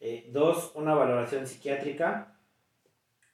Eh, 0.00 0.28
dos, 0.32 0.72
una 0.74 0.94
valoración 0.94 1.46
psiquiátrica, 1.46 2.36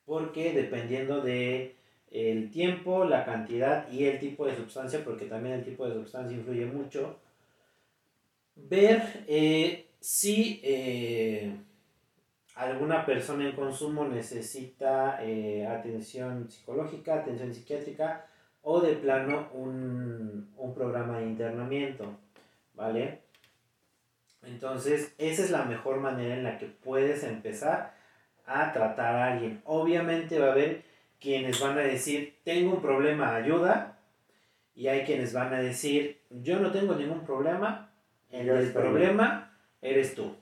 porque 0.04 0.52
dependiendo 0.52 1.20
de 1.20 1.76
el 2.10 2.50
tiempo, 2.50 3.04
la 3.04 3.24
cantidad 3.24 3.90
y 3.90 4.04
el 4.04 4.18
tipo 4.20 4.46
de 4.46 4.56
sustancia, 4.56 5.02
porque 5.04 5.24
también 5.24 5.56
el 5.56 5.64
tipo 5.64 5.88
de 5.88 5.94
sustancia 5.94 6.36
influye 6.36 6.66
mucho, 6.66 7.18
ver 8.54 9.24
eh, 9.26 9.86
si 9.98 10.60
eh, 10.62 11.56
alguna 12.54 13.06
persona 13.06 13.48
en 13.48 13.56
consumo 13.56 14.04
necesita 14.04 15.18
atención 15.70 16.50
psicológica, 16.50 17.14
atención 17.14 17.54
psiquiátrica 17.54 18.26
o 18.62 18.80
de 18.80 18.94
plano 18.94 19.48
un, 19.52 20.52
un 20.56 20.74
programa 20.74 21.18
de 21.18 21.26
internamiento, 21.26 22.16
¿vale? 22.74 23.20
Entonces, 24.42 25.14
esa 25.18 25.42
es 25.42 25.50
la 25.50 25.64
mejor 25.64 26.00
manera 26.00 26.34
en 26.34 26.44
la 26.44 26.58
que 26.58 26.66
puedes 26.66 27.22
empezar 27.24 27.94
a 28.46 28.72
tratar 28.72 29.14
a 29.14 29.32
alguien. 29.32 29.62
Obviamente 29.64 30.38
va 30.38 30.48
a 30.48 30.52
haber 30.52 30.82
quienes 31.20 31.60
van 31.60 31.78
a 31.78 31.82
decir, 31.82 32.36
tengo 32.44 32.74
un 32.74 32.82
problema, 32.82 33.34
ayuda, 33.34 33.98
y 34.74 34.88
hay 34.88 35.04
quienes 35.04 35.32
van 35.32 35.52
a 35.54 35.60
decir, 35.60 36.20
yo 36.30 36.58
no 36.58 36.72
tengo 36.72 36.94
ningún 36.94 37.24
problema, 37.24 37.90
el 38.30 38.46
Yo 38.46 38.54
del 38.54 38.66
estoy 38.66 38.82
problema 38.82 39.54
eres 39.80 40.14
tú. 40.14 40.34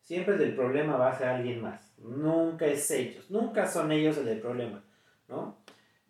Siempre 0.00 0.34
el 0.34 0.40
del 0.40 0.54
problema 0.54 0.96
va 0.96 1.10
a 1.10 1.18
ser 1.18 1.28
alguien 1.28 1.60
más. 1.60 1.92
Nunca 1.98 2.66
es 2.66 2.90
ellos. 2.90 3.30
Nunca 3.30 3.66
son 3.66 3.92
ellos 3.92 4.16
el 4.18 4.24
del 4.24 4.40
problema, 4.40 4.82
¿no? 5.28 5.59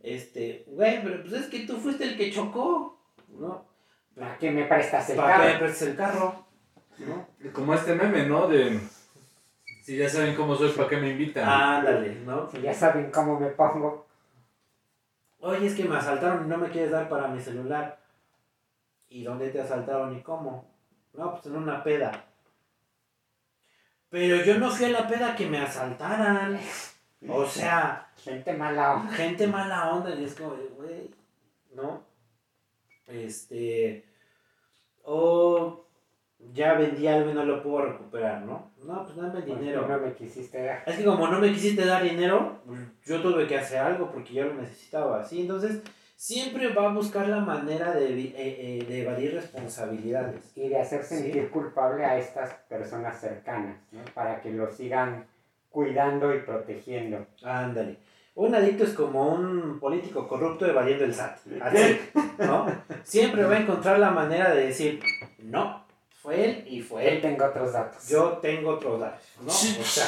Este, 0.03 0.65
güey, 0.67 1.03
pero 1.03 1.23
pues 1.23 1.33
es 1.35 1.47
que 1.49 1.67
tú 1.67 1.77
fuiste 1.77 2.05
el 2.05 2.17
que 2.17 2.33
chocó, 2.33 2.99
¿no? 3.29 3.69
¿Para 4.15 4.39
qué 4.39 4.51
me 4.51 4.65
prestas 4.65 5.11
el 5.11 5.17
¿Para 5.17 5.37
qué 5.37 5.39
me 5.39 5.53
carro? 5.53 5.59
prestas 5.61 5.89
el 5.89 5.97
carro? 5.97 6.47
¿No? 6.99 7.53
Como 7.53 7.75
este 7.75 7.95
meme, 7.95 8.27
¿no? 8.27 8.47
De, 8.49 8.81
si 9.83 9.97
ya 9.97 10.09
saben 10.09 10.35
cómo 10.35 10.55
soy, 10.57 10.71
¿para 10.71 10.89
qué 10.89 10.97
me 10.97 11.11
invitan? 11.11 11.49
Ándale, 11.49 12.15
¿no? 12.27 12.49
Si 12.51 12.61
ya 12.61 12.73
saben 12.75 13.11
cómo 13.11 13.39
me 13.39 13.49
pongo. 13.49 14.07
Oye, 15.41 15.67
es 15.67 15.75
que 15.75 15.85
me 15.85 15.97
asaltaron 15.97 16.45
y 16.45 16.49
no 16.49 16.59
me 16.59 16.69
quieres 16.71 16.91
dar 16.91 17.09
para 17.09 17.29
mi 17.29 17.41
celular. 17.41 17.99
¿Y 19.09 19.25
dónde 19.25 19.51
te 19.51 19.61
asaltaron 19.61 20.17
y 20.17 20.23
cómo? 20.23 20.71
No, 21.15 21.33
pues 21.33 21.47
en 21.47 21.57
una 21.57 21.83
peda. 21.83 22.27
Pero 24.11 24.37
yo 24.45 24.59
no 24.59 24.71
fui 24.71 24.87
a 24.87 24.91
la 24.91 25.09
peda 25.09 25.35
que 25.35 25.47
me 25.47 25.59
asaltaran. 25.59 26.59
O 27.29 27.45
sea, 27.47 28.09
Gente 28.17 28.53
mala 28.55 28.95
onda. 28.97 29.13
gente 29.13 29.47
mala 29.47 29.93
onda. 29.93 30.15
Y 30.15 30.25
es 30.25 30.35
como, 30.35 30.55
güey, 30.77 31.11
¿no? 31.75 32.03
Este. 33.07 34.05
O 35.03 35.87
ya 36.53 36.75
vendí 36.75 37.07
algo 37.07 37.31
y 37.31 37.35
no 37.35 37.45
lo 37.45 37.63
puedo 37.63 37.85
recuperar, 37.87 38.43
¿no? 38.43 38.71
No, 38.85 39.05
pues 39.05 39.17
dame 39.17 39.41
el 39.41 39.45
dinero. 39.45 39.87
No 39.87 39.99
me 39.99 40.13
quisiste 40.15 40.63
dar. 40.63 40.83
Es 40.87 40.97
que 40.97 41.05
como 41.05 41.29
no 41.29 41.39
me 41.39 41.49
quisiste 41.53 41.85
dar 41.85 42.03
dinero, 42.03 42.59
pues, 42.67 42.81
yo 43.05 43.21
tuve 43.21 43.47
que 43.47 43.59
hacer 43.59 43.79
algo 43.79 44.11
porque 44.11 44.33
yo 44.35 44.45
lo 44.47 44.55
necesitaba, 44.55 45.23
¿sí? 45.25 45.43
Entonces, 45.43 45.83
siempre 46.17 46.73
va 46.73 46.87
a 46.91 46.95
buscar 46.95 47.29
la 47.29 47.41
manera 47.41 47.93
de, 47.93 48.09
eh, 48.19 48.35
eh, 48.37 48.85
de 48.89 49.03
evadir 49.03 49.35
responsabilidades. 49.35 50.53
Y 50.57 50.69
de 50.69 50.79
hacer 50.81 51.03
Sí. 51.05 51.17
sentir 51.17 51.51
culpable 51.51 52.05
a 52.05 52.17
estas 52.19 52.55
personas 52.69 53.21
cercanas, 53.21 53.77
¿no? 53.93 54.01
Para 54.15 54.41
que 54.41 54.53
lo 54.53 54.71
sigan 54.73 55.27
cuidando 55.71 56.35
y 56.35 56.41
protegiendo. 56.41 57.27
Ándale. 57.43 57.99
Un 58.35 58.55
adicto 58.55 58.85
es 58.85 58.95
como 58.95 59.35
un 59.35 59.79
político 59.81 60.27
corrupto 60.29 60.67
evadiendo 60.67 61.05
el 61.05 61.15
SAT. 61.15 61.39
Así, 61.61 62.01
¿no? 62.39 62.67
Siempre 63.03 63.45
va 63.45 63.57
a 63.57 63.61
encontrar 63.61 63.99
la 63.99 64.11
manera 64.11 64.55
de 64.55 64.67
decir, 64.67 65.01
no, 65.39 65.85
fue 66.23 66.45
él 66.45 66.65
y 66.69 66.81
fue 66.81 67.09
Él 67.09 67.15
él. 67.17 67.23
tengo 67.23 67.45
otros 67.47 67.73
datos. 67.73 68.09
Yo 68.09 68.39
tengo 68.43 68.71
otros 68.71 69.01
datos, 69.01 69.27
¿no? 69.41 69.49
O 69.49 69.85
sea, 69.85 70.07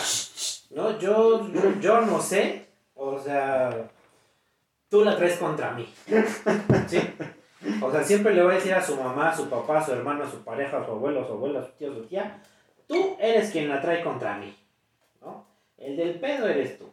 no, 0.70 0.98
yo, 0.98 1.50
yo, 1.52 1.80
yo 1.80 2.00
no 2.02 2.20
sé, 2.20 2.66
o 2.94 3.18
sea, 3.18 3.88
tú 4.88 5.04
la 5.04 5.16
traes 5.16 5.36
contra 5.38 5.72
mí, 5.72 5.92
¿sí? 6.86 7.00
O 7.80 7.90
sea, 7.90 8.02
siempre 8.02 8.34
le 8.34 8.42
voy 8.42 8.52
a 8.52 8.56
decir 8.56 8.74
a 8.74 8.82
su 8.82 8.96
mamá, 8.96 9.30
a 9.30 9.36
su 9.36 9.48
papá, 9.48 9.78
a 9.78 9.84
su 9.84 9.92
hermano, 9.92 10.24
a 10.24 10.30
su 10.30 10.42
pareja, 10.42 10.78
a 10.78 10.84
su 10.84 10.92
abuelo, 10.92 11.22
a 11.22 11.26
su 11.26 11.32
abuela, 11.32 11.60
a 11.60 11.64
su 11.64 11.72
tío, 11.72 11.92
a 11.92 11.94
su 11.94 12.02
tía, 12.06 12.42
tú 12.86 13.16
eres 13.20 13.50
quien 13.50 13.68
la 13.68 13.80
trae 13.80 14.02
contra 14.02 14.36
mí, 14.36 14.56
¿no? 15.20 15.51
El 15.82 15.96
del 15.96 16.20
pedo 16.20 16.48
eres 16.48 16.78
tú. 16.78 16.88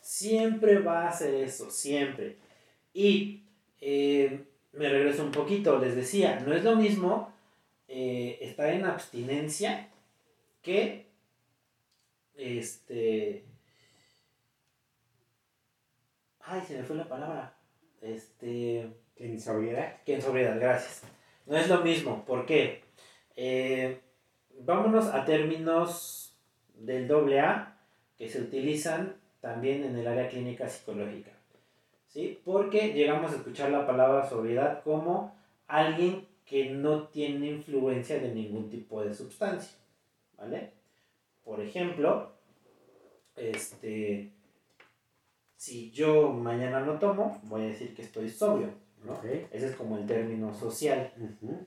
Siempre 0.00 0.80
va 0.80 1.04
a 1.04 1.08
hacer 1.08 1.34
eso, 1.34 1.70
siempre. 1.70 2.36
Y 2.92 3.44
eh, 3.80 4.44
me 4.72 4.88
regreso 4.88 5.22
un 5.22 5.30
poquito, 5.30 5.78
les 5.78 5.94
decía, 5.94 6.40
no 6.40 6.52
es 6.52 6.64
lo 6.64 6.76
mismo 6.76 7.32
eh, 7.88 8.38
estar 8.40 8.70
en 8.70 8.84
abstinencia 8.84 9.88
que 10.62 11.06
este 12.34 13.44
ay 16.40 16.62
se 16.66 16.78
me 16.78 16.82
fue 16.82 16.96
la 16.96 17.06
palabra 17.06 17.56
este 18.00 18.90
En 19.16 19.40
sobriedad. 19.40 20.02
que 20.04 20.14
en 20.14 20.22
sobriedad 20.22 20.58
gracias 20.58 21.02
no 21.46 21.56
es 21.56 21.68
lo 21.68 21.82
mismo 21.82 22.24
¿por 22.24 22.46
qué? 22.46 22.82
Eh, 23.36 24.00
vámonos 24.58 25.06
a 25.06 25.24
términos 25.24 26.36
del 26.74 27.06
doble 27.06 27.40
A 27.40 27.73
que 28.24 28.30
se 28.30 28.40
utilizan 28.40 29.16
también 29.42 29.84
en 29.84 29.98
el 29.98 30.06
área 30.06 30.30
clínica 30.30 30.66
psicológica 30.66 31.30
¿sí? 32.08 32.40
porque 32.42 32.94
llegamos 32.94 33.32
a 33.32 33.36
escuchar 33.36 33.70
la 33.70 33.86
palabra 33.86 34.26
sobriedad 34.26 34.82
como 34.82 35.36
alguien 35.66 36.26
que 36.46 36.70
no 36.70 37.08
tiene 37.08 37.48
influencia 37.48 38.18
de 38.18 38.34
ningún 38.34 38.70
tipo 38.70 39.04
de 39.04 39.12
sustancia 39.12 39.76
¿vale? 40.38 40.70
Por 41.44 41.60
ejemplo, 41.60 42.32
este, 43.36 44.32
si 45.56 45.90
yo 45.90 46.32
mañana 46.32 46.80
no 46.80 46.98
tomo, 46.98 47.42
voy 47.44 47.62
a 47.62 47.66
decir 47.66 47.94
que 47.94 48.00
estoy 48.00 48.30
sobrio, 48.30 48.70
¿no? 49.04 49.12
Ok. 49.12 49.24
Ese 49.50 49.66
es 49.66 49.76
como 49.76 49.98
el 49.98 50.06
término 50.06 50.54
social. 50.54 51.12
Ujú. 51.18 51.66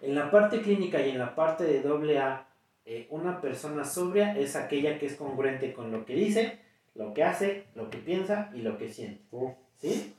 En 0.00 0.14
la 0.14 0.30
parte 0.30 0.62
clínica 0.62 1.06
y 1.06 1.10
en 1.10 1.18
la 1.18 1.34
parte 1.34 1.64
de 1.64 1.82
doble 1.82 2.18
A, 2.18 2.47
eh, 2.90 3.06
una 3.10 3.42
persona 3.42 3.84
sobria 3.84 4.34
es 4.34 4.56
aquella 4.56 4.98
que 4.98 5.04
es 5.04 5.14
congruente 5.16 5.74
con 5.74 5.92
lo 5.92 6.06
que 6.06 6.14
dice, 6.14 6.58
lo 6.94 7.12
que 7.12 7.22
hace, 7.22 7.66
lo 7.74 7.90
que 7.90 7.98
piensa 7.98 8.50
y 8.54 8.62
lo 8.62 8.78
que 8.78 8.88
siente. 8.88 9.20
Uh, 9.30 9.50
¿Sí? 9.78 10.14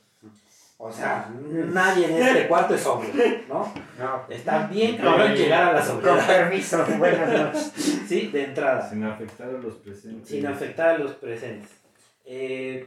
O 0.78 0.92
sea, 0.92 1.28
nadie 1.42 2.06
en 2.06 2.22
este 2.22 2.46
cuarto 2.46 2.76
es 2.76 2.82
sobrio, 2.82 3.12
¿no? 3.48 3.74
no. 3.98 4.24
Está 4.30 4.68
bien 4.68 4.96
cabrón 4.98 5.34
llegar 5.34 5.64
a 5.64 5.72
la 5.72 5.78
Con 5.80 5.96
sobriedad, 5.96 6.26
permiso, 6.28 6.86
buenas 6.98 7.32
noches. 7.32 7.72
¿sí? 8.06 8.28
De 8.28 8.44
entrada. 8.44 8.88
Sin 8.88 9.02
afectar 9.02 9.48
a 9.48 9.58
los 9.58 9.74
presentes. 9.74 10.28
sin 10.28 10.46
afectar 10.46 10.90
a 10.90 10.98
los 10.98 11.14
presentes. 11.14 11.70
Eh, 12.24 12.86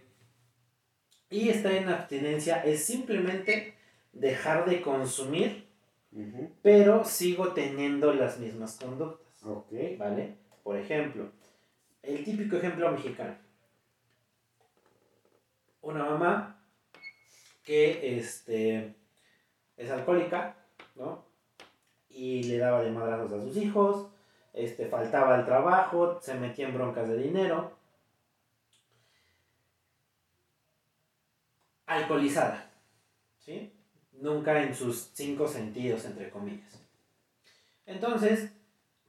y 1.30 1.50
estar 1.50 1.74
en 1.74 1.90
abstinencia 1.90 2.64
es 2.64 2.86
simplemente 2.86 3.74
dejar 4.14 4.64
de 4.64 4.82
consumir, 4.82 5.68
pero 6.62 7.04
sigo 7.04 7.50
teniendo 7.50 8.14
las 8.14 8.40
mismas 8.40 8.78
conductas, 8.82 9.23
Ok. 9.46 9.72
¿vale? 9.98 10.38
Por 10.64 10.78
ejemplo, 10.78 11.32
el 12.02 12.24
típico 12.24 12.58
ejemplo 12.58 12.92
mexicano. 12.92 13.36
Una 15.82 16.06
mamá 16.06 16.62
que 17.64 18.18
este, 18.18 18.96
es 19.78 19.90
alcohólica, 19.90 20.56
¿no? 20.96 21.26
Y 22.10 22.44
le 22.44 22.58
daba 22.58 22.82
de 22.82 22.92
madrazos 22.92 23.34
a 23.34 23.42
sus 23.42 23.58
hijos, 23.58 24.10
este, 24.54 24.88
faltaba 24.88 25.36
al 25.36 25.46
trabajo, 25.46 26.20
se 26.22 26.36
metía 26.36 26.68
en 26.68 26.76
broncas 26.76 27.10
de 27.10 27.18
dinero. 27.18 27.76
Alcoholizada, 31.86 32.72
¿sí? 33.40 33.74
Nunca 34.14 34.64
en 34.64 34.74
sus 34.74 35.12
cinco 35.14 35.48
sentidos, 35.48 36.06
entre 36.06 36.30
comillas. 36.30 36.82
Entonces, 37.86 38.53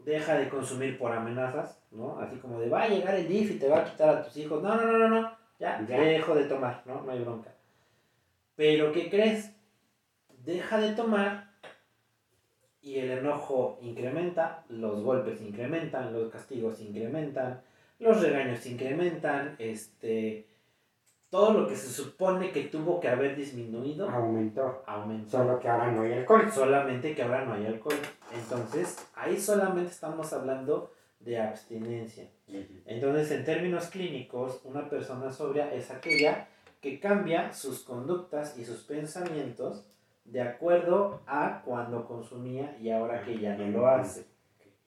deja 0.05 0.35
de 0.39 0.49
consumir 0.49 0.99
por 0.99 1.13
amenazas, 1.13 1.81
¿no? 1.91 2.19
Así 2.21 2.37
como 2.37 2.61
de, 2.61 2.69
va 2.69 2.83
a 2.83 2.89
llegar 2.89 3.15
el 3.15 3.29
DIF 3.29 3.53
y 3.53 3.59
te 3.59 3.69
va 3.69 3.79
a 3.81 3.85
quitar 3.85 4.09
a 4.11 4.23
tus 4.23 4.37
hijos. 4.37 4.63
No, 4.63 4.75
no, 4.77 4.87
no, 4.87 4.99
no, 4.99 5.09
no. 5.09 5.37
Ya, 5.59 5.85
Ya. 5.89 6.01
dejo 6.01 6.35
de 6.35 6.45
tomar, 6.45 6.83
¿no? 6.85 7.03
No 7.03 7.13
hay 7.13 7.21
bronca. 7.21 7.51
Pero, 8.57 8.93
¿qué 8.93 9.09
crees? 9.09 9.55
Deja 10.45 10.79
de 10.79 10.93
tomar 10.95 11.51
y 12.83 12.99
el 12.99 13.11
enojo 13.13 13.79
incrementa, 13.81 14.65
los 14.69 15.03
golpes 15.03 15.41
incrementan, 15.41 16.13
los 16.13 16.31
castigos 16.31 16.81
incrementan, 16.83 17.63
los 17.99 18.21
regaños 18.21 18.67
incrementan, 18.67 19.57
este, 19.59 20.47
todo 21.35 21.53
lo 21.53 21.67
que 21.67 21.75
se 21.75 21.89
supone 21.89 22.53
que 22.53 22.63
tuvo 22.67 23.01
que 23.01 23.09
haber 23.09 23.35
disminuido 23.35 24.09
Aumentó. 24.09 24.85
aumentó. 24.87 25.39
Solo 25.39 25.59
que 25.59 25.69
ahora 25.69 25.91
no 25.91 26.03
hay 26.03 26.13
alcohol. 26.13 26.49
Solamente 26.49 27.13
que 27.13 27.25
ahora 27.25 27.45
no 27.45 27.55
hay 27.55 27.67
alcohol. 27.67 27.97
Entonces, 28.33 29.05
ahí 29.17 29.37
solamente 29.37 29.91
estamos 29.91 30.33
hablando 30.33 30.93
de 31.19 31.41
abstinencia. 31.41 32.31
Entonces, 32.87 33.33
en 33.33 33.45
términos 33.45 33.89
clínicos, 33.89 34.61
una 34.63 34.89
persona 34.89 35.33
sobria 35.33 35.75
es 35.75 35.91
aquella 35.91 36.47
que 36.81 37.01
cambia 37.01 37.53
sus 37.53 37.81
conductas 37.83 38.57
y 38.57 38.65
sus 38.65 38.85
pensamientos 38.85 39.85
de 40.25 40.41
acuerdo 40.41 41.21
a 41.27 41.63
cuando 41.65 42.07
consumía 42.07 42.77
y 42.81 42.91
ahora 42.91 43.25
que 43.25 43.41
ya 43.41 43.57
no 43.57 43.67
lo 43.77 43.89
hace. 43.89 44.25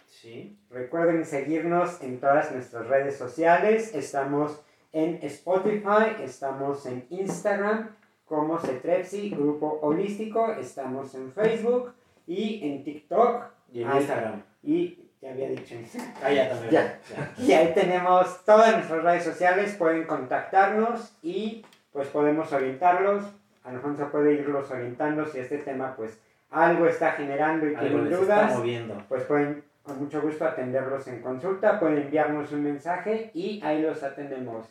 ¿Sí? 0.05 0.57
Recuerden 0.69 1.25
seguirnos 1.25 2.01
en 2.01 2.21
todas 2.21 2.53
nuestras 2.53 2.87
redes 2.87 3.17
sociales. 3.17 3.93
Estamos 3.93 4.61
en 4.97 5.19
Spotify, 5.21 6.23
estamos 6.23 6.83
en 6.87 7.05
Instagram 7.11 7.89
como 8.25 8.57
Cetrepsi, 8.57 9.29
Grupo 9.29 9.77
Holístico, 9.83 10.53
estamos 10.53 11.13
en 11.13 11.31
Facebook 11.31 11.93
y 12.25 12.67
en 12.67 12.83
TikTok. 12.83 13.43
Y 13.71 13.83
en 13.83 13.91
Instagram. 13.95 14.41
Y 14.63 14.97
ya 15.21 15.29
había 15.29 15.49
dicho 15.49 15.75
Instagram. 15.75 16.13
Ah, 16.23 16.31
ya 16.31 16.49
también. 16.49 16.71
Ya. 16.71 16.99
Ya. 17.15 17.33
Y 17.37 17.53
ahí 17.53 17.73
tenemos 17.75 18.43
todas 18.43 18.73
nuestras 18.73 19.03
redes 19.03 19.23
sociales, 19.23 19.75
pueden 19.75 20.05
contactarnos 20.05 21.15
y 21.21 21.63
pues 21.93 22.07
podemos 22.07 22.51
orientarlos. 22.51 23.23
Alfonso 23.65 24.09
puede 24.09 24.33
irlos 24.33 24.71
orientando 24.71 25.27
si 25.27 25.37
este 25.37 25.59
tema 25.59 25.95
pues 25.95 26.17
algo 26.49 26.87
está 26.87 27.11
generando 27.11 27.69
y 27.69 27.75
Algo 27.75 27.99
tienen 27.99 28.09
dudas 28.09 28.45
está 28.47 28.57
moviendo. 28.57 29.03
pues 29.07 29.23
pueden 29.25 29.63
con 29.83 29.99
mucho 29.99 30.21
gusto 30.21 30.43
atenderlos 30.43 31.07
en 31.07 31.21
consulta, 31.21 31.79
pueden 31.79 31.99
enviarnos 31.99 32.51
un 32.51 32.63
mensaje 32.63 33.29
y 33.35 33.61
ahí 33.63 33.81
los 33.83 34.01
atendemos. 34.01 34.65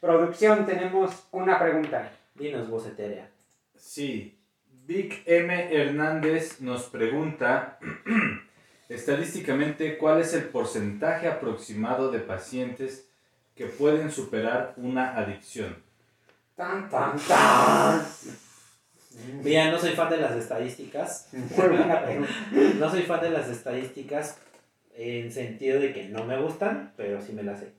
Producción, 0.00 0.64
tenemos 0.64 1.26
una 1.32 1.58
pregunta. 1.58 2.10
Dinos 2.34 2.70
voz 2.70 2.86
etérea. 2.86 3.28
Sí, 3.76 4.38
Vic 4.86 5.22
M. 5.26 5.74
Hernández 5.74 6.60
nos 6.60 6.84
pregunta, 6.84 7.78
estadísticamente, 8.88 9.98
¿cuál 9.98 10.20
es 10.20 10.34
el 10.34 10.44
porcentaje 10.44 11.26
aproximado 11.26 12.12
de 12.12 12.20
pacientes 12.20 13.08
que 13.56 13.66
pueden 13.66 14.12
superar 14.12 14.74
una 14.76 15.16
adicción? 15.16 15.76
Tan, 16.54 16.88
tan, 16.88 17.18
tan. 17.18 18.06
Mira, 19.42 19.70
no 19.70 19.78
soy 19.78 19.90
fan 19.90 20.10
de 20.10 20.18
las 20.18 20.36
estadísticas. 20.36 21.28
No 22.78 22.90
soy 22.90 23.02
fan 23.02 23.20
de 23.20 23.30
las 23.30 23.48
estadísticas 23.48 24.38
en 24.94 25.32
sentido 25.32 25.80
de 25.80 25.92
que 25.92 26.08
no 26.08 26.24
me 26.24 26.40
gustan, 26.40 26.92
pero 26.96 27.20
sí 27.20 27.32
me 27.32 27.42
las 27.42 27.60
sé. 27.60 27.77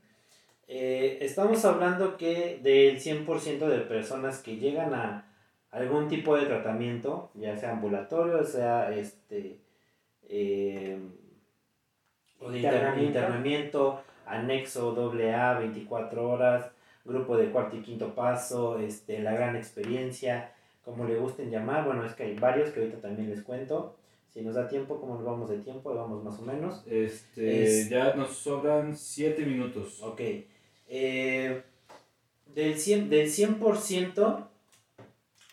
Eh, 0.71 1.17
estamos 1.21 1.65
hablando 1.65 2.15
que 2.15 2.59
del 2.61 2.99
100% 2.99 3.67
de 3.67 3.79
personas 3.79 4.37
que 4.37 4.57
llegan 4.57 4.93
a, 4.93 5.25
algún 5.71 6.07
tipo 6.07 6.37
de 6.37 6.45
tratamiento, 6.45 7.31
ya 7.33 7.57
sea 7.57 7.71
ambulatorio, 7.71 8.43
sea 8.43 8.95
este 8.95 9.61
eh, 10.27 10.99
o 12.39 12.51
de 12.51 12.57
internamiento. 12.59 13.03
internamiento, 13.03 14.01
anexo 14.27 14.95
AA, 14.95 15.57
24 15.57 16.29
horas, 16.29 16.71
grupo 17.03 17.35
de 17.35 17.49
cuarto 17.49 17.75
y 17.75 17.81
quinto 17.81 18.13
paso, 18.13 18.77
este, 18.77 19.23
la 19.23 19.31
gran 19.33 19.55
experiencia, 19.55 20.53
como 20.85 21.05
le 21.05 21.15
gusten 21.15 21.49
llamar, 21.49 21.83
bueno, 21.83 22.05
es 22.05 22.13
que 22.13 22.23
hay 22.23 22.35
varios 22.35 22.69
que 22.69 22.81
ahorita 22.81 22.99
también 22.99 23.31
les 23.31 23.41
cuento. 23.41 23.95
Si 24.27 24.41
nos 24.41 24.53
da 24.53 24.67
tiempo, 24.67 24.99
¿cómo 24.99 25.15
nos 25.15 25.25
vamos 25.25 25.49
de 25.49 25.57
tiempo? 25.57 25.95
Vamos 25.95 26.23
más 26.23 26.37
o 26.37 26.43
menos. 26.43 26.83
Este, 26.85 27.89
Ya 27.89 28.13
nos 28.13 28.37
sobran 28.37 28.95
7 28.95 29.43
minutos. 29.43 30.03
Ok. 30.03 30.21
Eh, 30.89 31.61
del 32.47 32.75
100%, 32.75 33.09
del 33.09 33.27
100% 33.29 34.47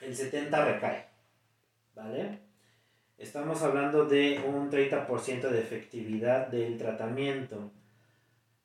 el 0.01 0.17
70% 0.17 0.65
recae. 0.65 1.07
¿Vale? 1.95 2.39
Estamos 3.19 3.63
hablando 3.63 4.07
de 4.07 4.43
un 4.47 4.71
30% 4.71 5.49
de 5.49 5.61
efectividad 5.61 6.49
del 6.49 6.79
tratamiento. 6.79 7.71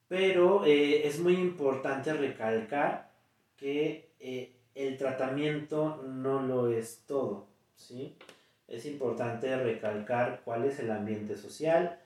Pero 0.08 0.66
eh, 0.66 1.08
es 1.08 1.20
muy 1.20 1.36
importante 1.36 2.14
recalcar 2.14 3.12
que 3.58 4.10
eh, 4.20 4.54
el 4.76 4.98
tratamiento 4.98 6.04
no 6.04 6.42
lo 6.42 6.70
es 6.72 7.04
todo. 7.06 7.48
¿sí? 7.76 8.18
Es 8.68 8.86
importante 8.86 9.56
recalcar 9.58 10.42
cuál 10.44 10.66
es 10.66 10.80
el 10.80 10.92
ambiente 10.92 11.36
social, 11.38 12.00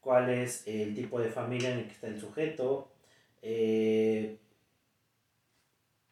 cuál 0.00 0.30
es 0.30 0.66
el 0.66 0.94
tipo 0.94 1.20
de 1.20 1.30
familia 1.30 1.72
en 1.72 1.78
el 1.80 1.84
que 1.86 1.92
está 1.92 2.08
el 2.08 2.20
sujeto, 2.20 2.90
eh, 3.42 4.38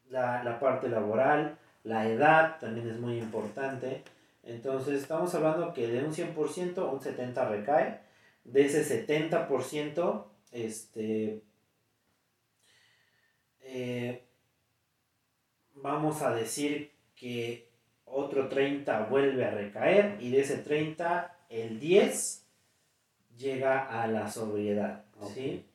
la, 0.08 0.42
la 0.44 0.58
parte 0.58 0.88
laboral, 0.88 1.58
la 1.84 2.08
edad 2.08 2.58
también 2.58 2.88
es 2.88 2.98
muy 2.98 3.18
importante. 3.18 4.02
Entonces 4.42 5.02
estamos 5.02 5.34
hablando 5.34 5.72
que 5.72 5.88
de 5.88 6.04
un 6.04 6.12
100%, 6.12 6.92
un 6.92 7.00
70% 7.00 7.48
recae. 7.48 8.00
De 8.44 8.64
ese 8.64 9.06
70%, 9.06 10.24
este, 10.52 11.42
eh, 13.60 14.22
vamos 15.74 16.22
a 16.22 16.32
decir 16.32 16.92
que 17.16 17.68
otro 18.04 18.48
30 18.48 19.06
vuelve 19.06 19.44
a 19.44 19.50
recaer 19.50 20.16
y 20.20 20.30
de 20.30 20.40
ese 20.40 20.58
30 20.58 21.36
el 21.50 21.80
10 21.80 22.46
llega 23.36 24.02
a 24.02 24.06
la 24.06 24.30
sobriedad. 24.30 25.04
¿sí? 25.34 25.66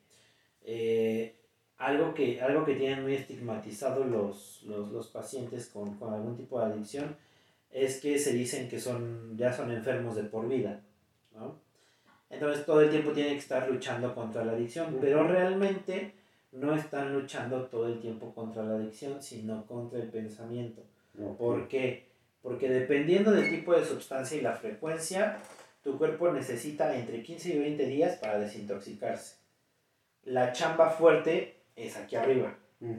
Eh, 0.62 1.36
algo 1.82 2.14
que, 2.14 2.40
algo 2.40 2.64
que 2.64 2.76
tienen 2.76 3.02
muy 3.02 3.14
estigmatizado 3.14 4.04
los, 4.04 4.62
los, 4.62 5.08
pacientes 5.08 5.66
con, 5.66 5.98
algún 6.00 6.36
tipo 6.36 6.60
de 6.60 6.66
adicción 6.66 7.16
es 7.72 8.00
que 8.00 8.18
se 8.18 8.32
dicen 8.32 8.68
que 8.68 8.78
son, 8.78 9.36
ya 9.36 9.52
son 9.52 9.72
enfermos 9.72 10.14
de 10.14 10.22
por 10.22 10.48
vida, 10.48 10.80
Entonces 12.30 12.64
todo 12.64 12.82
el 12.82 12.90
tiempo 12.90 13.10
tienen 13.10 13.34
que 13.34 13.40
estar 13.40 13.68
luchando 13.68 14.14
contra 14.14 14.44
la 14.44 14.52
adicción, 14.52 14.98
pero 15.00 15.26
realmente 15.26 16.14
no 16.52 16.74
están 16.74 17.14
luchando 17.14 17.64
todo 17.66 17.88
el 17.88 17.98
tiempo 18.00 18.32
contra 18.32 18.62
la 18.62 18.76
adicción, 18.76 19.20
sino 19.20 19.66
contra 19.66 19.98
el 19.98 20.08
pensamiento. 20.08 20.82
¿Por 21.36 21.66
qué? 21.66 22.06
Porque 22.42 22.68
dependiendo 22.68 23.32
del 23.32 23.50
tipo 23.50 23.74
de 23.74 23.84
sustancia 23.84 24.38
y 24.38 24.42
la 24.42 24.54
frecuencia, 24.54 25.38
tu 25.82 25.98
cuerpo 25.98 26.30
necesita 26.30 26.96
entre 26.96 27.22
15 27.22 27.54
y 27.54 27.58
20 27.58 27.86
días 27.86 28.18
para 28.18 28.38
desintoxicarse. 28.38 29.36
La 30.24 30.52
chamba 30.52 30.90
fuerte 30.90 31.61
es 31.76 31.96
aquí 31.96 32.16
arriba, 32.16 32.56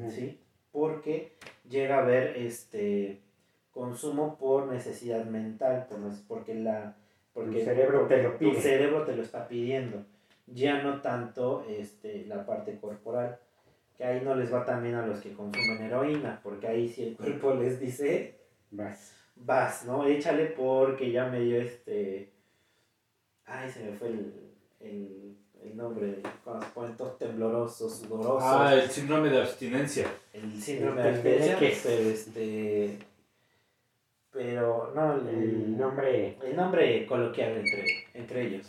¿sí? 0.09 0.39
Porque 0.71 1.33
llega 1.69 1.97
a 1.97 2.03
haber 2.03 2.37
este 2.37 3.21
consumo 3.71 4.37
por 4.37 4.67
necesidad 4.67 5.25
mental, 5.25 5.87
por, 5.87 5.99
porque 6.27 6.55
la 6.55 6.95
porque 7.33 7.59
el 7.59 7.65
cerebro 7.65 8.07
te 8.07 8.21
lo 8.21 8.37
pide. 8.37 8.51
Tu 8.51 8.61
cerebro 8.61 9.03
te 9.03 9.15
lo 9.15 9.23
está 9.23 9.47
pidiendo. 9.47 10.05
Ya 10.45 10.83
no 10.83 11.01
tanto 11.01 11.65
este, 11.67 12.25
la 12.25 12.45
parte 12.45 12.77
corporal, 12.77 13.39
que 13.97 14.03
ahí 14.03 14.21
no 14.23 14.35
les 14.35 14.53
va 14.53 14.65
tan 14.65 14.83
bien 14.83 14.95
a 14.95 15.05
los 15.05 15.19
que 15.19 15.33
consumen 15.33 15.81
heroína, 15.81 16.39
porque 16.43 16.67
ahí 16.67 16.87
si 16.87 17.03
el 17.03 17.15
cuerpo 17.15 17.53
les 17.61 17.79
dice, 17.79 18.35
vas, 18.69 19.15
vas, 19.35 19.85
¿no? 19.85 20.05
Échale 20.05 20.47
porque 20.47 21.11
ya 21.11 21.27
me 21.27 21.39
dio 21.39 21.59
este, 21.59 22.33
ay, 23.45 23.69
se 23.69 23.83
me 23.83 23.93
fue 23.93 24.09
el, 24.09 24.33
el 24.79 25.32
el 25.65 25.77
nombre, 25.77 26.21
cuando 26.43 26.65
se 26.65 26.71
ponen 26.71 26.97
todos 26.97 27.17
temblorosos, 27.17 27.99
sudorosos. 27.99 28.43
Ah, 28.43 28.73
el 28.73 28.89
síndrome 28.89 29.29
de 29.29 29.41
abstinencia. 29.41 30.07
El 30.33 30.61
síndrome 30.61 31.01
de 31.01 31.09
abstinencia, 31.09 31.57
pero 31.83 32.09
este... 32.09 32.99
Pero 34.31 34.91
no, 34.95 35.13
el, 35.29 35.77
nombre... 35.77 36.37
El 36.43 36.55
nombre 36.55 37.05
coloquial 37.05 37.57
entre, 37.57 37.85
entre 38.13 38.47
ellos. 38.47 38.67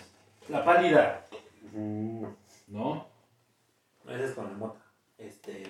La 0.49 0.65
pálida. 0.65 1.25
Mm, 1.73 2.23
no. 2.23 2.37
¿No? 2.69 3.07
Ese 4.09 4.25
es 4.27 4.31
con 4.33 4.45
la 4.45 4.53
mota. 4.53 4.81
Este... 5.19 5.65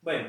Bueno. 0.00 0.28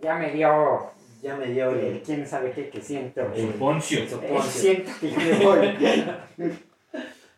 Ya 0.00 0.14
me 0.14 0.30
dio... 0.30 0.90
Ya 1.20 1.36
me 1.36 1.46
dio 1.46 1.70
el... 1.70 2.02
¿Quién 2.02 2.26
sabe 2.26 2.52
qué 2.52 2.68
que 2.68 2.80
siento? 2.80 3.22
El 3.34 3.48
poncio. 3.54 4.00
El 4.00 4.42
siento 4.42 4.90
que 5.00 5.08
me 5.08 5.44
voy. 5.44 6.58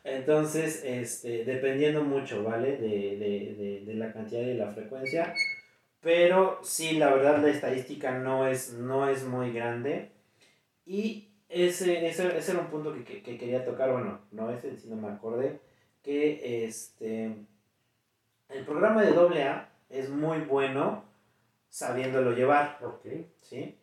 Entonces, 0.07 0.85
este, 0.85 1.45
dependiendo 1.45 2.05
mucho, 2.05 2.45
¿vale? 2.45 2.77
De, 2.77 3.17
de, 3.17 3.55
de, 3.59 3.83
de, 3.85 3.95
la 3.95 4.13
cantidad 4.13 4.41
y 4.43 4.55
la 4.55 4.73
frecuencia. 4.73 5.35
Pero 6.01 6.61
sí, 6.63 6.93
la 6.97 7.13
verdad, 7.13 7.43
la 7.43 7.49
estadística 7.51 8.17
no 8.17 8.47
es, 8.47 8.75
no 8.75 9.09
es 9.09 9.25
muy 9.25 9.53
grande. 9.53 10.13
Y 10.85 11.31
ese, 11.49 12.07
ese, 12.07 12.39
ese 12.39 12.53
era 12.53 12.61
un 12.61 12.69
punto 12.69 12.95
que, 12.95 13.21
que, 13.21 13.37
quería 13.37 13.65
tocar. 13.65 13.91
Bueno, 13.91 14.21
no 14.31 14.49
ese, 14.53 14.77
sino 14.77 14.95
me 14.95 15.09
acordé. 15.09 15.59
Que 16.05 16.65
este, 16.65 17.35
el 18.49 18.65
programa 18.65 19.03
de 19.03 19.11
AA 19.11 19.69
es 19.91 20.09
muy 20.09 20.39
bueno 20.39 21.03
sabiéndolo 21.69 22.31
llevar. 22.31 22.79
Ok. 22.81 23.07
¿Sí? 23.41 23.77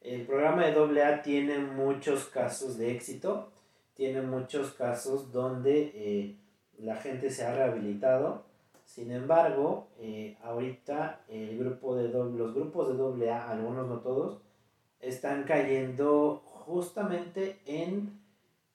El 0.00 0.24
programa 0.26 0.64
de 0.64 1.02
AA 1.02 1.22
tiene 1.22 1.58
muchos 1.58 2.26
casos 2.26 2.78
de 2.78 2.92
éxito 2.92 3.50
tiene 3.96 4.20
muchos 4.20 4.72
casos 4.72 5.32
donde 5.32 5.90
eh, 5.94 6.36
la 6.78 6.96
gente 6.96 7.30
se 7.30 7.44
ha 7.44 7.54
rehabilitado. 7.54 8.44
Sin 8.84 9.10
embargo, 9.10 9.88
eh, 9.98 10.36
ahorita 10.42 11.24
el 11.28 11.58
grupo 11.58 11.96
de 11.96 12.08
los 12.08 12.54
grupos 12.54 13.18
de 13.18 13.30
AA, 13.30 13.50
algunos 13.50 13.88
no 13.88 14.00
todos, 14.00 14.42
están 15.00 15.44
cayendo 15.44 16.42
justamente 16.44 17.58
en 17.64 18.20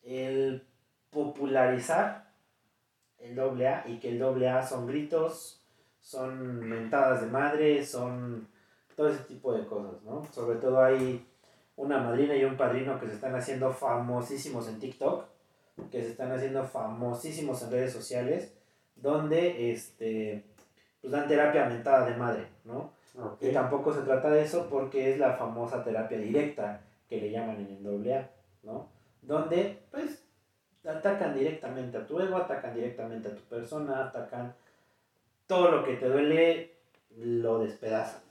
el 0.04 0.68
popularizar 1.12 2.32
el 3.20 3.40
AA 3.40 3.86
y 3.88 4.00
que 4.00 4.10
el 4.10 4.22
AA 4.22 4.66
son 4.66 4.88
gritos, 4.88 5.62
son 6.00 6.68
mentadas 6.68 7.22
de 7.22 7.28
madre, 7.28 7.86
son 7.86 8.48
todo 8.96 9.10
ese 9.10 9.24
tipo 9.26 9.54
de 9.54 9.66
cosas, 9.68 10.02
¿no? 10.04 10.26
Sobre 10.34 10.58
todo 10.60 10.82
hay 10.82 11.26
una 11.76 12.00
madrina 12.00 12.36
y 12.36 12.44
un 12.44 12.58
padrino 12.58 13.00
que 13.00 13.08
se 13.08 13.14
están 13.14 13.36
haciendo 13.36 13.72
famosísimos 13.72 14.68
en 14.68 14.80
TikTok, 14.80 15.26
que 15.90 16.04
se 16.04 16.10
están 16.12 16.32
haciendo 16.32 16.64
famosísimos 16.64 17.62
en 17.64 17.72
redes 17.72 17.94
sociales, 17.94 18.54
donde 18.96 19.72
este, 19.72 20.44
pues 21.02 21.12
dan 21.12 21.28
terapia 21.28 21.66
mentada 21.66 22.06
de 22.06 22.16
madre, 22.16 22.48
¿no? 22.66 22.92
Y 23.40 23.52
tampoco 23.52 23.94
se 23.94 24.02
trata 24.02 24.30
de 24.30 24.44
eso 24.44 24.68
porque 24.70 25.12
es 25.12 25.20
la 25.20 25.34
famosa 25.34 25.84
terapia 25.84 26.18
directa 26.18 26.82
que 27.10 27.20
le 27.20 27.32
llaman 27.32 27.60
en 27.60 27.86
el 27.86 28.12
AA, 28.12 28.30
¿no? 28.64 28.88
Donde, 29.22 29.80
pues, 29.92 30.24
atacan 30.86 31.36
directamente 31.36 31.98
a 31.98 32.08
tu 32.08 32.20
ego, 32.20 32.38
atacan 32.38 32.74
directamente 32.74 33.28
a 33.28 33.36
tu 33.36 33.42
persona, 33.44 34.06
atacan 34.06 34.54
todo 35.46 35.72
lo 35.72 35.84
que 35.84 35.98
te 35.98 36.08
duele, 36.08 36.72
lo 37.18 37.60
despedazan, 37.60 38.22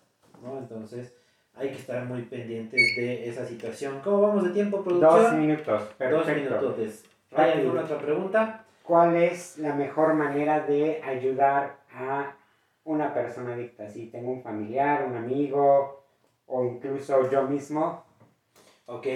¿no? 0.43 0.59
Entonces, 0.59 1.15
hay 1.55 1.69
que 1.69 1.77
estar 1.77 2.05
muy 2.05 2.23
pendientes 2.23 2.81
de 2.97 3.29
esa 3.29 3.47
situación. 3.47 4.01
¿Cómo 4.03 4.23
vamos 4.23 4.45
de 4.45 4.51
tiempo, 4.51 4.83
producción? 4.83 5.23
Dos 5.23 5.33
minutos, 5.35 5.83
perfecto. 5.99 6.17
Dos 6.17 6.75
minutos. 6.77 7.05
¿Hay 7.33 7.51
alguna 7.53 7.83
otra 7.83 7.99
pregunta? 7.99 8.65
¿Cuál 8.83 9.17
es 9.17 9.59
la 9.59 9.75
mejor 9.75 10.15
manera 10.15 10.61
de 10.67 11.03
ayudar 11.03 11.79
a 11.95 12.35
una 12.85 13.15
persona 13.15 13.55
adicta? 13.55 13.89
Si 13.89 14.07
tengo 14.07 14.33
un 14.33 14.43
familiar, 14.43 15.05
un 15.05 15.17
amigo 15.17 16.05
o 16.47 16.65
incluso 16.65 17.31
yo 17.31 17.45
mismo. 17.45 18.05
Ok. 18.87 19.07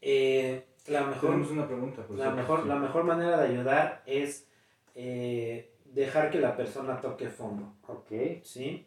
Eh, 0.00 0.66
la 0.88 1.02
mejor, 1.02 1.34
una 1.36 1.66
pregunta. 1.66 2.04
la, 2.10 2.30
mejor, 2.30 2.66
la 2.66 2.74
mejor 2.76 3.04
manera 3.04 3.36
de 3.40 3.48
ayudar 3.48 4.02
es 4.06 4.48
eh, 4.96 5.72
dejar 5.84 6.30
que 6.30 6.40
la 6.40 6.56
persona 6.56 7.00
toque 7.00 7.28
fondo. 7.28 7.74
Ok. 7.86 8.42
¿Sí? 8.42 8.84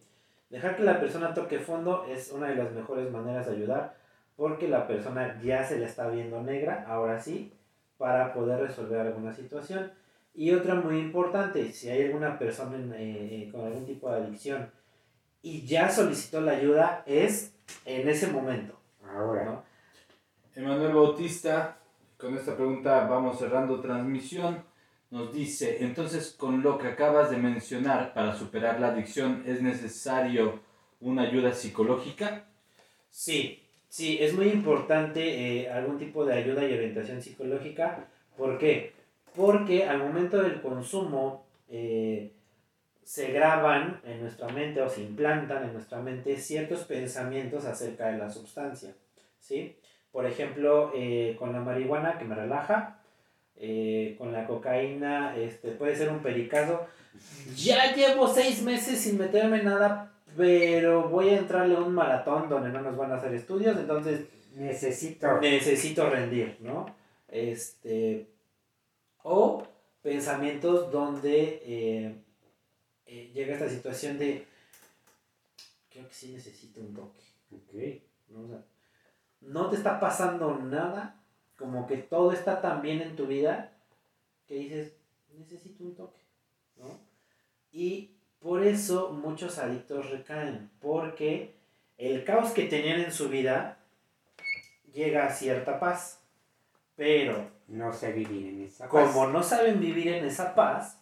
Dejar 0.50 0.78
que 0.78 0.84
la 0.84 1.00
persona 1.00 1.34
toque 1.34 1.60
fondo 1.60 2.06
es 2.06 2.32
una 2.32 2.48
de 2.48 2.56
las 2.56 2.72
mejores 2.72 3.12
maneras 3.12 3.48
de 3.48 3.54
ayudar 3.54 3.96
porque 4.36 4.68
la 4.68 4.86
persona 4.88 5.40
ya 5.42 5.64
se 5.64 5.80
la 5.80 5.86
está 5.86 6.08
viendo 6.10 6.42
negra, 6.42 6.86
ahora 6.88 7.20
sí, 7.20 7.54
para 7.98 8.34
poder 8.34 8.60
resolver 8.60 9.00
alguna 9.00 9.34
situación. 9.34 9.92
Y 10.34 10.52
otra 10.52 10.76
muy 10.76 11.00
importante, 11.00 11.72
si 11.72 11.90
hay 11.90 12.04
alguna 12.04 12.38
persona 12.38 12.78
eh, 12.98 13.50
con 13.52 13.62
algún 13.62 13.86
tipo 13.86 14.10
de 14.10 14.18
adicción 14.18 14.70
y 15.42 15.66
ya 15.66 15.90
solicitó 15.90 16.42
la 16.42 16.54
ayuda, 16.54 17.04
es 17.06 17.54
en 17.86 18.10
ese 18.10 18.28
momento. 18.28 18.78
Ahora. 19.08 19.64
Emanuel 20.56 20.94
Bautista, 20.94 21.78
con 22.18 22.36
esta 22.36 22.56
pregunta 22.56 23.08
vamos 23.08 23.40
cerrando 23.40 23.80
transmisión. 23.80 24.64
Nos 25.12 25.34
dice, 25.34 25.84
entonces 25.84 26.36
con 26.38 26.62
lo 26.62 26.78
que 26.78 26.88
acabas 26.88 27.30
de 27.30 27.38
mencionar, 27.38 28.14
para 28.14 28.36
superar 28.36 28.80
la 28.80 28.88
adicción 28.88 29.44
es 29.46 29.62
necesario 29.62 30.60
una 31.00 31.24
ayuda 31.24 31.54
psicológica. 31.54 32.46
Sí, 33.10 33.64
sí, 33.88 34.18
es 34.20 34.34
muy 34.34 34.48
importante 34.48 35.22
eh, 35.62 35.70
algún 35.70 35.98
tipo 35.98 36.26
de 36.26 36.34
ayuda 36.34 36.68
y 36.68 36.74
orientación 36.74 37.22
psicológica. 37.22 38.08
¿Por 38.36 38.58
qué? 38.58 38.94
Porque 39.36 39.86
al 39.86 40.00
momento 40.00 40.42
del 40.42 40.62
consumo 40.62 41.46
eh, 41.70 42.32
se 43.04 43.32
graban 43.32 44.02
en 44.04 44.22
nuestra 44.22 44.48
mente 44.50 44.82
o 44.82 44.90
se 44.90 45.04
implantan 45.04 45.64
en 45.64 45.74
nuestra 45.74 46.02
mente 46.02 46.38
ciertos 46.38 46.86
pensamientos 46.86 47.66
acerca 47.66 48.08
de 48.08 48.18
la 48.18 48.30
sustancia. 48.30 48.96
¿sí? 49.40 49.76
Por 50.12 50.26
ejemplo, 50.26 50.92
eh, 50.96 51.36
con 51.38 51.54
la 51.54 51.60
marihuana 51.60 52.18
que 52.18 52.26
me 52.26 52.36
relaja, 52.36 53.00
con 54.18 54.32
la 54.32 54.46
cocaína 54.48 55.36
este, 55.38 55.72
puede 55.72 55.96
ser 55.96 56.10
un 56.10 56.20
pericazo. 56.20 56.88
Ya 57.56 57.96
llevo 57.96 58.28
seis 58.28 58.62
meses 58.62 59.00
sin 59.00 59.18
meterme 59.18 59.64
nada 59.64 60.12
pero 60.36 61.08
voy 61.10 61.30
a 61.30 61.38
entrarle 61.38 61.76
a 61.76 61.80
un 61.80 61.94
maratón 61.94 62.50
donde 62.50 62.70
no 62.70 62.82
nos 62.82 62.98
van 62.98 63.12
a 63.12 63.16
hacer 63.16 63.34
estudios, 63.34 63.78
entonces 63.78 64.26
necesito 64.56 65.40
necesito 65.40 66.10
rendir, 66.10 66.58
¿no? 66.60 66.86
Este 67.28 68.28
o 69.24 69.66
pensamientos 70.02 70.92
donde 70.92 71.62
eh, 71.66 72.16
eh, 73.06 73.32
llega 73.34 73.54
esta 73.54 73.70
situación 73.70 74.18
de 74.20 74.46
creo 75.90 76.08
que 76.08 76.14
sí 76.14 76.34
necesito 76.34 76.82
un 76.82 76.94
toque. 76.94 77.22
Okay. 77.70 78.04
¿no? 78.30 78.64
no 79.42 79.70
te 79.70 79.78
está 79.78 80.00
pasando 80.00 80.58
nada, 80.58 81.22
como 81.56 81.88
que 81.88 81.98
todo 81.98 82.32
está 82.32 82.62
tan 82.62 82.82
bien 82.82 83.02
en 83.02 83.16
tu 83.16 83.28
vida 83.28 83.72
que 84.48 84.56
dices, 84.56 84.94
necesito 85.38 85.84
un 85.84 85.96
toque, 85.96 86.20
¿no? 86.78 87.00
Y 87.72 88.12
por 88.40 88.64
eso 88.64 89.12
muchos 89.12 89.58
adictos 89.58 90.10
recaen, 90.10 90.70
porque 90.80 91.56
el 91.98 92.24
caos 92.24 92.52
que 92.52 92.66
tenían 92.66 93.02
en 93.02 93.12
su 93.12 93.30
vida 93.30 93.80
llega 94.94 95.26
a 95.26 95.32
cierta 95.32 95.80
paz, 95.80 96.22
pero 96.96 97.50
no 97.68 97.92
sé 97.92 98.12
vivir 98.14 98.48
en 98.48 98.64
esa 98.64 98.88
paz. 98.88 98.92
Como 98.92 99.28
no 99.28 99.44
saben 99.44 99.80
vivir 99.80 100.10
en 100.10 100.26
esa 100.26 100.56
paz, 100.56 101.00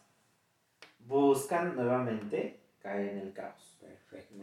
buscan 0.99 1.76
nuevamente 1.76 2.60
caer 2.80 3.10
en 3.10 3.18
el 3.20 3.34
caos. 3.34 3.78
Perfecto. 3.80 4.36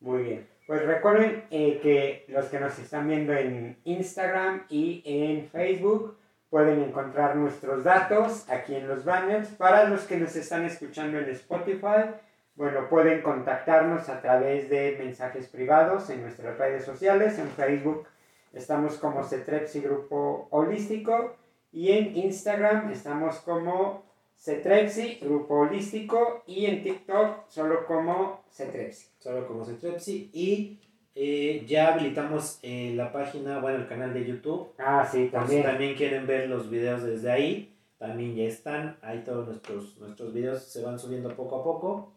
Muy 0.00 0.22
bien. 0.22 0.53
Pues 0.66 0.86
recuerden 0.86 1.44
eh, 1.50 1.78
que 1.82 2.24
los 2.28 2.46
que 2.46 2.58
nos 2.58 2.78
están 2.78 3.06
viendo 3.06 3.34
en 3.34 3.78
Instagram 3.84 4.64
y 4.70 5.02
en 5.04 5.46
Facebook 5.48 6.16
pueden 6.48 6.82
encontrar 6.82 7.36
nuestros 7.36 7.84
datos 7.84 8.48
aquí 8.48 8.74
en 8.74 8.88
los 8.88 9.04
banners. 9.04 9.48
Para 9.50 9.88
los 9.88 10.04
que 10.04 10.16
nos 10.16 10.34
están 10.36 10.64
escuchando 10.64 11.18
en 11.18 11.28
Spotify, 11.30 12.14
bueno, 12.54 12.88
pueden 12.88 13.20
contactarnos 13.20 14.08
a 14.08 14.22
través 14.22 14.70
de 14.70 14.96
mensajes 14.98 15.48
privados 15.48 16.08
en 16.08 16.22
nuestras 16.22 16.56
redes 16.56 16.84
sociales. 16.84 17.38
En 17.38 17.48
Facebook 17.48 18.06
estamos 18.54 18.96
como 18.96 19.22
Cetrepsi 19.22 19.80
Grupo 19.80 20.48
Holístico 20.50 21.36
y 21.72 21.92
en 21.92 22.16
Instagram 22.16 22.90
estamos 22.90 23.40
como 23.40 24.04
Cetrepsi 24.44 25.20
Grupo 25.22 25.60
Holístico 25.60 26.42
y 26.46 26.66
en 26.66 26.82
TikTok 26.82 27.48
solo 27.48 27.86
como 27.86 28.42
Cetrepsi. 28.50 29.06
Solo 29.18 29.48
como 29.48 29.64
Cetrepsi 29.64 30.28
y 30.34 30.78
eh, 31.14 31.64
ya 31.66 31.94
habilitamos 31.94 32.58
eh, 32.60 32.92
la 32.94 33.10
página, 33.10 33.58
bueno, 33.60 33.78
el 33.78 33.88
canal 33.88 34.12
de 34.12 34.26
YouTube. 34.26 34.68
Ah, 34.76 35.08
sí, 35.10 35.30
también. 35.32 35.62
Si 35.62 35.66
también 35.66 35.94
quieren 35.94 36.26
ver 36.26 36.50
los 36.50 36.68
videos 36.68 37.02
desde 37.04 37.32
ahí, 37.32 37.74
también 37.96 38.36
ya 38.36 38.44
están. 38.44 38.98
Ahí 39.00 39.22
todos 39.24 39.46
nuestros, 39.46 39.96
nuestros 39.96 40.34
videos 40.34 40.62
se 40.62 40.82
van 40.82 40.98
subiendo 40.98 41.34
poco 41.34 41.60
a 41.60 41.64
poco. 41.64 42.12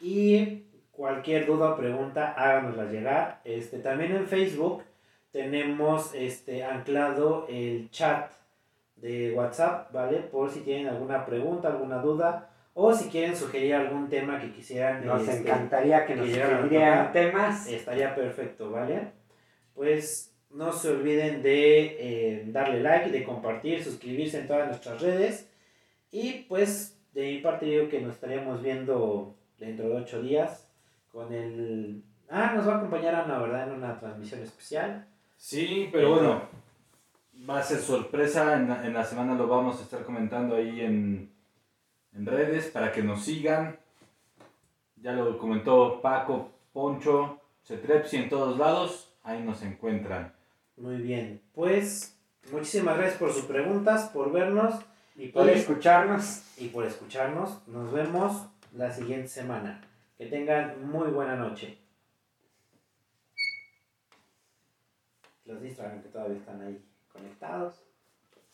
Y 0.00 0.66
cualquier 0.92 1.46
duda 1.46 1.72
o 1.72 1.76
pregunta, 1.76 2.32
háganosla 2.34 2.84
llegar. 2.92 3.40
Este, 3.42 3.80
también 3.80 4.14
en 4.14 4.28
Facebook 4.28 4.84
tenemos 5.32 6.14
este, 6.14 6.62
anclado 6.62 7.48
el 7.48 7.90
chat 7.90 8.30
de 8.96 9.32
WhatsApp, 9.34 9.92
¿vale? 9.92 10.18
Por 10.18 10.50
si 10.50 10.60
tienen 10.60 10.88
alguna 10.88 11.24
pregunta, 11.24 11.68
alguna 11.68 11.98
duda. 11.98 12.50
O 12.74 12.92
si 12.92 13.08
quieren 13.08 13.34
sugerir 13.34 13.74
algún 13.74 14.08
tema 14.08 14.38
que 14.38 14.52
quisieran. 14.52 15.06
Nos 15.06 15.22
este, 15.22 15.40
encantaría 15.40 16.04
que, 16.04 16.14
nos 16.14 16.26
sugirieran 16.26 17.12
temas. 17.12 17.66
Estaría 17.68 18.14
perfecto, 18.14 18.70
¿vale? 18.70 19.12
Pues 19.74 20.34
no 20.50 20.72
se 20.72 20.90
olviden 20.90 21.42
de 21.42 21.96
eh, 21.98 22.44
darle 22.48 22.82
like, 22.82 23.10
de 23.10 23.24
compartir, 23.24 23.82
suscribirse 23.82 24.40
en 24.40 24.46
todas 24.48 24.66
nuestras 24.66 25.00
redes. 25.00 25.48
Y 26.10 26.44
pues 26.48 26.98
de 27.14 27.32
mi 27.32 27.38
parte 27.38 27.70
yo 27.70 27.88
que 27.88 28.00
nos 28.00 28.14
estaríamos 28.14 28.62
viendo 28.62 29.34
dentro 29.58 29.88
de 29.88 29.96
ocho 29.96 30.22
días 30.22 30.68
con 31.10 31.32
el... 31.32 32.02
Ah, 32.28 32.52
nos 32.54 32.68
va 32.68 32.74
a 32.74 32.76
acompañar 32.78 33.14
Ana, 33.14 33.38
¿verdad? 33.38 33.68
En 33.68 33.74
una 33.74 33.98
transmisión 33.98 34.42
especial. 34.42 35.06
Sí, 35.36 35.88
pero 35.92 36.10
bueno, 36.10 36.42
va 37.48 37.58
a 37.58 37.62
ser 37.62 37.78
sorpresa, 37.78 38.54
en 38.54 38.68
la, 38.68 38.86
en 38.86 38.94
la 38.94 39.04
semana 39.04 39.34
lo 39.34 39.46
vamos 39.46 39.78
a 39.78 39.82
estar 39.82 40.04
comentando 40.04 40.56
ahí 40.56 40.80
en, 40.80 41.30
en 42.14 42.26
redes 42.26 42.66
para 42.70 42.92
que 42.92 43.02
nos 43.02 43.24
sigan. 43.24 43.78
Ya 44.96 45.12
lo 45.12 45.38
comentó 45.38 46.00
Paco, 46.00 46.50
Poncho, 46.72 47.40
Cetrepsi 47.64 48.16
en 48.16 48.28
todos 48.28 48.58
lados, 48.58 49.12
ahí 49.22 49.42
nos 49.42 49.62
encuentran. 49.62 50.34
Muy 50.76 50.96
bien, 50.96 51.40
pues 51.54 52.16
muchísimas 52.50 52.96
gracias 52.96 53.18
por 53.18 53.32
sus 53.32 53.44
preguntas, 53.44 54.08
por 54.10 54.32
vernos 54.32 54.74
y 55.16 55.28
por 55.28 55.48
escucharnos. 55.48 56.42
Y 56.58 56.68
por 56.68 56.84
escucharnos. 56.84 57.66
Nos 57.68 57.92
vemos 57.92 58.46
la 58.74 58.90
siguiente 58.92 59.28
semana. 59.28 59.82
Que 60.18 60.26
tengan 60.26 60.90
muy 60.90 61.08
buena 61.08 61.36
noche. 61.36 61.78
Los 65.44 65.62
distraen 65.62 66.02
que 66.02 66.08
todavía 66.08 66.38
están 66.38 66.60
ahí 66.60 66.82
conectados. 67.16 67.74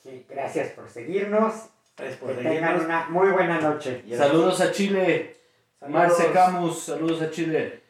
Sí, 0.02 0.26
gracias 0.28 0.70
por 0.72 0.88
seguirnos. 0.88 1.68
Gracias 1.96 2.18
por 2.18 2.36
que 2.36 2.42
tengan 2.42 2.84
una 2.84 3.08
muy 3.08 3.30
buena 3.30 3.60
noche. 3.60 4.04
Saludos 4.16 4.60
a 4.60 4.72
Chile. 4.72 5.36
Marce 5.86 6.30
Camus, 6.32 6.84
saludos 6.84 7.22
a 7.22 7.30
Chile. 7.30 7.81